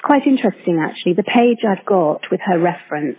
quite 0.05 0.27
interesting 0.27 0.79
actually. 0.79 1.15
The 1.17 1.25
page 1.25 1.65
I've 1.65 1.85
got 1.87 2.21
with 2.31 2.41
her 2.45 2.61
reference 2.61 3.19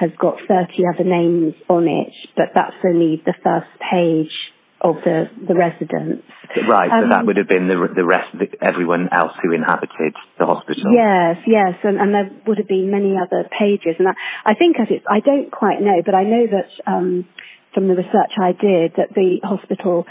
has 0.00 0.10
got 0.18 0.38
30 0.48 0.72
other 0.94 1.04
names 1.04 1.54
on 1.68 1.86
it, 1.86 2.14
but 2.36 2.54
that's 2.54 2.76
only 2.86 3.20
the 3.26 3.34
first 3.44 3.68
page 3.78 4.32
of 4.80 4.94
the, 5.04 5.26
the 5.46 5.54
residence. 5.54 6.22
Right, 6.54 6.88
so 6.94 7.02
Um, 7.02 7.10
that 7.10 7.26
would 7.26 7.36
have 7.36 7.48
been 7.48 7.66
the 7.66 7.90
the 7.94 8.06
rest 8.06 8.32
of 8.32 8.38
the, 8.38 8.48
everyone 8.62 9.08
else 9.10 9.34
who 9.42 9.52
inhabited 9.52 10.14
the 10.38 10.46
hospital. 10.46 10.94
Yes, 10.94 11.36
yes, 11.46 11.74
and, 11.82 11.98
and 11.98 12.14
there 12.14 12.30
would 12.46 12.58
have 12.58 12.68
been 12.68 12.88
many 12.90 13.18
other 13.18 13.48
pages. 13.58 13.98
And 13.98 14.06
I, 14.06 14.14
I 14.46 14.54
think 14.54 14.78
as 14.78 14.86
it's, 14.88 15.04
I 15.10 15.18
don't 15.18 15.50
quite 15.50 15.82
know, 15.82 16.00
but 16.06 16.14
I 16.14 16.22
know 16.22 16.46
that 16.46 16.70
um, 16.86 17.26
from 17.74 17.88
the 17.88 17.96
research 17.98 18.32
I 18.40 18.52
did 18.52 18.94
that 18.96 19.12
the 19.14 19.40
hospital 19.42 20.06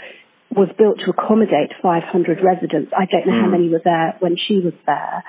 was 0.50 0.68
built 0.78 0.98
to 1.04 1.10
accommodate 1.10 1.72
500 1.82 2.42
residents. 2.42 2.92
I 2.96 3.04
don't 3.04 3.26
know 3.26 3.32
how 3.34 3.46
Mm. 3.48 3.50
many 3.50 3.68
were 3.68 3.82
there 3.84 4.16
when 4.20 4.36
she 4.36 4.60
was 4.60 4.72
there. 4.86 5.22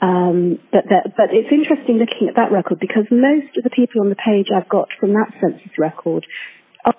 Um, 0.00 0.58
but, 0.72 0.88
that, 0.88 1.14
but 1.16 1.32
it's 1.32 1.50
interesting 1.52 1.98
looking 1.98 2.28
at 2.28 2.34
that 2.36 2.50
record 2.50 2.80
because 2.80 3.06
most 3.10 3.56
of 3.56 3.62
the 3.62 3.70
people 3.70 4.00
on 4.00 4.08
the 4.08 4.16
page 4.16 4.48
I've 4.54 4.68
got 4.68 4.88
from 4.98 5.12
that 5.12 5.32
census 5.40 5.78
record 5.78 6.26
are 6.84 6.94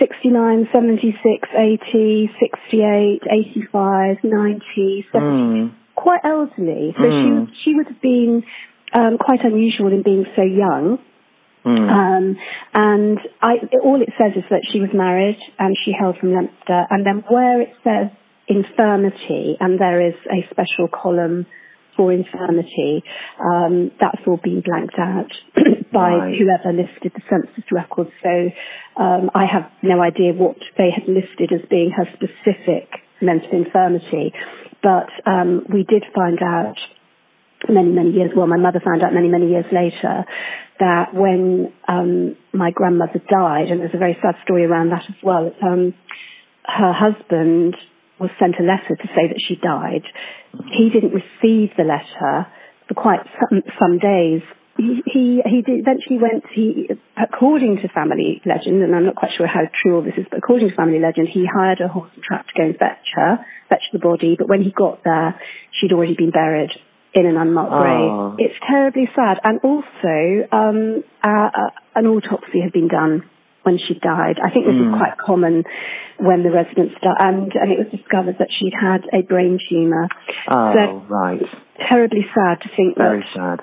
69, 0.00 0.68
76, 0.74 1.48
80, 1.54 2.30
68, 2.40 3.22
85, 3.30 4.16
90, 4.24 5.06
70 5.12 5.30
Mm. 5.30 5.70
quite 5.94 6.20
elderly. 6.24 6.94
So 6.98 7.04
Mm. 7.04 7.48
she 7.48 7.54
she 7.62 7.74
would 7.74 7.86
have 7.86 8.00
been 8.00 8.42
um, 8.94 9.18
quite 9.18 9.44
unusual 9.44 9.92
in 9.92 10.02
being 10.02 10.26
so 10.34 10.42
young. 10.42 10.98
Mm. 11.68 11.90
Um, 11.90 12.36
and 12.74 13.18
I, 13.42 13.54
all 13.84 14.00
it 14.00 14.08
says 14.20 14.32
is 14.36 14.44
that 14.50 14.62
she 14.72 14.80
was 14.80 14.90
married 14.94 15.38
and 15.58 15.76
she 15.84 15.92
hailed 15.92 16.16
from 16.18 16.30
Leominster. 16.30 16.86
And 16.90 17.04
then 17.04 17.24
where 17.28 17.60
it 17.60 17.74
says 17.84 18.10
infirmity, 18.48 19.56
and 19.60 19.78
there 19.78 20.00
is 20.06 20.14
a 20.32 20.48
special 20.50 20.88
column 20.88 21.46
for 21.96 22.12
infirmity, 22.12 23.02
um, 23.44 23.90
that's 24.00 24.22
all 24.26 24.38
been 24.42 24.62
blanked 24.64 24.98
out 24.98 25.30
by 25.92 26.14
Right. 26.14 26.38
whoever 26.38 26.72
listed 26.72 27.12
the 27.14 27.22
census 27.28 27.64
records. 27.70 28.10
So 28.22 28.50
um, 29.02 29.30
I 29.34 29.44
have 29.44 29.70
no 29.82 30.00
idea 30.00 30.32
what 30.32 30.56
they 30.78 30.90
had 30.94 31.06
listed 31.08 31.52
as 31.52 31.68
being 31.68 31.90
her 31.90 32.06
specific 32.14 32.88
mental 33.20 33.50
infirmity. 33.50 34.32
But 34.82 35.10
um, 35.26 35.66
we 35.72 35.82
did 35.82 36.04
find 36.14 36.38
out 36.40 36.76
many, 37.68 37.90
many 37.90 38.10
years, 38.10 38.30
well, 38.36 38.46
my 38.46 38.56
mother 38.56 38.80
found 38.84 39.02
out 39.02 39.12
many, 39.12 39.28
many 39.28 39.50
years 39.50 39.66
later 39.72 40.24
that 40.78 41.12
when 41.12 41.72
um, 41.88 42.36
my 42.52 42.70
grandmother 42.70 43.20
died, 43.28 43.68
and 43.68 43.80
there's 43.80 43.94
a 43.94 43.98
very 43.98 44.16
sad 44.22 44.36
story 44.44 44.64
around 44.64 44.90
that 44.90 45.02
as 45.08 45.16
well, 45.22 45.50
um, 45.62 45.94
her 46.64 46.92
husband 46.92 47.74
was 48.20 48.30
sent 48.38 48.54
a 48.60 48.62
letter 48.62 48.94
to 48.94 49.08
say 49.14 49.26
that 49.26 49.40
she 49.42 49.56
died. 49.56 50.02
He 50.76 50.90
didn't 50.90 51.14
receive 51.14 51.70
the 51.76 51.84
letter 51.84 52.46
for 52.86 52.94
quite 52.94 53.20
some, 53.40 53.62
some 53.80 53.98
days. 53.98 54.42
He, 54.76 55.02
he, 55.06 55.42
he 55.42 55.62
eventually 55.66 56.18
went, 56.22 56.44
he, 56.54 56.88
according 57.18 57.78
to 57.82 57.88
family 57.88 58.40
legend, 58.46 58.82
and 58.82 58.94
I'm 58.94 59.06
not 59.06 59.16
quite 59.16 59.32
sure 59.36 59.46
how 59.46 59.66
true 59.82 59.96
all 59.96 60.02
this 60.02 60.14
is, 60.16 60.26
but 60.30 60.38
according 60.38 60.70
to 60.70 60.76
family 60.76 61.00
legend, 61.00 61.28
he 61.32 61.46
hired 61.46 61.80
a 61.80 61.88
horse 61.88 62.10
and 62.14 62.22
trap 62.22 62.46
to 62.46 62.52
go 62.56 62.64
and 62.64 62.76
fetch 62.78 63.06
her, 63.14 63.38
fetch 63.68 63.82
the 63.92 63.98
body, 63.98 64.36
but 64.38 64.48
when 64.48 64.62
he 64.62 64.70
got 64.70 65.02
there, 65.02 65.34
she'd 65.80 65.92
already 65.92 66.14
been 66.14 66.30
buried 66.30 66.70
in 67.14 67.26
an 67.26 67.36
unmarked 67.36 67.72
Oh. 67.72 67.80
grave. 68.36 68.50
It's 68.50 68.58
terribly 68.66 69.08
sad. 69.14 69.38
And 69.44 69.58
also, 69.62 70.48
um, 70.52 71.04
uh, 71.26 71.50
uh, 71.54 71.70
an 71.96 72.06
autopsy 72.06 72.60
had 72.60 72.72
been 72.72 72.88
done 72.88 73.24
when 73.62 73.78
she 73.78 73.94
died. 73.94 74.38
I 74.42 74.50
think 74.50 74.66
this 74.66 74.74
is 74.76 74.94
quite 74.96 75.16
common 75.18 75.64
when 76.18 76.42
the 76.42 76.50
residents 76.50 76.94
die, 77.02 77.16
and, 77.20 77.52
and 77.54 77.72
it 77.72 77.78
was 77.78 77.88
discovered 77.90 78.36
that 78.38 78.48
she'd 78.58 78.72
had 78.74 79.04
a 79.12 79.22
brain 79.22 79.58
tumour. 79.68 80.08
Oh, 80.48 80.72
So 80.74 81.02
right. 81.08 81.42
terribly 81.88 82.24
sad 82.34 82.60
to 82.62 82.68
think 82.76 82.96
Very 82.96 83.20
that 83.20 83.26
sad. 83.34 83.60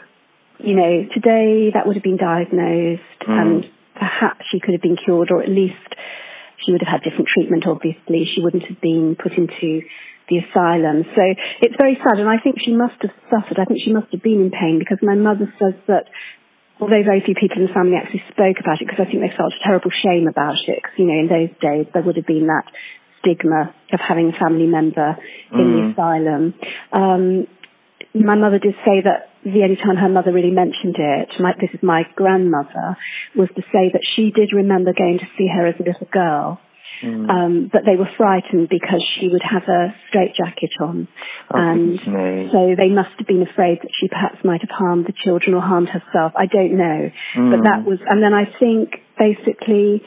you 0.59 0.75
know, 0.75 1.05
today 1.13 1.71
that 1.73 1.85
would 1.87 1.95
have 1.95 2.03
been 2.03 2.17
diagnosed 2.17 3.21
and 3.27 3.65
perhaps 3.95 4.45
she 4.51 4.59
could 4.59 4.73
have 4.73 4.81
been 4.81 4.97
cured 4.97 5.31
or 5.31 5.41
at 5.41 5.49
least 5.49 5.75
she 6.65 6.71
would 6.71 6.81
have 6.81 6.91
had 7.01 7.03
different 7.03 7.27
treatment, 7.33 7.65
obviously. 7.67 8.25
She 8.33 8.41
wouldn't 8.41 8.63
have 8.67 8.79
been 8.81 9.15
put 9.21 9.33
into 9.33 9.81
the 10.29 10.41
asylum. 10.41 11.05
So 11.15 11.23
it's 11.61 11.75
very 11.79 11.97
sad 12.01 12.17
and 12.17 12.29
I 12.29 12.41
think 12.41 12.57
she 12.63 12.73
must 12.73 12.97
have 13.01 13.13
suffered. 13.29 13.61
I 13.61 13.65
think 13.65 13.81
she 13.83 13.93
must 13.93 14.11
have 14.11 14.21
been 14.21 14.49
in 14.49 14.51
pain 14.51 14.79
because 14.79 14.99
my 15.01 15.15
mother 15.15 15.51
says 15.59 15.77
that 15.87 16.09
although 16.79 17.03
very 17.03 17.21
few 17.23 17.35
people 17.35 17.61
in 17.61 17.67
the 17.67 17.75
family 17.75 17.95
actually 17.95 18.23
spoke 18.31 18.57
about 18.59 18.81
it 18.81 18.87
because 18.89 18.99
I 18.99 19.07
think 19.07 19.21
they 19.21 19.33
felt 19.35 19.53
a 19.53 19.63
terrible 19.63 19.91
shame 19.91 20.27
about 20.27 20.59
it 20.67 20.81
because, 20.81 20.97
you 20.97 21.07
know, 21.07 21.19
in 21.19 21.29
those 21.29 21.53
days 21.61 21.87
there 21.93 22.03
would 22.03 22.17
have 22.17 22.27
been 22.27 22.47
that 22.47 22.67
stigma 23.21 23.73
of 23.93 23.99
having 23.99 24.29
a 24.29 24.37
family 24.37 24.67
member 24.67 25.17
in 25.53 25.67
the 25.71 25.81
asylum. 25.93 26.53
Um, 26.93 27.47
my 28.13 28.35
mother 28.35 28.59
did 28.59 28.75
say 28.85 29.01
that 29.03 29.33
the 29.43 29.61
only 29.63 29.75
time 29.75 29.97
her 29.97 30.09
mother 30.09 30.31
really 30.31 30.51
mentioned 30.51 30.95
it, 30.97 31.29
my, 31.39 31.53
this 31.59 31.69
is 31.73 31.83
my 31.83 32.03
grandmother, 32.15 32.97
was 33.35 33.49
to 33.55 33.61
say 33.73 33.91
that 33.91 34.01
she 34.15 34.31
did 34.31 34.49
remember 34.53 34.93
going 34.93 35.19
to 35.19 35.27
see 35.37 35.47
her 35.47 35.67
as 35.67 35.75
a 35.79 35.83
little 35.83 36.07
girl. 36.11 36.59
Mm. 37.05 37.29
Um, 37.29 37.69
but 37.71 37.85
they 37.85 37.95
were 37.95 38.09
frightened 38.17 38.67
because 38.69 39.05
she 39.15 39.29
would 39.29 39.43
have 39.45 39.63
a 39.69 39.93
straitjacket 40.09 40.73
on. 40.81 41.07
Oh, 41.53 41.57
and 41.57 41.99
so 42.51 42.73
they 42.73 42.89
must 42.89 43.13
have 43.19 43.27
been 43.27 43.45
afraid 43.45 43.79
that 43.83 43.91
she 43.93 44.07
perhaps 44.07 44.43
might 44.43 44.61
have 44.61 44.73
harmed 44.73 45.05
the 45.05 45.13
children 45.13 45.53
or 45.53 45.61
harmed 45.61 45.89
herself. 45.89 46.33
I 46.35 46.47
don't 46.47 46.77
know. 46.77 47.11
But 47.35 47.61
mm. 47.61 47.63
that 47.63 47.85
was, 47.85 47.99
and 48.09 48.23
then 48.23 48.33
I 48.33 48.49
think 48.59 48.97
basically, 49.19 50.01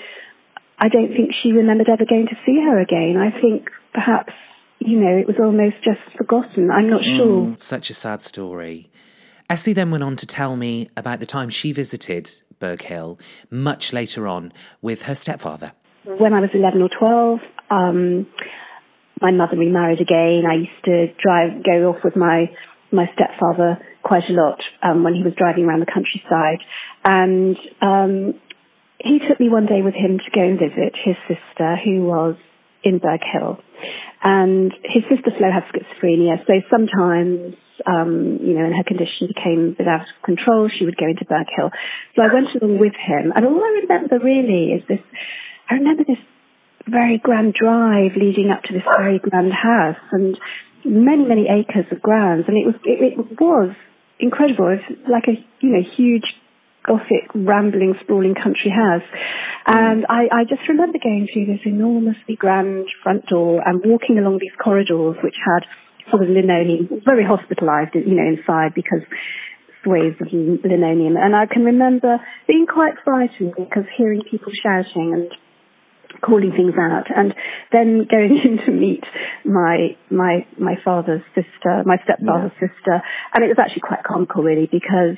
I 0.78 0.88
don't 0.88 1.14
think 1.14 1.30
she 1.42 1.52
remembered 1.52 1.88
ever 1.88 2.04
going 2.08 2.26
to 2.26 2.36
see 2.44 2.58
her 2.66 2.80
again. 2.80 3.16
I 3.16 3.30
think 3.40 3.70
perhaps, 3.94 4.32
you 4.80 4.98
know, 4.98 5.16
it 5.16 5.26
was 5.26 5.36
almost 5.38 5.76
just 5.84 6.02
forgotten. 6.16 6.70
I'm 6.70 6.90
not 6.90 7.02
mm. 7.02 7.16
sure. 7.16 7.56
Such 7.56 7.90
a 7.90 7.94
sad 7.94 8.22
story. 8.22 8.90
Essie 9.50 9.72
then 9.72 9.90
went 9.90 10.04
on 10.04 10.16
to 10.16 10.26
tell 10.26 10.56
me 10.56 10.90
about 10.96 11.20
the 11.20 11.26
time 11.26 11.48
she 11.48 11.72
visited 11.72 12.30
Burghill 12.60 13.18
much 13.50 13.92
later 13.92 14.26
on 14.26 14.52
with 14.82 15.02
her 15.02 15.14
stepfather. 15.14 15.72
When 16.08 16.32
I 16.32 16.40
was 16.40 16.48
11 16.54 16.80
or 16.80 16.88
12, 16.88 17.38
um, 17.68 18.26
my 19.20 19.30
mother 19.30 19.58
remarried 19.58 20.00
again. 20.00 20.44
I 20.48 20.54
used 20.64 20.84
to 20.86 21.12
drive, 21.20 21.62
go 21.62 21.92
off 21.92 22.00
with 22.02 22.16
my, 22.16 22.48
my 22.90 23.04
stepfather 23.12 23.76
quite 24.02 24.24
a 24.30 24.32
lot, 24.32 24.56
um, 24.82 25.04
when 25.04 25.12
he 25.12 25.22
was 25.22 25.34
driving 25.36 25.64
around 25.64 25.80
the 25.80 25.92
countryside. 25.92 26.64
And, 27.04 27.56
um, 27.82 28.40
he 29.04 29.20
took 29.20 29.38
me 29.38 29.50
one 29.50 29.66
day 29.66 29.82
with 29.82 29.92
him 29.92 30.16
to 30.16 30.30
go 30.32 30.40
and 30.40 30.58
visit 30.58 30.96
his 31.04 31.16
sister 31.28 31.76
who 31.84 32.08
was 32.08 32.36
in 32.82 32.98
Berg 32.98 33.20
Hill. 33.30 33.58
And 34.24 34.72
his 34.82 35.04
sister 35.12 35.30
Flo 35.36 35.52
had 35.52 35.68
schizophrenia, 35.68 36.40
so 36.46 36.54
sometimes, 36.70 37.54
um, 37.86 38.40
you 38.40 38.54
know, 38.54 38.64
when 38.64 38.72
her 38.72 38.82
condition 38.82 39.28
became 39.28 39.76
a 39.76 39.78
bit 39.78 39.86
out 39.86 40.08
of 40.08 40.22
control, 40.24 40.68
she 40.72 40.84
would 40.84 40.96
go 40.96 41.06
into 41.06 41.24
Burghill. 41.26 41.70
So 42.16 42.22
I 42.22 42.32
went 42.32 42.48
along 42.56 42.78
with 42.80 42.96
him, 42.96 43.30
and 43.36 43.44
all 43.44 43.62
I 43.62 43.84
remember 43.86 44.18
really 44.18 44.72
is 44.72 44.82
this, 44.88 45.04
I 45.70 45.74
remember 45.74 46.04
this 46.04 46.20
very 46.88 47.18
grand 47.22 47.54
drive 47.54 48.16
leading 48.16 48.50
up 48.50 48.62
to 48.64 48.72
this 48.72 48.82
very 48.96 49.18
grand 49.18 49.52
house, 49.52 50.00
and 50.12 50.38
many, 50.84 51.24
many 51.24 51.46
acres 51.48 51.84
of 51.92 52.00
grounds, 52.00 52.44
and 52.48 52.56
it 52.56 52.64
was, 52.64 52.74
it, 52.84 52.98
it 53.12 53.40
was 53.40 53.74
incredible. 54.18 54.68
It 54.68 54.80
was 54.88 54.98
like 55.10 55.24
a, 55.28 55.36
you 55.60 55.70
know, 55.70 55.84
huge 55.96 56.24
gothic, 56.88 57.28
rambling, 57.34 57.94
sprawling 58.00 58.34
country 58.34 58.72
house. 58.72 59.04
And 59.66 60.06
I, 60.08 60.32
I 60.32 60.42
just 60.48 60.64
remember 60.68 60.98
going 61.02 61.28
through 61.28 61.46
this 61.46 61.60
enormously 61.66 62.36
grand 62.36 62.86
front 63.02 63.26
door 63.26 63.60
and 63.64 63.84
walking 63.84 64.16
along 64.18 64.38
these 64.40 64.56
corridors 64.56 65.16
which 65.22 65.36
had 65.44 65.68
sort 66.10 66.22
of 66.22 66.30
linoleum, 66.32 66.88
very 67.04 67.24
hospitalised, 67.24 67.94
you 67.94 68.16
know, 68.16 68.24
inside 68.24 68.72
because 68.74 69.04
swathes 69.84 70.16
of 70.20 70.32
linoleum. 70.32 71.20
And 71.20 71.36
I 71.36 71.44
can 71.44 71.64
remember 71.64 72.16
being 72.46 72.66
quite 72.66 72.94
frightened 73.04 73.52
because 73.56 73.84
hearing 73.96 74.22
people 74.30 74.52
shouting 74.62 75.12
and 75.12 75.28
calling 76.20 76.52
things 76.52 76.74
out 76.78 77.06
and 77.14 77.34
then 77.72 78.06
going 78.10 78.40
in 78.44 78.58
to 78.64 78.72
meet 78.72 79.04
my 79.44 79.96
my 80.10 80.46
my 80.58 80.74
father's 80.84 81.22
sister, 81.34 81.82
my 81.84 81.96
stepfather's 82.04 82.52
sister, 82.52 83.02
and 83.34 83.44
it 83.44 83.48
was 83.48 83.58
actually 83.58 83.82
quite 83.82 84.02
comical 84.04 84.42
really 84.42 84.68
because 84.70 85.16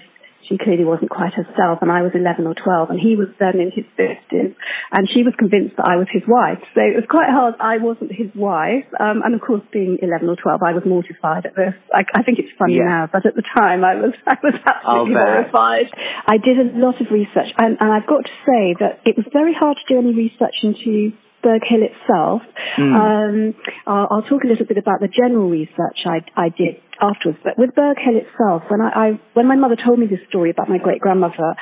she 0.51 0.59
clearly 0.59 0.83
wasn't 0.85 1.15
quite 1.15 1.31
herself 1.33 1.79
and 1.81 1.95
I 1.95 2.03
was 2.03 2.11
11 2.11 2.43
or 2.43 2.59
12 2.59 2.91
and 2.91 2.99
he 2.99 3.15
was 3.15 3.31
then 3.39 3.63
in 3.63 3.71
his 3.71 3.87
50s 3.95 4.51
and 4.91 5.07
she 5.07 5.23
was 5.23 5.33
convinced 5.39 5.79
that 5.79 5.87
I 5.87 5.95
was 5.95 6.11
his 6.11 6.27
wife. 6.27 6.59
So 6.75 6.83
it 6.83 6.99
was 6.99 7.07
quite 7.07 7.31
hard. 7.31 7.55
I 7.63 7.79
wasn't 7.79 8.11
his 8.11 8.35
wife. 8.35 8.83
Um, 8.99 9.23
and 9.23 9.39
of 9.39 9.41
course 9.41 9.63
being 9.71 10.03
11 10.03 10.27
or 10.27 10.35
12, 10.35 10.59
I 10.59 10.75
was 10.75 10.83
mortified 10.83 11.47
at 11.47 11.55
this. 11.55 11.79
I, 11.95 12.03
I 12.19 12.27
think 12.27 12.43
it's 12.43 12.51
funny 12.59 12.83
Yeah. 12.83 12.91
now, 12.91 13.03
but 13.07 13.23
at 13.25 13.39
the 13.39 13.47
time 13.55 13.87
I 13.87 13.95
was, 13.95 14.11
I 14.27 14.37
was 14.43 14.59
absolutely 14.59 15.23
horrified. 15.23 15.87
I 16.27 16.37
did 16.43 16.59
a 16.59 16.67
lot 16.75 16.99
of 16.99 17.07
research 17.15 17.55
and, 17.63 17.79
and 17.79 17.89
I've 17.95 18.11
got 18.11 18.27
to 18.27 18.37
say 18.43 18.75
that 18.83 19.07
it 19.07 19.15
was 19.15 19.31
very 19.31 19.55
hard 19.55 19.79
to 19.79 19.87
do 19.87 20.03
any 20.03 20.11
research 20.11 20.59
into 20.67 21.15
Burghill 21.43 21.83
itself. 21.83 22.43
Um, 22.79 23.55
I'll, 23.87 24.09
I'll 24.11 24.23
talk 24.23 24.45
a 24.45 24.49
little 24.49 24.67
bit 24.67 24.79
about 24.79 25.01
the 25.01 25.09
general 25.09 25.49
research 25.49 26.05
I, 26.07 26.21
I 26.37 26.49
did 26.49 26.77
afterwards. 27.01 27.39
But 27.43 27.59
with 27.59 27.75
Burghill 27.75 28.17
itself, 28.17 28.63
when 28.69 28.81
I, 28.81 28.89
I 28.89 29.21
when 29.35 29.47
my 29.47 29.57
mother 29.57 29.77
told 29.77 29.99
me 29.99 30.07
this 30.07 30.21
story 30.29 30.51
about 30.51 30.69
my 30.69 30.79
great 30.79 31.01
grandmother, 31.01 31.57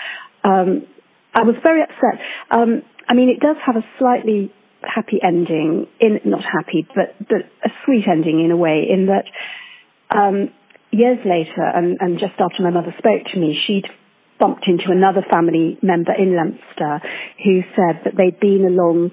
um, 0.45 0.87
I 1.35 1.43
was 1.43 1.55
very 1.65 1.83
upset. 1.83 2.21
Um, 2.51 2.83
I 3.09 3.15
mean, 3.15 3.31
it 3.31 3.41
does 3.41 3.57
have 3.65 3.77
a 3.77 3.85
slightly 3.99 4.53
happy 4.83 5.19
ending, 5.23 5.87
in 6.01 6.21
not 6.25 6.43
happy, 6.43 6.87
but 6.95 7.17
but 7.29 7.47
a 7.65 7.71
sweet 7.85 8.05
ending 8.11 8.45
in 8.45 8.51
a 8.51 8.57
way, 8.57 8.85
in 8.89 9.07
that 9.07 9.25
um, 10.17 10.51
years 10.91 11.19
later, 11.25 11.63
and, 11.63 11.99
and 12.01 12.19
just 12.19 12.35
after 12.41 12.63
my 12.63 12.71
mother 12.71 12.95
spoke 12.99 13.23
to 13.33 13.39
me, 13.39 13.59
she'd 13.67 13.87
bumped 14.41 14.65
into 14.67 14.91
another 14.91 15.25
family 15.33 15.79
member 15.83 16.13
in 16.13 16.31
Leominster 16.33 17.03
who 17.45 17.61
said 17.75 18.01
that 18.05 18.15
they'd 18.17 18.39
been 18.39 18.65
along 18.65 19.11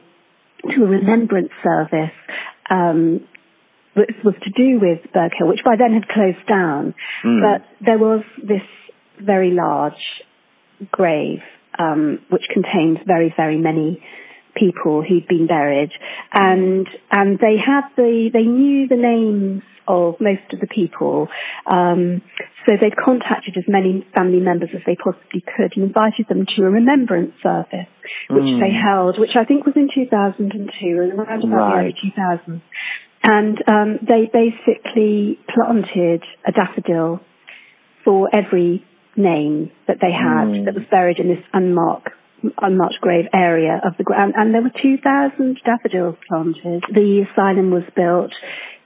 to 0.75 0.83
a 0.83 0.87
remembrance 0.87 1.51
service 1.63 2.15
um, 2.69 3.27
which 3.95 4.11
was 4.23 4.35
to 4.43 4.49
do 4.51 4.79
with 4.79 4.99
Burghill, 5.13 5.47
which 5.47 5.63
by 5.63 5.75
then 5.77 5.93
had 5.93 6.07
closed 6.07 6.45
down. 6.47 6.93
Mm. 7.23 7.41
But 7.41 7.85
there 7.85 7.97
was 7.97 8.23
this 8.37 8.61
very 9.21 9.51
large 9.51 9.93
grave 10.91 11.39
um, 11.79 12.19
which 12.29 12.43
contained 12.53 12.99
very, 13.05 13.33
very 13.35 13.57
many 13.57 14.03
people 14.55 15.03
who'd 15.03 15.27
been 15.27 15.47
buried, 15.47 15.91
and 16.33 16.87
and 17.11 17.39
they 17.39 17.57
had 17.57 17.83
the 17.95 18.29
they 18.33 18.43
knew 18.43 18.87
the 18.87 18.95
names 18.95 19.61
of 19.87 20.15
most 20.19 20.41
of 20.53 20.59
the 20.59 20.67
people. 20.67 21.27
Um, 21.71 22.21
so 22.65 22.73
they'd 22.81 22.95
contacted 22.97 23.55
as 23.57 23.65
many 23.67 24.05
family 24.17 24.39
members 24.39 24.69
as 24.73 24.81
they 24.87 24.95
possibly 24.95 25.41
could 25.55 25.73
and 25.75 25.85
invited 25.85 26.25
them 26.27 26.45
to 26.55 26.63
a 26.63 26.69
remembrance 26.69 27.33
service, 27.43 27.85
which 28.31 28.43
Mm. 28.43 28.59
they 28.59 28.71
held, 28.71 29.19
which 29.19 29.35
I 29.35 29.45
think 29.45 29.65
was 29.67 29.75
in 29.75 29.87
2002 29.93 31.01
and 31.01 31.13
around 31.13 31.43
about 31.43 31.69
the 31.69 31.75
early 31.77 31.85
Right. 31.93 31.95
2000s. 32.01 32.61
And 33.23 33.61
um, 33.71 33.99
they 34.01 34.25
basically 34.33 35.39
planted 35.53 36.23
a 36.45 36.51
daffodil 36.51 37.19
for 38.03 38.29
every 38.33 38.83
name 39.15 39.69
that 39.87 39.99
they 40.01 40.11
had 40.11 40.47
Mm. 40.47 40.65
that 40.65 40.73
was 40.73 40.85
buried 40.85 41.19
in 41.19 41.27
this 41.27 41.43
unmarked 41.53 42.09
unmarked 42.61 42.99
grave 43.01 43.25
area 43.33 43.81
of 43.83 43.93
the 43.97 44.03
ground, 44.03 44.33
and 44.37 44.53
there 44.53 44.61
were 44.61 44.71
2,000 44.81 45.59
daffodils 45.65 46.15
planted. 46.27 46.83
The 46.93 47.25
asylum 47.31 47.71
was 47.71 47.83
built 47.95 48.31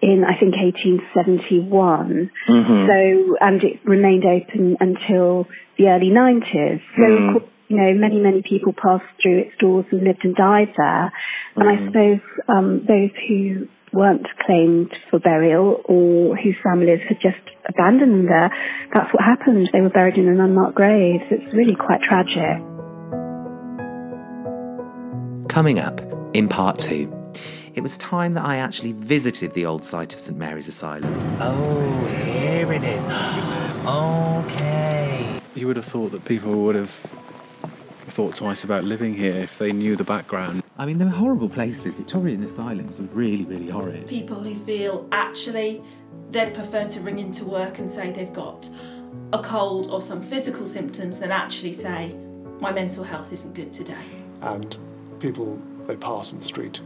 in, 0.02 0.24
I 0.24 0.40
think, 0.40 0.56
1871. 0.56 2.30
Mhm. 2.48 2.88
So, 2.88 3.36
and 3.42 3.64
it 3.64 3.80
remained 3.86 4.26
open 4.26 4.78
until 4.80 5.48
the 5.78 5.90
early 5.90 6.10
90s. 6.10 6.82
So, 6.98 7.04
Mm. 7.04 7.28
of 7.28 7.34
course, 7.34 7.52
you 7.68 7.78
know, 7.78 7.94
many, 7.94 8.20
many 8.20 8.42
people 8.42 8.74
passed 8.74 9.06
through 9.22 9.38
its 9.40 9.56
doors 9.58 9.86
and 9.92 10.04
lived 10.04 10.24
and 10.26 10.36
died 10.36 10.70
there. 10.78 11.12
And 11.56 11.70
I 11.70 11.76
Mhm. 11.76 11.86
suppose 11.88 12.20
um, 12.48 12.86
those 12.86 13.12
who 13.28 13.68
weren't 13.92 14.28
claimed 14.40 14.92
for 15.10 15.20
burial 15.20 15.82
or 15.86 16.36
whose 16.38 16.56
families 16.64 17.02
had 17.08 17.20
just 17.20 17.38
abandoned 17.68 18.12
them 18.14 18.26
there, 18.26 18.50
that's 18.94 19.14
what 19.14 19.24
happened. 19.24 19.70
They 19.74 19.82
were 19.82 19.90
buried 19.90 20.18
in 20.18 20.28
an 20.28 20.40
unmarked 20.40 20.76
grave. 20.76 21.22
It's 21.30 21.54
really 21.54 21.76
quite 21.76 22.02
tragic. 22.02 22.62
Coming 25.50 25.80
up 25.80 26.00
in 26.34 26.48
part 26.48 26.78
two, 26.80 27.12
it 27.74 27.82
was 27.82 27.98
time 27.98 28.34
that 28.34 28.46
I 28.46 28.58
actually 28.58 28.92
visited 28.94 29.54
the 29.56 29.66
old 29.66 29.84
site 29.84 30.14
of 30.14 30.20
St 30.20 30.38
Mary's 30.38 30.68
Asylum. 30.68 31.12
Oh, 31.42 32.06
here 32.24 32.72
it 32.72 32.84
is. 32.84 33.04
okay. 33.86 35.40
You 35.56 35.66
would 35.68 35.76
have 35.76 35.86
thought 35.86 36.12
that 36.12 36.24
people 36.26 36.54
would 36.64 36.76
have 36.76 36.92
thought 38.10 38.36
twice 38.36 38.64
about 38.64 38.84
living 38.84 39.16
here 39.16 39.36
if 39.36 39.58
they 39.58 39.72
knew 39.72 39.96
the 39.96 40.04
background. 40.04 40.62
I 40.78 40.86
mean, 40.86 41.00
they're 41.00 41.10
horrible 41.10 41.50
places. 41.50 41.96
Victorian 41.96 42.44
asylums 42.44 43.00
were 43.00 43.06
really, 43.08 43.44
really 43.46 43.70
horrid. 43.70 44.08
people 44.08 44.42
who 44.42 44.56
feel 44.66 45.08
actually 45.12 45.82
they'd 46.32 46.54
prefer 46.54 46.86
to 46.86 47.02
ring 47.02 47.18
into 47.18 47.44
work 47.44 47.80
and 47.80 47.92
say 47.92 48.12
they've 48.12 48.34
got 48.34 48.70
a 49.34 49.42
cold 49.42 49.88
or 49.90 50.00
some 50.02 50.22
physical 50.22 50.68
symptoms 50.68 51.20
than 51.20 51.32
actually 51.32 51.74
say 51.74 52.16
my 52.60 52.72
mental 52.72 53.04
health 53.04 53.34
isn't 53.34 53.54
good 53.56 53.74
today. 53.74 54.06
and 54.42 54.78
people 55.20 55.60
they 55.88 55.96
pass 55.96 56.32
in 56.32 56.40
the 56.40 56.46
street 56.46 56.82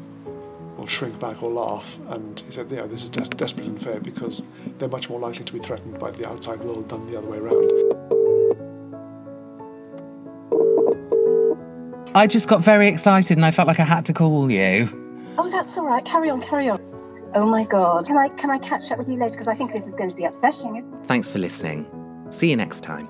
will 0.77 0.88
shrink 0.88 1.19
back 1.19 1.43
or 1.43 1.51
laugh. 1.51 1.97
And 2.07 2.39
he 2.39 2.51
said, 2.51 2.69
you 2.69 2.77
know, 2.77 2.88
this 2.88 3.03
is 3.03 3.09
de- 3.09 3.21
desperate 3.21 3.67
and 3.67 3.81
fair 3.81 3.99
because 3.99 4.43
they're 4.79 4.89
much 4.89 5.09
more 5.09 5.19
likely 5.19 5.45
to 5.45 5.53
be 5.53 5.59
threatened 5.59 5.99
by 5.99 6.11
the 6.11 6.27
outside 6.27 6.59
world 6.61 6.89
than 6.89 7.09
the 7.09 7.17
other 7.17 7.27
way 7.27 7.38
around. 7.38 8.13
I 12.15 12.27
just 12.27 12.47
got 12.47 12.61
very 12.61 12.88
excited 12.88 13.38
and 13.38 13.45
I 13.45 13.51
felt 13.51 13.67
like 13.67 13.79
I 13.79 13.86
had 13.86 14.05
to 14.05 14.13
call 14.13 14.51
you. 14.51 14.88
Oh, 15.38 15.49
that's 15.49 15.75
all 15.77 15.86
right. 15.86 16.05
Carry 16.05 16.29
on, 16.29 16.41
carry 16.41 16.69
on. 16.69 16.79
Oh 17.34 17.47
my 17.47 17.63
God. 17.63 18.05
Can 18.05 18.17
I 18.17 18.29
can 18.29 18.51
I 18.51 18.59
catch 18.59 18.91
up 18.91 18.99
with 18.99 19.09
you 19.09 19.15
later? 19.15 19.34
Because 19.34 19.47
I 19.47 19.55
think 19.55 19.73
this 19.73 19.86
is 19.86 19.95
going 19.95 20.09
to 20.09 20.15
be 20.15 20.25
upsetting. 20.25 20.86
Thanks 21.05 21.27
for 21.27 21.39
listening. 21.39 21.88
See 22.29 22.51
you 22.51 22.55
next 22.55 22.81
time. 22.81 23.07